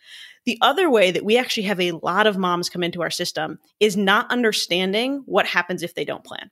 the 0.46 0.58
other 0.62 0.90
way 0.90 1.12
that 1.12 1.26
we 1.26 1.38
actually 1.38 1.64
have 1.64 1.80
a 1.80 1.92
lot 1.92 2.28
of 2.28 2.38
moms 2.38 2.70
come 2.70 2.84
into 2.84 3.02
our 3.02 3.12
system 3.12 3.60
is 3.80 3.96
not 3.96 4.32
understanding 4.32 5.24
what 5.26 5.46
happens 5.46 5.84
if 5.84 5.96
they 5.96 6.06
don't 6.06 6.24
plan. 6.24 6.50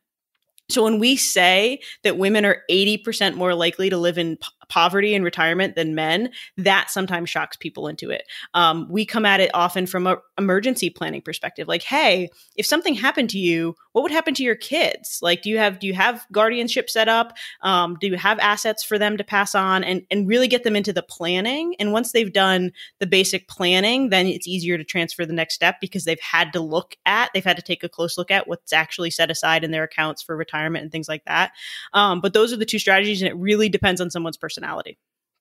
So 0.69 0.83
when 0.83 0.99
we 0.99 1.15
say 1.15 1.81
that 2.03 2.17
women 2.17 2.45
are 2.45 2.63
80% 2.69 3.35
more 3.35 3.55
likely 3.55 3.89
to 3.89 3.97
live 3.97 4.19
in 4.19 4.37
poverty 4.69 5.13
and 5.15 5.25
retirement 5.25 5.75
than 5.75 5.95
men, 5.95 6.31
that 6.57 6.89
sometimes 6.89 7.29
shocks 7.29 7.57
people 7.57 7.87
into 7.87 8.09
it. 8.09 8.23
Um, 8.53 8.87
we 8.89 9.05
come 9.05 9.25
at 9.25 9.39
it 9.39 9.51
often 9.53 9.85
from 9.85 10.07
a 10.07 10.17
emergency 10.37 10.89
planning 10.89 11.21
perspective, 11.21 11.67
like, 11.67 11.83
hey, 11.83 12.29
if 12.55 12.65
something 12.65 12.93
happened 12.93 13.29
to 13.31 13.39
you, 13.39 13.75
what 13.91 14.03
would 14.03 14.11
happen 14.11 14.33
to 14.35 14.43
your 14.43 14.55
kids? 14.55 15.19
Like, 15.21 15.41
do 15.41 15.49
you 15.49 15.57
have 15.57 15.79
do 15.79 15.87
you 15.87 15.93
have 15.93 16.25
guardianship 16.31 16.89
set 16.89 17.09
up? 17.09 17.35
Um, 17.61 17.97
do 17.99 18.07
you 18.07 18.15
have 18.15 18.39
assets 18.39 18.83
for 18.83 18.97
them 18.97 19.17
to 19.17 19.23
pass 19.23 19.55
on, 19.55 19.83
and 19.83 20.03
and 20.11 20.27
really 20.27 20.47
get 20.47 20.63
them 20.63 20.75
into 20.75 20.93
the 20.93 21.03
planning? 21.03 21.75
And 21.79 21.91
once 21.91 22.11
they've 22.11 22.31
done 22.31 22.71
the 22.99 23.07
basic 23.07 23.47
planning, 23.47 24.09
then 24.09 24.27
it's 24.27 24.47
easier 24.47 24.77
to 24.77 24.83
transfer 24.83 25.25
the 25.25 25.33
next 25.33 25.55
step 25.55 25.77
because 25.81 26.05
they've 26.05 26.19
had 26.21 26.53
to 26.53 26.59
look 26.59 26.95
at, 27.05 27.31
they've 27.33 27.43
had 27.43 27.57
to 27.57 27.63
take 27.63 27.83
a 27.83 27.89
close 27.89 28.17
look 28.17 28.31
at 28.31 28.47
what's 28.47 28.71
actually 28.71 29.09
set 29.09 29.31
aside 29.31 29.63
in 29.63 29.71
their 29.71 29.83
accounts 29.83 30.21
for 30.21 30.37
retirement 30.37 30.83
and 30.83 30.91
things 30.91 31.09
like 31.09 31.25
that. 31.25 31.51
Um, 31.93 32.21
but 32.21 32.33
those 32.33 32.53
are 32.53 32.57
the 32.57 32.65
two 32.65 32.79
strategies, 32.79 33.21
and 33.21 33.29
it 33.29 33.35
really 33.35 33.69
depends 33.69 33.99
on 33.99 34.11
someone's 34.11 34.37
personality. 34.37 34.58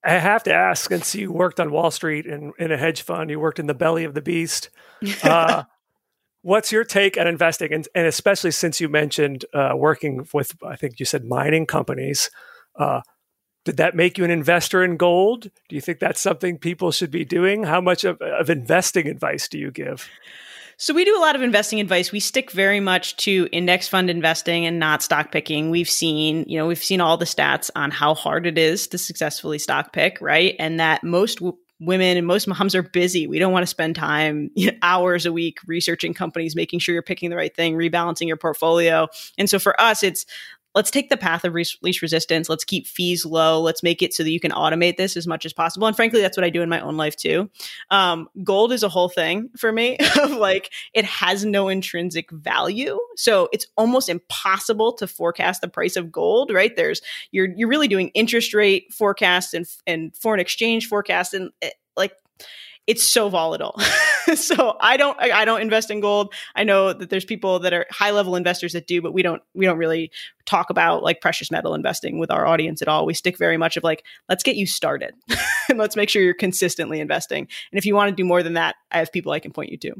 I 0.04 0.12
have 0.12 0.44
to 0.44 0.54
ask, 0.54 0.88
since 0.88 1.14
you 1.14 1.32
worked 1.32 1.58
on 1.58 1.72
Wall 1.72 1.90
Street 1.90 2.26
and 2.26 2.52
in 2.58 2.70
a 2.70 2.76
hedge 2.76 3.02
fund, 3.02 3.30
you 3.30 3.40
worked 3.40 3.58
in 3.58 3.66
the 3.66 3.74
belly 3.74 4.04
of 4.04 4.14
the 4.14 4.22
beast. 4.22 4.70
Uh, 5.22 5.62
what's 6.42 6.72
your 6.72 6.82
take 6.82 7.16
on 7.18 7.26
investing, 7.26 7.72
and, 7.72 7.86
and 7.94 8.06
especially 8.06 8.50
since 8.50 8.80
you 8.80 8.88
mentioned 8.88 9.44
uh, 9.54 9.72
working 9.76 10.26
with, 10.32 10.56
I 10.64 10.74
think 10.76 10.98
you 10.98 11.06
said 11.06 11.24
mining 11.24 11.66
companies. 11.66 12.30
Uh, 12.76 13.02
did 13.64 13.76
that 13.76 13.94
make 13.94 14.18
you 14.18 14.24
an 14.24 14.30
investor 14.30 14.82
in 14.82 14.96
gold? 14.96 15.50
Do 15.68 15.76
you 15.76 15.80
think 15.80 15.98
that's 15.98 16.20
something 16.20 16.58
people 16.58 16.90
should 16.90 17.10
be 17.10 17.24
doing? 17.24 17.64
How 17.64 17.80
much 17.80 18.02
of, 18.04 18.20
of 18.20 18.48
investing 18.50 19.06
advice 19.06 19.46
do 19.46 19.58
you 19.58 19.70
give? 19.70 20.08
So 20.80 20.94
we 20.94 21.04
do 21.04 21.18
a 21.18 21.18
lot 21.18 21.34
of 21.34 21.42
investing 21.42 21.80
advice. 21.80 22.12
We 22.12 22.20
stick 22.20 22.52
very 22.52 22.78
much 22.78 23.16
to 23.16 23.48
index 23.50 23.88
fund 23.88 24.08
investing 24.08 24.64
and 24.64 24.78
not 24.78 25.02
stock 25.02 25.32
picking. 25.32 25.70
We've 25.70 25.90
seen, 25.90 26.44
you 26.46 26.56
know, 26.56 26.68
we've 26.68 26.82
seen 26.82 27.00
all 27.00 27.16
the 27.16 27.24
stats 27.24 27.68
on 27.74 27.90
how 27.90 28.14
hard 28.14 28.46
it 28.46 28.56
is 28.56 28.86
to 28.88 28.98
successfully 28.98 29.58
stock 29.58 29.92
pick, 29.92 30.20
right? 30.20 30.54
And 30.60 30.78
that 30.78 31.02
most 31.02 31.40
w- 31.40 31.58
women 31.80 32.16
and 32.16 32.28
most 32.28 32.46
moms 32.46 32.76
are 32.76 32.84
busy. 32.84 33.26
We 33.26 33.40
don't 33.40 33.52
want 33.52 33.64
to 33.64 33.68
spend 33.68 33.96
time 33.96 34.52
you 34.54 34.66
know, 34.70 34.78
hours 34.82 35.26
a 35.26 35.32
week 35.32 35.58
researching 35.66 36.14
companies, 36.14 36.54
making 36.54 36.78
sure 36.78 36.92
you're 36.92 37.02
picking 37.02 37.30
the 37.30 37.36
right 37.36 37.54
thing, 37.54 37.74
rebalancing 37.74 38.28
your 38.28 38.36
portfolio. 38.36 39.08
And 39.36 39.50
so 39.50 39.58
for 39.58 39.78
us, 39.80 40.04
it's 40.04 40.26
let's 40.74 40.90
take 40.90 41.08
the 41.08 41.16
path 41.16 41.44
of 41.44 41.54
least 41.54 42.02
resistance. 42.02 42.48
Let's 42.48 42.64
keep 42.64 42.86
fees 42.86 43.24
low. 43.24 43.60
Let's 43.60 43.82
make 43.82 44.02
it 44.02 44.14
so 44.14 44.22
that 44.22 44.30
you 44.30 44.40
can 44.40 44.50
automate 44.50 44.96
this 44.96 45.16
as 45.16 45.26
much 45.26 45.44
as 45.44 45.52
possible. 45.52 45.86
And 45.86 45.96
frankly, 45.96 46.20
that's 46.20 46.36
what 46.36 46.44
I 46.44 46.50
do 46.50 46.62
in 46.62 46.68
my 46.68 46.80
own 46.80 46.96
life 46.96 47.16
too. 47.16 47.50
Um, 47.90 48.28
gold 48.44 48.72
is 48.72 48.82
a 48.82 48.88
whole 48.88 49.08
thing 49.08 49.50
for 49.56 49.72
me 49.72 49.96
of 50.20 50.30
like, 50.32 50.72
it 50.94 51.04
has 51.04 51.44
no 51.44 51.68
intrinsic 51.68 52.30
value. 52.30 52.98
So 53.16 53.48
it's 53.52 53.66
almost 53.76 54.08
impossible 54.08 54.92
to 54.94 55.06
forecast 55.06 55.62
the 55.62 55.68
price 55.68 55.96
of 55.96 56.12
gold, 56.12 56.52
right? 56.52 56.74
There's, 56.76 57.00
you're, 57.30 57.48
you're 57.56 57.68
really 57.68 57.88
doing 57.88 58.08
interest 58.14 58.54
rate 58.54 58.92
forecasts 58.92 59.54
and, 59.54 59.66
and 59.86 60.14
foreign 60.16 60.40
exchange 60.40 60.86
forecasts. 60.86 61.34
And 61.34 61.50
it, 61.62 61.74
like, 61.96 62.12
it's 62.88 63.06
so 63.06 63.28
volatile. 63.28 63.78
so 64.34 64.76
I 64.80 64.96
don't 64.96 65.20
I, 65.20 65.44
don't 65.44 65.60
invest 65.60 65.90
in 65.90 66.00
gold. 66.00 66.32
I 66.56 66.64
know 66.64 66.94
that 66.94 67.10
there's 67.10 67.26
people 67.26 67.58
that 67.60 67.74
are 67.74 67.86
high 67.90 68.10
level 68.10 68.34
investors 68.34 68.72
that 68.72 68.86
do, 68.86 69.02
but 69.02 69.12
we 69.12 69.22
don't 69.22 69.42
we 69.54 69.66
don't 69.66 69.76
really 69.76 70.10
talk 70.46 70.70
about 70.70 71.02
like 71.02 71.20
precious 71.20 71.50
metal 71.50 71.74
investing 71.74 72.18
with 72.18 72.30
our 72.30 72.46
audience 72.46 72.80
at 72.80 72.88
all. 72.88 73.04
We 73.04 73.12
stick 73.12 73.36
very 73.36 73.58
much 73.58 73.76
of 73.76 73.84
like 73.84 74.04
let's 74.30 74.42
get 74.42 74.56
you 74.56 74.66
started 74.66 75.12
and 75.68 75.78
let's 75.78 75.96
make 75.96 76.08
sure 76.08 76.22
you're 76.22 76.32
consistently 76.32 76.98
investing. 76.98 77.46
And 77.70 77.78
if 77.78 77.84
you 77.84 77.94
want 77.94 78.08
to 78.08 78.16
do 78.16 78.24
more 78.24 78.42
than 78.42 78.54
that, 78.54 78.76
I 78.90 78.98
have 78.98 79.12
people 79.12 79.32
I 79.32 79.38
can 79.38 79.52
point 79.52 79.70
you 79.70 79.76
to. 79.78 79.92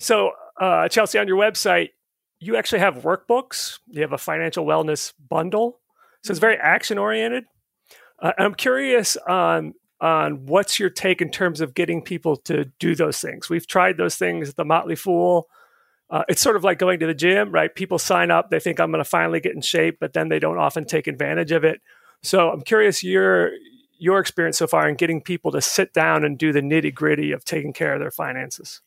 So 0.00 0.32
uh, 0.58 0.88
Chelsea, 0.88 1.18
on 1.18 1.28
your 1.28 1.36
website, 1.36 1.90
you 2.40 2.56
actually 2.56 2.78
have 2.78 2.96
workbooks. 3.02 3.78
You 3.88 4.00
have 4.00 4.12
a 4.12 4.18
financial 4.18 4.64
wellness 4.64 5.12
bundle, 5.28 5.80
so 6.24 6.30
it's 6.30 6.40
very 6.40 6.56
action 6.56 6.96
oriented. 6.96 7.44
Uh, 8.18 8.32
I'm 8.38 8.54
curious 8.54 9.18
on 9.28 9.74
on 10.02 10.46
what's 10.46 10.80
your 10.80 10.90
take 10.90 11.22
in 11.22 11.30
terms 11.30 11.60
of 11.60 11.74
getting 11.74 12.02
people 12.02 12.36
to 12.36 12.64
do 12.80 12.96
those 12.96 13.20
things. 13.20 13.48
We've 13.48 13.66
tried 13.66 13.96
those 13.96 14.16
things 14.16 14.50
at 14.50 14.56
the 14.56 14.64
Motley 14.64 14.96
Fool. 14.96 15.48
Uh, 16.10 16.24
it's 16.28 16.42
sort 16.42 16.56
of 16.56 16.64
like 16.64 16.80
going 16.80 16.98
to 16.98 17.06
the 17.06 17.14
gym, 17.14 17.52
right? 17.52 17.72
People 17.72 17.98
sign 17.98 18.30
up, 18.30 18.50
they 18.50 18.58
think 18.58 18.80
I'm 18.80 18.90
going 18.90 19.02
to 19.02 19.08
finally 19.08 19.40
get 19.40 19.54
in 19.54 19.62
shape, 19.62 19.98
but 20.00 20.12
then 20.12 20.28
they 20.28 20.40
don't 20.40 20.58
often 20.58 20.84
take 20.84 21.06
advantage 21.06 21.52
of 21.52 21.64
it. 21.64 21.80
So 22.22 22.50
I'm 22.50 22.62
curious 22.62 23.02
your 23.02 23.52
your 23.98 24.18
experience 24.18 24.58
so 24.58 24.66
far 24.66 24.88
in 24.88 24.96
getting 24.96 25.20
people 25.20 25.52
to 25.52 25.60
sit 25.60 25.92
down 25.92 26.24
and 26.24 26.36
do 26.36 26.52
the 26.52 26.60
nitty 26.60 26.92
gritty 26.92 27.30
of 27.30 27.44
taking 27.44 27.72
care 27.72 27.94
of 27.94 28.00
their 28.00 28.10
finances. 28.10 28.80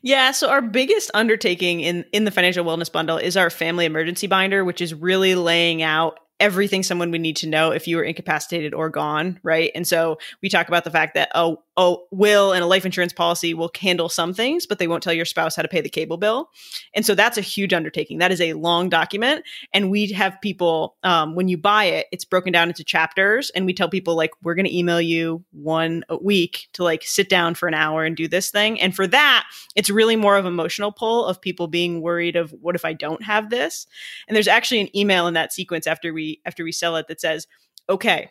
Yeah, 0.00 0.30
so 0.30 0.48
our 0.48 0.62
biggest 0.62 1.10
undertaking 1.12 1.80
in 1.80 2.04
in 2.12 2.24
the 2.24 2.30
financial 2.30 2.64
wellness 2.64 2.90
bundle 2.90 3.16
is 3.16 3.36
our 3.36 3.50
family 3.50 3.84
emergency 3.84 4.28
binder, 4.28 4.64
which 4.64 4.80
is 4.80 4.94
really 4.94 5.34
laying 5.34 5.82
out 5.82 6.20
everything 6.40 6.82
someone 6.82 7.10
would 7.10 7.20
need 7.20 7.36
to 7.36 7.48
know 7.48 7.70
if 7.70 7.86
you 7.86 7.96
were 7.96 8.02
incapacitated 8.02 8.74
or 8.74 8.88
gone, 8.88 9.38
right? 9.42 9.70
And 9.74 9.86
so 9.86 10.18
we 10.42 10.48
talk 10.48 10.68
about 10.68 10.84
the 10.84 10.90
fact 10.90 11.14
that 11.14 11.30
a, 11.34 11.54
a 11.76 11.94
will 12.10 12.52
and 12.52 12.64
a 12.64 12.66
life 12.66 12.86
insurance 12.86 13.12
policy 13.12 13.54
will 13.54 13.70
handle 13.78 14.08
some 14.08 14.32
things, 14.32 14.66
but 14.66 14.78
they 14.78 14.88
won't 14.88 15.02
tell 15.02 15.12
your 15.12 15.26
spouse 15.26 15.54
how 15.54 15.62
to 15.62 15.68
pay 15.68 15.80
the 15.80 15.88
cable 15.88 16.16
bill. 16.16 16.48
And 16.94 17.04
so 17.04 17.14
that's 17.14 17.38
a 17.38 17.42
huge 17.42 17.72
undertaking. 17.72 18.18
That 18.18 18.32
is 18.32 18.40
a 18.40 18.54
long 18.54 18.88
document. 18.88 19.44
And 19.72 19.90
we 19.90 20.10
have 20.12 20.40
people, 20.40 20.96
um, 21.02 21.34
when 21.34 21.48
you 21.48 21.58
buy 21.58 21.84
it, 21.84 22.06
it's 22.10 22.24
broken 22.24 22.52
down 22.52 22.68
into 22.68 22.84
chapters. 22.84 23.50
And 23.50 23.66
we 23.66 23.74
tell 23.74 23.88
people, 23.88 24.16
like, 24.16 24.30
we're 24.42 24.54
going 24.54 24.66
to 24.66 24.76
email 24.76 25.00
you 25.00 25.44
one 25.52 26.04
a 26.08 26.16
week 26.16 26.68
to 26.72 26.84
like 26.84 27.02
sit 27.04 27.28
down 27.28 27.54
for 27.54 27.68
an 27.68 27.74
hour 27.74 28.04
and 28.04 28.16
do 28.16 28.28
this 28.28 28.50
thing. 28.50 28.80
And 28.80 28.94
for 28.94 29.06
that, 29.06 29.46
it's 29.76 29.90
really 29.90 30.16
more 30.16 30.36
of 30.36 30.46
emotional 30.46 30.90
pull 30.90 31.26
of 31.26 31.40
people 31.40 31.66
being 31.66 32.00
worried 32.00 32.36
of 32.36 32.50
what 32.60 32.74
if 32.74 32.84
I 32.84 32.94
don't 32.94 33.22
have 33.22 33.50
this? 33.50 33.86
And 34.26 34.34
there's 34.34 34.48
actually 34.48 34.80
an 34.80 34.96
email 34.96 35.26
in 35.26 35.34
that 35.34 35.52
sequence 35.52 35.86
after 35.86 36.12
we 36.12 36.29
after 36.44 36.64
we 36.64 36.72
sell 36.72 36.96
it 36.96 37.08
that 37.08 37.20
says, 37.20 37.46
okay, 37.88 38.30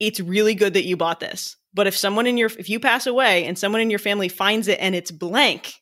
it's 0.00 0.20
really 0.20 0.54
good 0.54 0.74
that 0.74 0.84
you 0.84 0.96
bought 0.96 1.20
this. 1.20 1.56
But 1.74 1.86
if 1.86 1.96
someone 1.96 2.26
in 2.26 2.36
your 2.36 2.50
if 2.58 2.68
you 2.68 2.80
pass 2.80 3.06
away 3.06 3.44
and 3.44 3.58
someone 3.58 3.80
in 3.80 3.90
your 3.90 3.98
family 3.98 4.28
finds 4.28 4.68
it 4.68 4.78
and 4.80 4.94
it's 4.94 5.10
blank, 5.10 5.74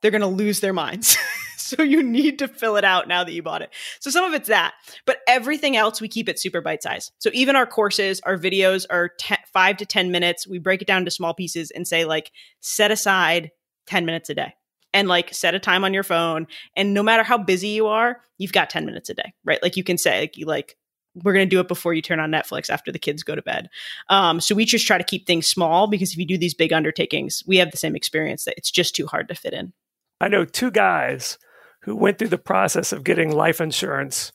they're 0.00 0.10
going 0.10 0.20
to 0.20 0.26
lose 0.26 0.60
their 0.60 0.72
minds. 0.72 1.16
so 1.56 1.82
you 1.82 2.02
need 2.02 2.38
to 2.38 2.48
fill 2.48 2.76
it 2.76 2.84
out 2.84 3.08
now 3.08 3.24
that 3.24 3.32
you 3.32 3.42
bought 3.42 3.62
it. 3.62 3.70
So 4.00 4.10
some 4.10 4.24
of 4.24 4.34
it's 4.34 4.48
that, 4.48 4.74
but 5.06 5.18
everything 5.26 5.76
else 5.76 6.00
we 6.00 6.08
keep 6.08 6.28
it 6.28 6.38
super 6.38 6.60
bite 6.60 6.82
size. 6.82 7.10
So 7.18 7.30
even 7.32 7.56
our 7.56 7.66
courses, 7.66 8.20
our 8.24 8.36
videos 8.36 8.86
are 8.88 9.10
ten, 9.18 9.38
5 9.52 9.76
to 9.78 9.86
10 9.86 10.10
minutes. 10.10 10.46
We 10.46 10.58
break 10.58 10.82
it 10.82 10.88
down 10.88 11.04
to 11.04 11.10
small 11.10 11.34
pieces 11.34 11.70
and 11.70 11.86
say 11.86 12.04
like 12.04 12.30
set 12.60 12.90
aside 12.90 13.50
10 13.86 14.06
minutes 14.06 14.30
a 14.30 14.34
day 14.34 14.54
and 14.94 15.08
like 15.08 15.32
set 15.32 15.54
a 15.54 15.58
time 15.58 15.84
on 15.84 15.94
your 15.94 16.02
phone 16.02 16.46
and 16.76 16.94
no 16.94 17.02
matter 17.02 17.22
how 17.22 17.38
busy 17.38 17.68
you 17.68 17.86
are 17.86 18.20
you've 18.38 18.52
got 18.52 18.70
10 18.70 18.84
minutes 18.84 19.08
a 19.08 19.14
day 19.14 19.32
right? 19.44 19.62
Like 19.62 19.76
you 19.76 19.84
can 19.84 19.98
say 19.98 20.20
like, 20.20 20.36
you, 20.36 20.46
like 20.46 20.76
we're 21.14 21.34
going 21.34 21.46
to 21.46 21.54
do 21.54 21.60
it 21.60 21.68
before 21.68 21.92
you 21.92 22.02
turn 22.02 22.20
on 22.20 22.30
netflix 22.30 22.70
after 22.70 22.90
the 22.90 22.98
kids 22.98 23.22
go 23.22 23.34
to 23.34 23.42
bed. 23.42 23.68
Um, 24.08 24.40
so 24.40 24.54
we 24.54 24.64
just 24.64 24.86
try 24.86 24.98
to 24.98 25.04
keep 25.04 25.26
things 25.26 25.46
small 25.46 25.86
because 25.86 26.12
if 26.12 26.18
you 26.18 26.26
do 26.26 26.38
these 26.38 26.54
big 26.54 26.72
undertakings 26.72 27.42
we 27.46 27.58
have 27.58 27.70
the 27.70 27.76
same 27.76 27.96
experience 27.96 28.44
that 28.44 28.54
it's 28.56 28.70
just 28.70 28.94
too 28.94 29.06
hard 29.06 29.28
to 29.28 29.34
fit 29.34 29.52
in. 29.52 29.72
I 30.20 30.28
know 30.28 30.44
two 30.44 30.70
guys 30.70 31.38
who 31.82 31.96
went 31.96 32.18
through 32.18 32.28
the 32.28 32.38
process 32.38 32.92
of 32.92 33.04
getting 33.04 33.32
life 33.32 33.60
insurance 33.60 34.32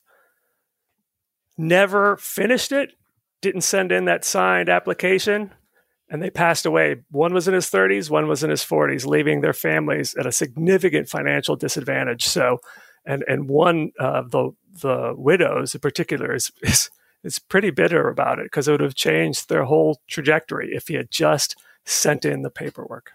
never 1.57 2.17
finished 2.17 2.71
it 2.71 2.91
didn't 3.41 3.61
send 3.61 3.91
in 3.91 4.05
that 4.05 4.25
signed 4.25 4.69
application 4.69 5.51
and 6.09 6.21
they 6.21 6.29
passed 6.29 6.65
away. 6.65 6.97
One 7.11 7.33
was 7.33 7.47
in 7.47 7.53
his 7.53 7.67
30s, 7.67 8.09
one 8.09 8.27
was 8.27 8.43
in 8.43 8.49
his 8.49 8.63
40s, 8.63 9.05
leaving 9.05 9.41
their 9.41 9.53
families 9.53 10.15
at 10.15 10.25
a 10.25 10.31
significant 10.31 11.09
financial 11.09 11.55
disadvantage. 11.55 12.25
So, 12.25 12.59
and 13.05 13.23
and 13.27 13.49
one 13.49 13.91
uh, 13.99 14.23
the 14.23 14.51
the 14.81 15.13
widows 15.17 15.75
in 15.75 15.81
particular 15.81 16.33
is 16.33 16.51
is 16.61 16.89
is 17.23 17.39
pretty 17.39 17.71
bitter 17.71 18.07
about 18.09 18.39
it 18.39 18.45
because 18.45 18.67
it 18.67 18.71
would 18.71 18.81
have 18.81 18.95
changed 18.95 19.49
their 19.49 19.63
whole 19.63 19.99
trajectory 20.07 20.69
if 20.73 20.87
he 20.87 20.95
had 20.95 21.11
just 21.11 21.55
sent 21.85 22.25
in 22.25 22.41
the 22.41 22.49
paperwork. 22.49 23.11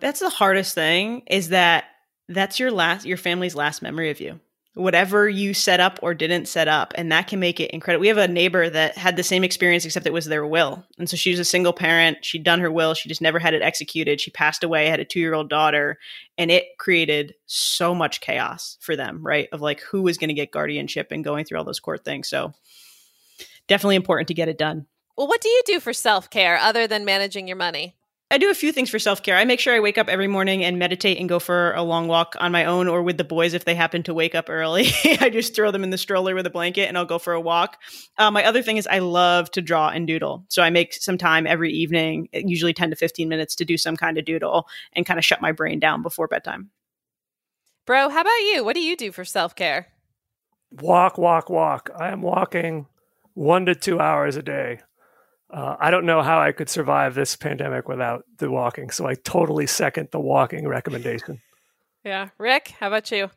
That's 0.00 0.20
the 0.20 0.30
hardest 0.30 0.74
thing 0.74 1.22
is 1.26 1.50
that 1.50 1.84
that's 2.28 2.58
your 2.58 2.70
last 2.70 3.06
your 3.06 3.16
family's 3.16 3.54
last 3.54 3.82
memory 3.82 4.10
of 4.10 4.20
you 4.20 4.40
whatever 4.74 5.28
you 5.28 5.54
set 5.54 5.78
up 5.78 6.00
or 6.02 6.14
didn't 6.14 6.46
set 6.46 6.66
up 6.66 6.92
and 6.96 7.12
that 7.12 7.28
can 7.28 7.38
make 7.38 7.60
it 7.60 7.70
incredible 7.70 8.00
we 8.00 8.08
have 8.08 8.18
a 8.18 8.26
neighbor 8.26 8.68
that 8.68 8.98
had 8.98 9.16
the 9.16 9.22
same 9.22 9.44
experience 9.44 9.84
except 9.84 10.04
it 10.04 10.12
was 10.12 10.26
their 10.26 10.44
will. 10.44 10.84
And 10.98 11.08
so 11.08 11.16
she 11.16 11.30
was 11.30 11.38
a 11.38 11.44
single 11.44 11.72
parent 11.72 12.24
she'd 12.24 12.42
done 12.42 12.58
her 12.60 12.70
will 12.70 12.94
she 12.94 13.08
just 13.08 13.22
never 13.22 13.38
had 13.38 13.54
it 13.54 13.62
executed 13.62 14.20
she 14.20 14.32
passed 14.32 14.64
away 14.64 14.86
had 14.86 14.98
a 14.98 15.04
two-year-old 15.04 15.48
daughter 15.48 15.98
and 16.36 16.50
it 16.50 16.64
created 16.76 17.34
so 17.46 17.94
much 17.94 18.20
chaos 18.20 18.76
for 18.80 18.96
them 18.96 19.24
right 19.24 19.48
of 19.52 19.60
like 19.60 19.80
who 19.80 20.02
was 20.02 20.18
going 20.18 20.28
to 20.28 20.34
get 20.34 20.50
guardianship 20.50 21.12
and 21.12 21.22
going 21.22 21.44
through 21.44 21.58
all 21.58 21.64
those 21.64 21.80
court 21.80 22.04
things. 22.04 22.28
So 22.28 22.52
definitely 23.68 23.96
important 23.96 24.28
to 24.28 24.34
get 24.34 24.48
it 24.48 24.58
done. 24.58 24.86
Well 25.16 25.28
what 25.28 25.40
do 25.40 25.48
you 25.48 25.62
do 25.66 25.78
for 25.78 25.92
self-care 25.92 26.58
other 26.58 26.88
than 26.88 27.04
managing 27.04 27.46
your 27.46 27.56
money 27.56 27.94
I 28.34 28.38
do 28.38 28.50
a 28.50 28.54
few 28.54 28.72
things 28.72 28.90
for 28.90 28.98
self 28.98 29.22
care. 29.22 29.36
I 29.36 29.44
make 29.44 29.60
sure 29.60 29.72
I 29.76 29.78
wake 29.78 29.96
up 29.96 30.08
every 30.08 30.26
morning 30.26 30.64
and 30.64 30.76
meditate 30.76 31.18
and 31.20 31.28
go 31.28 31.38
for 31.38 31.72
a 31.74 31.84
long 31.84 32.08
walk 32.08 32.34
on 32.40 32.50
my 32.50 32.64
own 32.64 32.88
or 32.88 33.00
with 33.00 33.16
the 33.16 33.22
boys 33.22 33.54
if 33.54 33.64
they 33.64 33.76
happen 33.76 34.02
to 34.02 34.12
wake 34.12 34.34
up 34.34 34.50
early. 34.50 34.88
I 35.20 35.30
just 35.30 35.54
throw 35.54 35.70
them 35.70 35.84
in 35.84 35.90
the 35.90 35.98
stroller 35.98 36.34
with 36.34 36.44
a 36.44 36.50
blanket 36.50 36.88
and 36.88 36.98
I'll 36.98 37.04
go 37.04 37.20
for 37.20 37.32
a 37.32 37.40
walk. 37.40 37.80
Uh, 38.18 38.32
my 38.32 38.44
other 38.44 38.60
thing 38.60 38.76
is 38.76 38.88
I 38.88 38.98
love 38.98 39.52
to 39.52 39.62
draw 39.62 39.88
and 39.90 40.04
doodle. 40.04 40.44
So 40.48 40.64
I 40.64 40.70
make 40.70 40.94
some 40.94 41.16
time 41.16 41.46
every 41.46 41.72
evening, 41.72 42.28
usually 42.32 42.74
10 42.74 42.90
to 42.90 42.96
15 42.96 43.28
minutes, 43.28 43.54
to 43.54 43.64
do 43.64 43.78
some 43.78 43.96
kind 43.96 44.18
of 44.18 44.24
doodle 44.24 44.66
and 44.94 45.06
kind 45.06 45.18
of 45.18 45.24
shut 45.24 45.40
my 45.40 45.52
brain 45.52 45.78
down 45.78 46.02
before 46.02 46.26
bedtime. 46.26 46.70
Bro, 47.86 48.08
how 48.08 48.22
about 48.22 48.30
you? 48.52 48.64
What 48.64 48.74
do 48.74 48.80
you 48.80 48.96
do 48.96 49.12
for 49.12 49.24
self 49.24 49.54
care? 49.54 49.86
Walk, 50.72 51.18
walk, 51.18 51.48
walk. 51.48 51.88
I 51.96 52.08
am 52.08 52.20
walking 52.20 52.88
one 53.34 53.64
to 53.66 53.76
two 53.76 54.00
hours 54.00 54.34
a 54.34 54.42
day. 54.42 54.80
Uh, 55.54 55.76
I 55.78 55.92
don't 55.92 56.04
know 56.04 56.20
how 56.20 56.40
I 56.40 56.50
could 56.50 56.68
survive 56.68 57.14
this 57.14 57.36
pandemic 57.36 57.88
without 57.88 58.24
the 58.38 58.50
walking. 58.50 58.90
So 58.90 59.06
I 59.06 59.14
totally 59.14 59.68
second 59.68 60.08
the 60.10 60.18
walking 60.18 60.66
recommendation. 60.66 61.40
Yeah. 62.04 62.30
Rick, 62.38 62.74
how 62.80 62.88
about 62.88 63.10
you? 63.12 63.30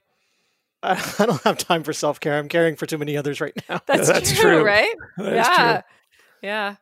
I 0.82 1.26
don't 1.26 1.42
have 1.44 1.60
time 1.60 1.84
for 1.84 1.94
self 1.94 2.20
care. 2.20 2.40
I'm 2.40 2.50
caring 2.50 2.76
for 2.76 2.88
too 2.88 2.98
many 2.98 3.18
others 3.18 3.40
right 3.40 3.54
now. 3.70 3.82
That's, 3.86 4.08
that's 4.08 4.32
true, 4.32 4.58
true. 4.58 4.66
right? 4.66 4.94
That 5.18 5.34
is 5.34 5.48
yeah. 5.48 5.72
true. 5.72 5.82
Yeah. 6.42 6.76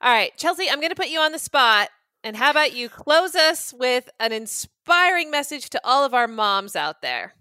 All 0.00 0.12
right, 0.12 0.34
Chelsea, 0.38 0.70
I'm 0.70 0.80
going 0.80 0.90
to 0.90 0.96
put 0.96 1.08
you 1.08 1.20
on 1.20 1.32
the 1.32 1.38
spot. 1.38 1.90
And 2.24 2.34
how 2.36 2.50
about 2.50 2.74
you 2.74 2.88
close 2.88 3.34
us 3.34 3.74
with 3.74 4.08
an 4.18 4.32
inspiring 4.32 5.30
message 5.30 5.70
to 5.70 5.80
all 5.84 6.04
of 6.04 6.14
our 6.14 6.26
moms 6.26 6.74
out 6.74 7.02
there? 7.02 7.34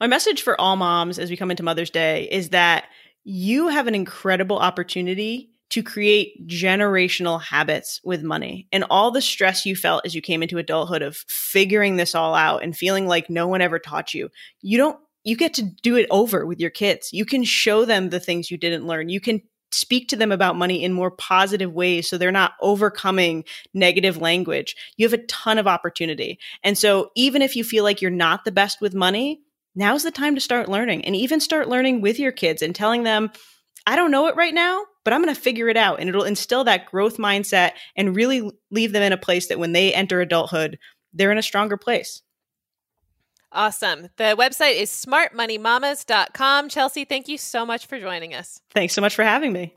My 0.00 0.06
message 0.06 0.42
for 0.42 0.60
all 0.60 0.76
moms 0.76 1.18
as 1.18 1.28
we 1.28 1.36
come 1.36 1.50
into 1.50 1.62
Mother's 1.62 1.90
Day 1.90 2.28
is 2.30 2.50
that 2.50 2.86
you 3.24 3.68
have 3.68 3.88
an 3.88 3.94
incredible 3.94 4.58
opportunity 4.58 5.50
to 5.70 5.82
create 5.82 6.46
generational 6.46 7.40
habits 7.40 8.00
with 8.04 8.22
money 8.22 8.68
and 8.72 8.84
all 8.88 9.10
the 9.10 9.20
stress 9.20 9.66
you 9.66 9.74
felt 9.74 10.06
as 10.06 10.14
you 10.14 10.22
came 10.22 10.42
into 10.42 10.58
adulthood 10.58 11.02
of 11.02 11.16
figuring 11.28 11.96
this 11.96 12.14
all 12.14 12.34
out 12.34 12.62
and 12.62 12.76
feeling 12.76 13.06
like 13.06 13.28
no 13.28 13.48
one 13.48 13.60
ever 13.60 13.78
taught 13.78 14.14
you. 14.14 14.28
You 14.60 14.78
don't 14.78 14.98
you 15.24 15.36
get 15.36 15.54
to 15.54 15.62
do 15.62 15.96
it 15.96 16.06
over 16.08 16.46
with 16.46 16.60
your 16.60 16.70
kids. 16.70 17.10
You 17.12 17.24
can 17.24 17.42
show 17.42 17.84
them 17.84 18.10
the 18.10 18.20
things 18.20 18.48
you 18.48 18.56
didn't 18.56 18.86
learn. 18.86 19.08
You 19.08 19.20
can 19.20 19.42
speak 19.72 20.08
to 20.08 20.16
them 20.16 20.30
about 20.30 20.56
money 20.56 20.84
in 20.84 20.92
more 20.92 21.10
positive 21.10 21.72
ways 21.72 22.08
so 22.08 22.16
they're 22.16 22.30
not 22.30 22.54
overcoming 22.60 23.44
negative 23.74 24.18
language. 24.18 24.76
You 24.96 25.04
have 25.04 25.18
a 25.18 25.26
ton 25.26 25.58
of 25.58 25.66
opportunity. 25.66 26.38
And 26.62 26.78
so 26.78 27.10
even 27.16 27.42
if 27.42 27.56
you 27.56 27.64
feel 27.64 27.82
like 27.82 28.00
you're 28.00 28.10
not 28.10 28.44
the 28.44 28.52
best 28.52 28.80
with 28.80 28.94
money, 28.94 29.40
now's 29.74 30.04
the 30.04 30.12
time 30.12 30.36
to 30.36 30.40
start 30.40 30.68
learning 30.68 31.04
and 31.04 31.16
even 31.16 31.40
start 31.40 31.68
learning 31.68 32.00
with 32.00 32.20
your 32.20 32.32
kids 32.32 32.62
and 32.62 32.74
telling 32.74 33.02
them, 33.02 33.32
I 33.84 33.96
don't 33.96 34.12
know 34.12 34.28
it 34.28 34.36
right 34.36 34.54
now, 34.54 34.84
but 35.06 35.12
I'm 35.12 35.22
going 35.22 35.32
to 35.32 35.40
figure 35.40 35.68
it 35.68 35.76
out. 35.76 36.00
And 36.00 36.08
it'll 36.08 36.24
instill 36.24 36.64
that 36.64 36.86
growth 36.86 37.16
mindset 37.16 37.74
and 37.94 38.16
really 38.16 38.50
leave 38.72 38.90
them 38.90 39.04
in 39.04 39.12
a 39.12 39.16
place 39.16 39.46
that 39.46 39.58
when 39.60 39.70
they 39.70 39.94
enter 39.94 40.20
adulthood, 40.20 40.80
they're 41.12 41.30
in 41.30 41.38
a 41.38 41.42
stronger 41.42 41.76
place. 41.76 42.22
Awesome. 43.52 44.08
The 44.16 44.34
website 44.36 44.74
is 44.74 44.90
smartmoneymamas.com. 44.90 46.68
Chelsea, 46.70 47.04
thank 47.04 47.28
you 47.28 47.38
so 47.38 47.64
much 47.64 47.86
for 47.86 48.00
joining 48.00 48.34
us. 48.34 48.60
Thanks 48.74 48.94
so 48.94 49.00
much 49.00 49.14
for 49.14 49.22
having 49.22 49.52
me. 49.52 49.72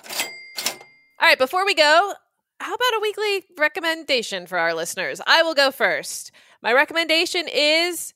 All 0.65 1.27
right, 1.27 1.37
before 1.37 1.63
we 1.63 1.75
go, 1.75 2.13
how 2.59 2.73
about 2.73 2.93
a 2.95 2.99
weekly 2.99 3.43
recommendation 3.55 4.47
for 4.47 4.57
our 4.57 4.73
listeners? 4.73 5.21
I 5.27 5.43
will 5.43 5.53
go 5.53 5.69
first. 5.69 6.31
My 6.63 6.73
recommendation 6.73 7.45
is 7.47 8.15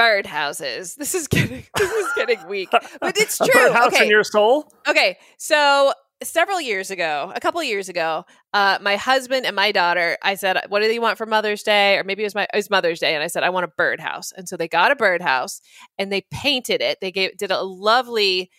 birdhouses. 0.00 0.96
This 0.98 1.14
is 1.14 1.28
getting 1.28 1.64
this 1.76 1.90
is 1.92 2.12
getting 2.16 2.46
weak, 2.48 2.68
but 2.70 3.16
it's 3.18 3.38
true. 3.38 3.48
birdhouse 3.52 3.92
Okay, 3.94 4.04
in 4.04 4.10
your 4.10 4.24
soul? 4.24 4.72
okay. 4.88 5.18
So 5.38 5.92
several 6.22 6.60
years 6.60 6.90
ago, 6.90 7.32
a 7.34 7.40
couple 7.40 7.62
years 7.62 7.88
ago, 7.88 8.24
uh, 8.52 8.78
my 8.82 8.96
husband 8.96 9.46
and 9.46 9.56
my 9.56 9.72
daughter, 9.72 10.18
I 10.22 10.34
said, 10.34 10.58
"What 10.68 10.80
do 10.80 10.86
you 10.92 11.00
want 11.00 11.18
for 11.18 11.26
Mother's 11.26 11.62
Day?" 11.62 11.96
Or 11.96 12.04
maybe 12.04 12.22
it 12.22 12.26
was 12.26 12.34
my 12.34 12.44
it 12.52 12.56
was 12.56 12.70
Mother's 12.70 13.00
Day, 13.00 13.14
and 13.14 13.22
I 13.22 13.28
said, 13.28 13.42
"I 13.42 13.50
want 13.50 13.64
a 13.64 13.72
birdhouse." 13.76 14.32
And 14.32 14.48
so 14.48 14.56
they 14.56 14.68
got 14.68 14.90
a 14.92 14.96
birdhouse 14.96 15.60
and 15.98 16.12
they 16.12 16.22
painted 16.30 16.80
it. 16.82 16.98
They 17.00 17.12
gave 17.12 17.36
did 17.36 17.50
a 17.50 17.62
lovely 17.62 18.50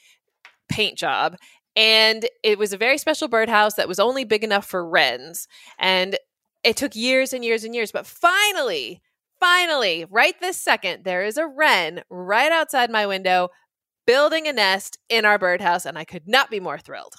paint 0.69 0.97
job. 0.97 1.38
And 1.75 2.27
it 2.43 2.58
was 2.58 2.73
a 2.73 2.77
very 2.77 2.97
special 2.97 3.27
birdhouse 3.30 3.75
that 3.75 3.88
was 3.88 3.99
only 3.99 4.25
big 4.25 4.43
enough 4.43 4.65
for 4.65 4.86
wrens. 4.88 5.47
And 5.80 6.17
it 6.63 6.75
took 6.75 6.95
years 6.95 7.32
and 7.34 7.45
years 7.45 7.63
and 7.63 7.73
years. 7.73 7.91
But 7.93 8.06
finally, 8.06 9.01
finally, 9.41 10.06
right 10.10 10.39
this 10.39 10.56
second, 10.56 11.04
there 11.04 11.25
is 11.25 11.36
a 11.36 11.45
wren 11.45 12.04
right 12.10 12.51
outside 12.51 12.89
my 12.89 13.06
window 13.06 13.49
building 14.08 14.47
a 14.47 14.54
nest 14.54 14.97
in 15.10 15.25
our 15.25 15.38
birdhouse. 15.38 15.86
And 15.86 15.97
I 15.97 16.06
could 16.06 16.27
not 16.27 16.49
be 16.49 16.62
more 16.62 16.77
thrilled. 16.77 17.15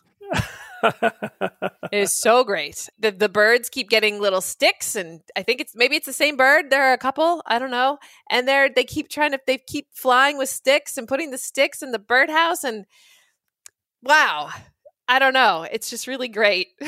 It 0.82 1.98
is 1.98 2.14
so 2.20 2.42
great. 2.42 2.88
The 2.98 3.12
the 3.12 3.28
birds 3.28 3.68
keep 3.68 3.88
getting 3.88 4.20
little 4.20 4.40
sticks, 4.40 4.96
and 4.96 5.20
I 5.36 5.42
think 5.42 5.60
it's 5.60 5.76
maybe 5.76 5.94
it's 5.94 6.06
the 6.06 6.12
same 6.12 6.36
bird. 6.36 6.70
There 6.70 6.82
are 6.82 6.92
a 6.92 6.98
couple, 6.98 7.42
I 7.46 7.58
don't 7.58 7.70
know, 7.70 7.98
and 8.30 8.48
they're 8.48 8.68
they 8.68 8.84
keep 8.84 9.08
trying 9.08 9.32
to 9.32 9.40
they 9.46 9.58
keep 9.58 9.88
flying 9.92 10.38
with 10.38 10.48
sticks 10.48 10.96
and 10.96 11.06
putting 11.06 11.30
the 11.30 11.38
sticks 11.38 11.82
in 11.82 11.92
the 11.92 11.98
birdhouse, 11.98 12.64
and 12.64 12.86
wow, 14.02 14.50
I 15.06 15.18
don't 15.18 15.34
know. 15.34 15.66
It's 15.70 15.90
just 15.90 16.06
really 16.06 16.28
great. 16.28 16.68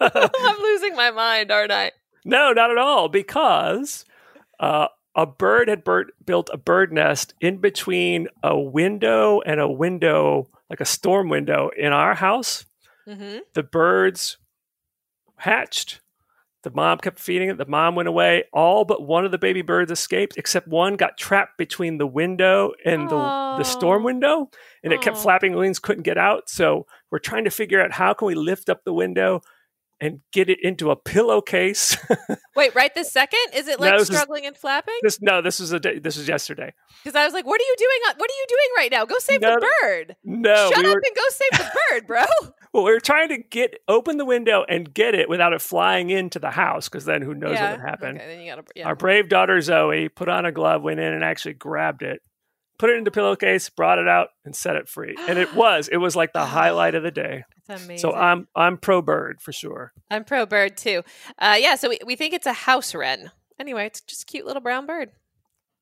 I'm 0.00 0.58
losing 0.60 0.94
my 0.94 1.10
mind, 1.10 1.50
aren't 1.50 1.72
I? 1.72 1.92
no, 2.24 2.52
not 2.52 2.70
at 2.70 2.78
all, 2.78 3.08
because 3.08 4.04
uh, 4.60 4.88
a 5.14 5.26
bird 5.26 5.68
had 5.68 5.82
bird, 5.84 6.12
built 6.24 6.50
a 6.52 6.58
bird 6.58 6.92
nest 6.92 7.34
in 7.40 7.58
between 7.58 8.28
a 8.42 8.58
window 8.58 9.40
and 9.40 9.60
a 9.60 9.68
window, 9.68 10.48
like 10.68 10.80
a 10.80 10.84
storm 10.84 11.28
window 11.28 11.70
in 11.76 11.92
our 11.92 12.14
house. 12.14 12.66
hmm 13.06 13.38
The 13.54 13.62
birds 13.62 14.36
hatched. 15.36 16.00
The 16.62 16.70
mom 16.70 16.98
kept 16.98 17.20
feeding 17.20 17.48
it. 17.48 17.58
The 17.58 17.66
mom 17.66 17.94
went 17.94 18.08
away. 18.08 18.44
All 18.52 18.84
but 18.84 19.00
one 19.06 19.24
of 19.24 19.30
the 19.30 19.38
baby 19.38 19.62
birds 19.62 19.92
escaped, 19.92 20.36
except 20.36 20.66
one 20.66 20.96
got 20.96 21.16
trapped 21.16 21.56
between 21.58 21.98
the 21.98 22.06
window 22.08 22.72
and 22.84 23.08
the, 23.08 23.16
the 23.58 23.62
storm 23.62 24.02
window, 24.02 24.50
and 24.82 24.92
it 24.92 25.00
kept 25.00 25.16
flapping 25.16 25.54
wings, 25.54 25.78
couldn't 25.78 26.02
get 26.02 26.18
out. 26.18 26.50
So 26.50 26.86
we're 27.10 27.20
trying 27.20 27.44
to 27.44 27.50
figure 27.50 27.80
out 27.80 27.92
how 27.92 28.14
can 28.14 28.26
we 28.26 28.34
lift 28.34 28.68
up 28.68 28.82
the 28.84 28.92
window 28.92 29.42
and 30.00 30.20
get 30.32 30.50
it 30.50 30.58
into 30.62 30.90
a 30.90 30.96
pillowcase. 30.96 31.96
Wait, 32.56 32.74
right 32.74 32.94
this 32.94 33.10
second? 33.10 33.40
Is 33.54 33.68
it 33.68 33.80
No, 33.80 33.86
like 33.86 34.00
is- 34.00 34.06
struggling 34.06 34.46
and 34.46 34.56
flapping? 34.56 34.94
this 35.02 35.20
no, 35.20 35.40
this 35.42 35.60
was 35.60 35.72
a 35.72 35.80
day, 35.80 35.98
this 35.98 36.16
was 36.16 36.28
yesterday. 36.28 36.72
Because 37.02 37.16
I 37.16 37.24
was 37.24 37.32
like, 37.32 37.46
what 37.46 37.60
are 37.60 37.64
you 37.64 37.74
doing? 37.78 38.16
What 38.16 38.30
are 38.30 38.34
you 38.34 38.46
doing 38.48 38.68
right 38.76 38.90
now? 38.90 39.04
Go 39.04 39.16
save 39.18 39.40
No, 39.40 39.54
the 39.54 39.72
bird. 39.82 40.16
No, 40.24 40.70
Shut 40.70 40.78
we 40.78 40.90
up 40.90 40.94
were, 40.94 41.02
and 41.04 41.16
go 41.16 41.22
save 41.30 41.58
the 41.58 41.78
bird, 41.90 42.06
bro. 42.06 42.24
well, 42.72 42.84
we 42.84 42.92
were 42.92 43.00
trying 43.00 43.28
to 43.28 43.38
get 43.38 43.78
open 43.88 44.16
the 44.16 44.24
window 44.24 44.64
and 44.68 44.92
get 44.92 45.14
it 45.14 45.28
without 45.28 45.52
it 45.52 45.62
flying 45.62 46.10
into 46.10 46.38
the 46.38 46.50
house, 46.50 46.88
because 46.88 47.04
then 47.04 47.22
who 47.22 47.34
knows 47.34 47.54
yeah. 47.54 47.70
what 47.70 47.80
would 47.80 47.88
happen. 47.88 48.16
Okay, 48.16 48.26
then 48.26 48.40
you 48.40 48.50
gotta. 48.50 48.64
Yeah. 48.74 48.86
Our 48.86 48.96
brave 48.96 49.28
daughter 49.28 49.60
Zoe 49.60 50.08
put 50.08 50.28
on 50.28 50.44
a 50.44 50.52
glove, 50.52 50.82
went 50.82 51.00
in 51.00 51.12
and 51.12 51.24
actually 51.24 51.54
grabbed 51.54 52.02
it, 52.02 52.20
put 52.78 52.90
it 52.90 52.98
into 52.98 53.10
pillowcase, 53.10 53.70
brought 53.70 53.98
it 53.98 54.08
out, 54.08 54.28
and 54.44 54.54
set 54.54 54.76
it 54.76 54.88
free. 54.88 55.16
And 55.28 55.38
it 55.38 55.54
was, 55.56 55.88
it 55.88 55.96
was 55.98 56.16
like 56.16 56.32
the 56.32 56.44
highlight 56.44 56.94
of 56.94 57.02
the 57.02 57.10
day. 57.10 57.44
That's 57.66 57.84
amazing. 57.84 57.98
So 57.98 58.14
I'm 58.14 58.48
I'm 58.54 58.76
pro 58.78 59.02
bird 59.02 59.40
for 59.40 59.52
sure. 59.52 59.92
I'm 60.10 60.24
pro 60.24 60.46
bird 60.46 60.76
too. 60.76 61.02
Uh, 61.38 61.56
yeah, 61.58 61.74
so 61.74 61.88
we, 61.88 61.98
we 62.04 62.16
think 62.16 62.34
it's 62.34 62.46
a 62.46 62.52
house 62.52 62.94
wren. 62.94 63.30
Anyway, 63.58 63.86
it's 63.86 64.00
just 64.00 64.22
a 64.22 64.26
cute 64.26 64.46
little 64.46 64.62
brown 64.62 64.86
bird. 64.86 65.10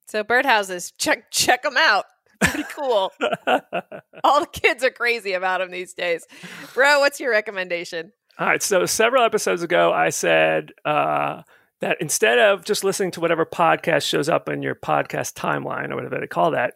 So 0.06 0.24
birdhouses, 0.24 0.92
check 0.98 1.30
check 1.30 1.62
them 1.62 1.76
out. 1.76 2.06
Pretty 2.40 2.64
cool. 2.74 3.12
All 4.24 4.40
the 4.40 4.48
kids 4.52 4.84
are 4.84 4.90
crazy 4.90 5.32
about 5.32 5.60
them 5.60 5.70
these 5.70 5.94
days. 5.94 6.26
Bro, 6.74 7.00
what's 7.00 7.20
your 7.20 7.30
recommendation? 7.30 8.12
All 8.38 8.46
right. 8.46 8.62
So 8.62 8.86
several 8.86 9.24
episodes 9.24 9.62
ago, 9.62 9.92
I 9.92 10.10
said 10.10 10.72
uh, 10.84 11.42
that 11.80 11.98
instead 12.00 12.38
of 12.38 12.64
just 12.64 12.84
listening 12.84 13.12
to 13.12 13.20
whatever 13.20 13.46
podcast 13.46 14.06
shows 14.06 14.28
up 14.28 14.48
in 14.48 14.62
your 14.62 14.74
podcast 14.74 15.34
timeline 15.34 15.90
or 15.90 15.96
whatever 15.96 16.18
they 16.20 16.26
call 16.26 16.50
that, 16.50 16.74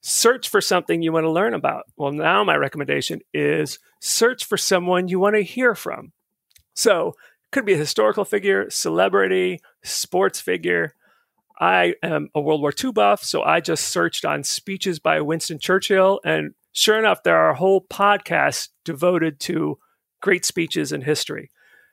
search 0.00 0.48
for 0.48 0.60
something 0.60 1.02
you 1.02 1.12
want 1.12 1.24
to 1.24 1.30
learn 1.30 1.54
about. 1.54 1.84
Well, 1.96 2.12
now 2.12 2.42
my 2.44 2.56
recommendation 2.56 3.20
is 3.34 3.78
search 4.00 4.44
for 4.44 4.56
someone 4.56 5.08
you 5.08 5.18
want 5.20 5.36
to 5.36 5.42
hear 5.42 5.74
from. 5.74 6.12
So 6.74 7.14
could 7.52 7.66
be 7.66 7.74
a 7.74 7.78
historical 7.78 8.24
figure, 8.24 8.70
celebrity, 8.70 9.60
sports 9.82 10.40
figure. 10.40 10.94
I 11.58 11.94
am 12.02 12.30
a 12.34 12.40
World 12.40 12.62
War 12.62 12.72
II 12.72 12.92
buff, 12.92 13.22
so 13.22 13.42
I 13.42 13.60
just 13.60 13.88
searched 13.88 14.24
on 14.24 14.44
speeches 14.44 14.98
by 14.98 15.20
Winston 15.20 15.58
Churchill, 15.58 16.20
and 16.24 16.54
sure 16.72 16.98
enough, 16.98 17.22
there 17.22 17.36
are 17.36 17.52
whole 17.52 17.84
podcasts 17.84 18.68
devoted 18.82 19.40
to 19.40 19.78
great 20.22 20.46
speeches 20.46 20.90
in 20.90 21.02
history. 21.02 21.50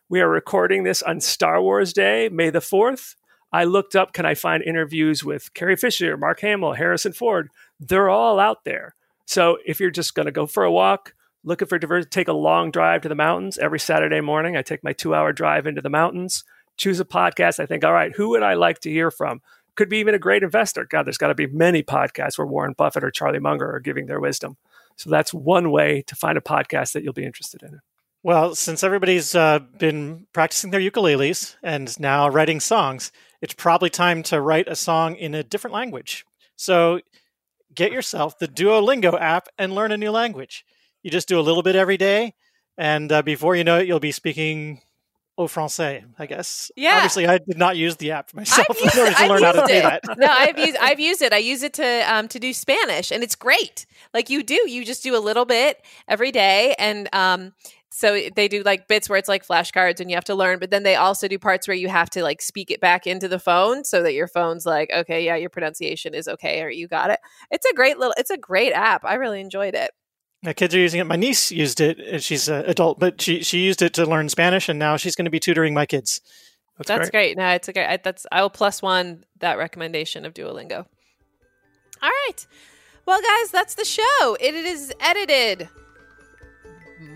We 0.08 0.22
are 0.22 0.30
recording 0.30 0.84
this 0.84 1.04
on 1.04 1.20
Star 1.20 1.62
Wars 1.62 1.91
Day, 1.91 2.30
May 2.30 2.50
the 2.50 2.60
4th. 2.60 3.15
I 3.51 3.63
looked 3.63 3.95
up, 3.95 4.13
can 4.13 4.25
I 4.25 4.33
find 4.33 4.63
interviews 4.63 5.23
with 5.23 5.53
Carrie 5.53 5.75
Fisher, 5.75 6.17
Mark 6.17 6.41
Hamill, 6.41 6.73
Harrison 6.73 7.13
Ford? 7.13 7.49
They're 7.79 8.10
all 8.10 8.39
out 8.39 8.65
there. 8.65 8.95
So 9.25 9.57
if 9.65 9.79
you're 9.79 9.91
just 9.91 10.15
going 10.15 10.25
to 10.25 10.31
go 10.31 10.45
for 10.45 10.63
a 10.63 10.71
walk, 10.71 11.13
looking 11.43 11.67
for 11.67 11.79
diversion, 11.79 12.10
take 12.10 12.27
a 12.27 12.33
long 12.33 12.71
drive 12.71 13.01
to 13.01 13.10
the 13.10 13.15
mountains 13.15 13.57
every 13.57 13.79
Saturday 13.79 14.21
morning. 14.21 14.57
I 14.57 14.62
take 14.62 14.83
my 14.83 14.93
two 14.93 15.15
hour 15.15 15.31
drive 15.31 15.65
into 15.65 15.81
the 15.81 15.89
mountains, 15.89 16.43
choose 16.75 16.99
a 16.99 17.05
podcast. 17.05 17.60
I 17.60 17.65
think, 17.65 17.83
all 17.83 17.93
right, 17.93 18.13
who 18.15 18.29
would 18.29 18.43
I 18.43 18.55
like 18.55 18.79
to 18.81 18.91
hear 18.91 19.12
from? 19.12 19.41
Could 19.75 19.89
be 19.89 19.99
even 19.99 20.15
a 20.15 20.19
great 20.19 20.43
investor. 20.43 20.86
God, 20.86 21.05
there's 21.05 21.17
got 21.17 21.27
to 21.27 21.36
be 21.36 21.47
many 21.47 21.83
podcasts 21.83 22.38
where 22.38 22.47
Warren 22.47 22.73
Buffett 22.73 23.03
or 23.03 23.12
Charlie 23.12 23.39
Munger 23.39 23.69
are 23.75 23.79
giving 23.79 24.07
their 24.07 24.19
wisdom. 24.19 24.58
So 24.95 25.10
that's 25.10 25.33
one 25.33 25.71
way 25.71 26.02
to 26.08 26.15
find 26.15 26.37
a 26.37 26.41
podcast 26.41 26.93
that 26.93 27.04
you'll 27.04 27.13
be 27.13 27.25
interested 27.25 27.62
in. 27.62 27.79
Well, 28.23 28.56
since 28.56 28.83
everybody's 28.83 29.35
uh, 29.35 29.60
been 29.77 30.25
practicing 30.33 30.71
their 30.71 30.81
ukuleles 30.81 31.56
and 31.62 31.98
now 32.00 32.27
writing 32.27 32.60
songs, 32.60 33.12
it's 33.42 33.54
probably 33.54 33.90
time 33.90 34.23
to 34.23 34.42
write 34.42 34.67
a 34.67 34.75
song 34.75 35.15
in 35.15 35.33
a 35.35 35.44
different 35.44 35.73
language. 35.73 36.25
So 36.56 37.00
get 37.73 37.92
yourself 37.92 38.40
the 38.40 38.48
Duolingo 38.48 39.19
app 39.19 39.48
and 39.58 39.73
learn 39.73 39.92
a 39.92 39.98
new 39.98 40.12
language. 40.12 40.65
You 41.04 41.12
just 41.12 41.27
do 41.27 41.40
a 41.40 41.42
little 41.42 41.63
bit 41.63 41.75
every 41.75 41.98
day, 41.98 42.33
and 42.77 43.12
uh, 43.12 43.21
before 43.21 43.56
you 43.56 43.63
know 43.63 43.77
it, 43.77 43.88
you'll 43.88 44.00
be 44.00 44.12
speaking 44.12 44.81
au 45.38 45.48
français, 45.48 46.04
I 46.17 46.25
guess. 46.25 46.71
Yeah. 46.75 46.96
Obviously, 46.96 47.27
I 47.27 47.38
did 47.38 47.58
not 47.58 47.77
use 47.77 47.96
the 47.98 48.12
app 48.12 48.33
myself 48.33 48.67
I've 48.69 48.77
in 48.94 49.00
order 49.00 49.12
to 49.12 49.19
I've 49.19 49.29
learn 49.29 49.44
how 49.44 49.52
to 49.52 49.60
used 49.60 49.67
do 49.67 49.81
that. 49.81 50.04
no, 50.17 50.27
I've 50.27 50.58
used 50.58 50.77
I've 50.81 51.00
used 51.00 51.21
it. 51.21 51.33
I 51.33 51.38
use 51.38 51.63
it 51.63 51.73
to 51.73 52.13
um 52.13 52.27
to 52.29 52.40
do 52.40 52.54
Spanish, 52.54 53.12
and 53.12 53.23
it's 53.23 53.35
great. 53.35 53.85
Like 54.13 54.29
you 54.29 54.44
do, 54.44 54.69
you 54.69 54.83
just 54.83 55.04
do 55.04 55.15
a 55.15 55.19
little 55.19 55.46
bit 55.46 55.81
every 56.08 56.31
day, 56.31 56.75
and 56.79 57.08
um 57.13 57.54
so 57.92 58.13
eh, 58.13 58.29
they 58.35 58.48
do 58.48 58.63
like 58.63 58.88
bits 58.88 59.10
where 59.10 59.17
it's 59.17 59.29
like 59.29 59.46
flashcards 59.46 60.00
and 60.00 60.10
you 60.10 60.15
have 60.15 60.25
to 60.25 60.35
learn, 60.35 60.60
but 60.60 60.71
then 60.71 60.83
they 60.83 60.96
also 60.96 61.27
do 61.27 61.40
parts 61.40 61.67
where 61.67 61.77
you 61.77 61.88
have 61.90 62.10
to 62.12 62.23
like 62.23 62.42
speak 62.42 62.71
it 62.71 62.81
back 62.81 63.08
into 63.08 63.27
the 63.27 63.40
phone 63.40 63.83
so 63.83 64.04
that 64.04 64.13
your 64.13 64.27
phone's 64.27 64.65
like, 64.65 64.92
okay, 64.96 65.25
yeah, 65.25 65.35
your 65.35 65.50
pronunciation 65.50 66.13
is 66.13 66.27
okay 66.27 66.62
or 66.62 66.69
you 66.69 66.88
got 66.88 67.10
it. 67.10 67.19
It's 67.52 67.65
a 67.65 67.73
great 67.73 67.98
little, 67.98 68.13
it's 68.17 68.29
a 68.29 68.38
great 68.38 68.73
app. 68.73 69.06
I 69.06 69.15
really 69.15 69.42
enjoyed 69.42 69.75
it. 69.75 69.92
My 70.44 70.54
kids 70.54 70.75
are 70.75 70.79
using 70.79 71.00
it. 71.00 71.06
My 71.06 71.15
niece 71.15 71.52
used 71.52 71.81
it. 71.81 72.00
and 72.00 72.23
She's 72.23 72.48
an 72.48 72.63
adult, 72.65 73.00
but 73.00 73.19
she 73.19 73.42
she 73.42 73.60
used 73.60 73.81
it 73.81 73.94
to 73.96 74.06
learn 74.06 74.29
Spanish, 74.29 74.69
and 74.69 74.77
now 74.77 74.96
she's 74.96 75.15
going 75.15 75.25
to 75.25 75.31
be 75.31 75.40
tutoring 75.40 75.73
my 75.73 75.88
kids. 75.88 76.21
That's, 76.77 76.88
That's 76.88 77.10
great. 77.10 77.35
great. 77.35 77.38
No, 77.38 77.50
it's 77.50 77.67
a 77.67 77.73
great. 77.73 77.88
I, 77.88 77.98
that's 77.98 78.27
I 78.31 78.44
will 78.44 78.52
plus 78.52 78.83
one 78.83 79.23
that 79.40 79.58
recommendation 79.58 80.25
of 80.25 80.35
Duolingo. 80.35 80.85
All 82.04 82.10
right, 82.27 82.46
well, 83.08 83.19
guys, 83.19 83.50
that's 83.52 83.73
the 83.73 83.83
show. 83.83 84.38
It 84.40 84.54
is 84.54 84.94
edited 85.00 85.69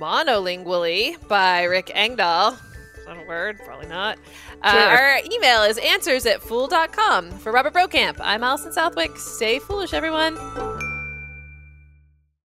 monolingually 0.02 1.16
by 1.28 1.64
Rick 1.64 1.91
Engdahl. 1.93 2.54
Is 2.97 3.06
that 3.06 3.18
a 3.24 3.28
word? 3.28 3.60
Probably 3.64 3.88
not. 3.88 4.18
Uh, 4.64 4.88
our 4.89 5.20
email 5.32 5.64
is 5.64 5.78
answers 5.78 6.26
at 6.26 6.41
fool.com. 6.41 7.30
For 7.39 7.52
Robert 7.52 7.74
Brokamp, 7.74 8.18
I'm 8.20 8.43
Allison 8.43 8.74
Southwick. 8.74 9.16
Stay 9.18 9.60
foolish, 9.60 9.93
everyone. 9.93 10.80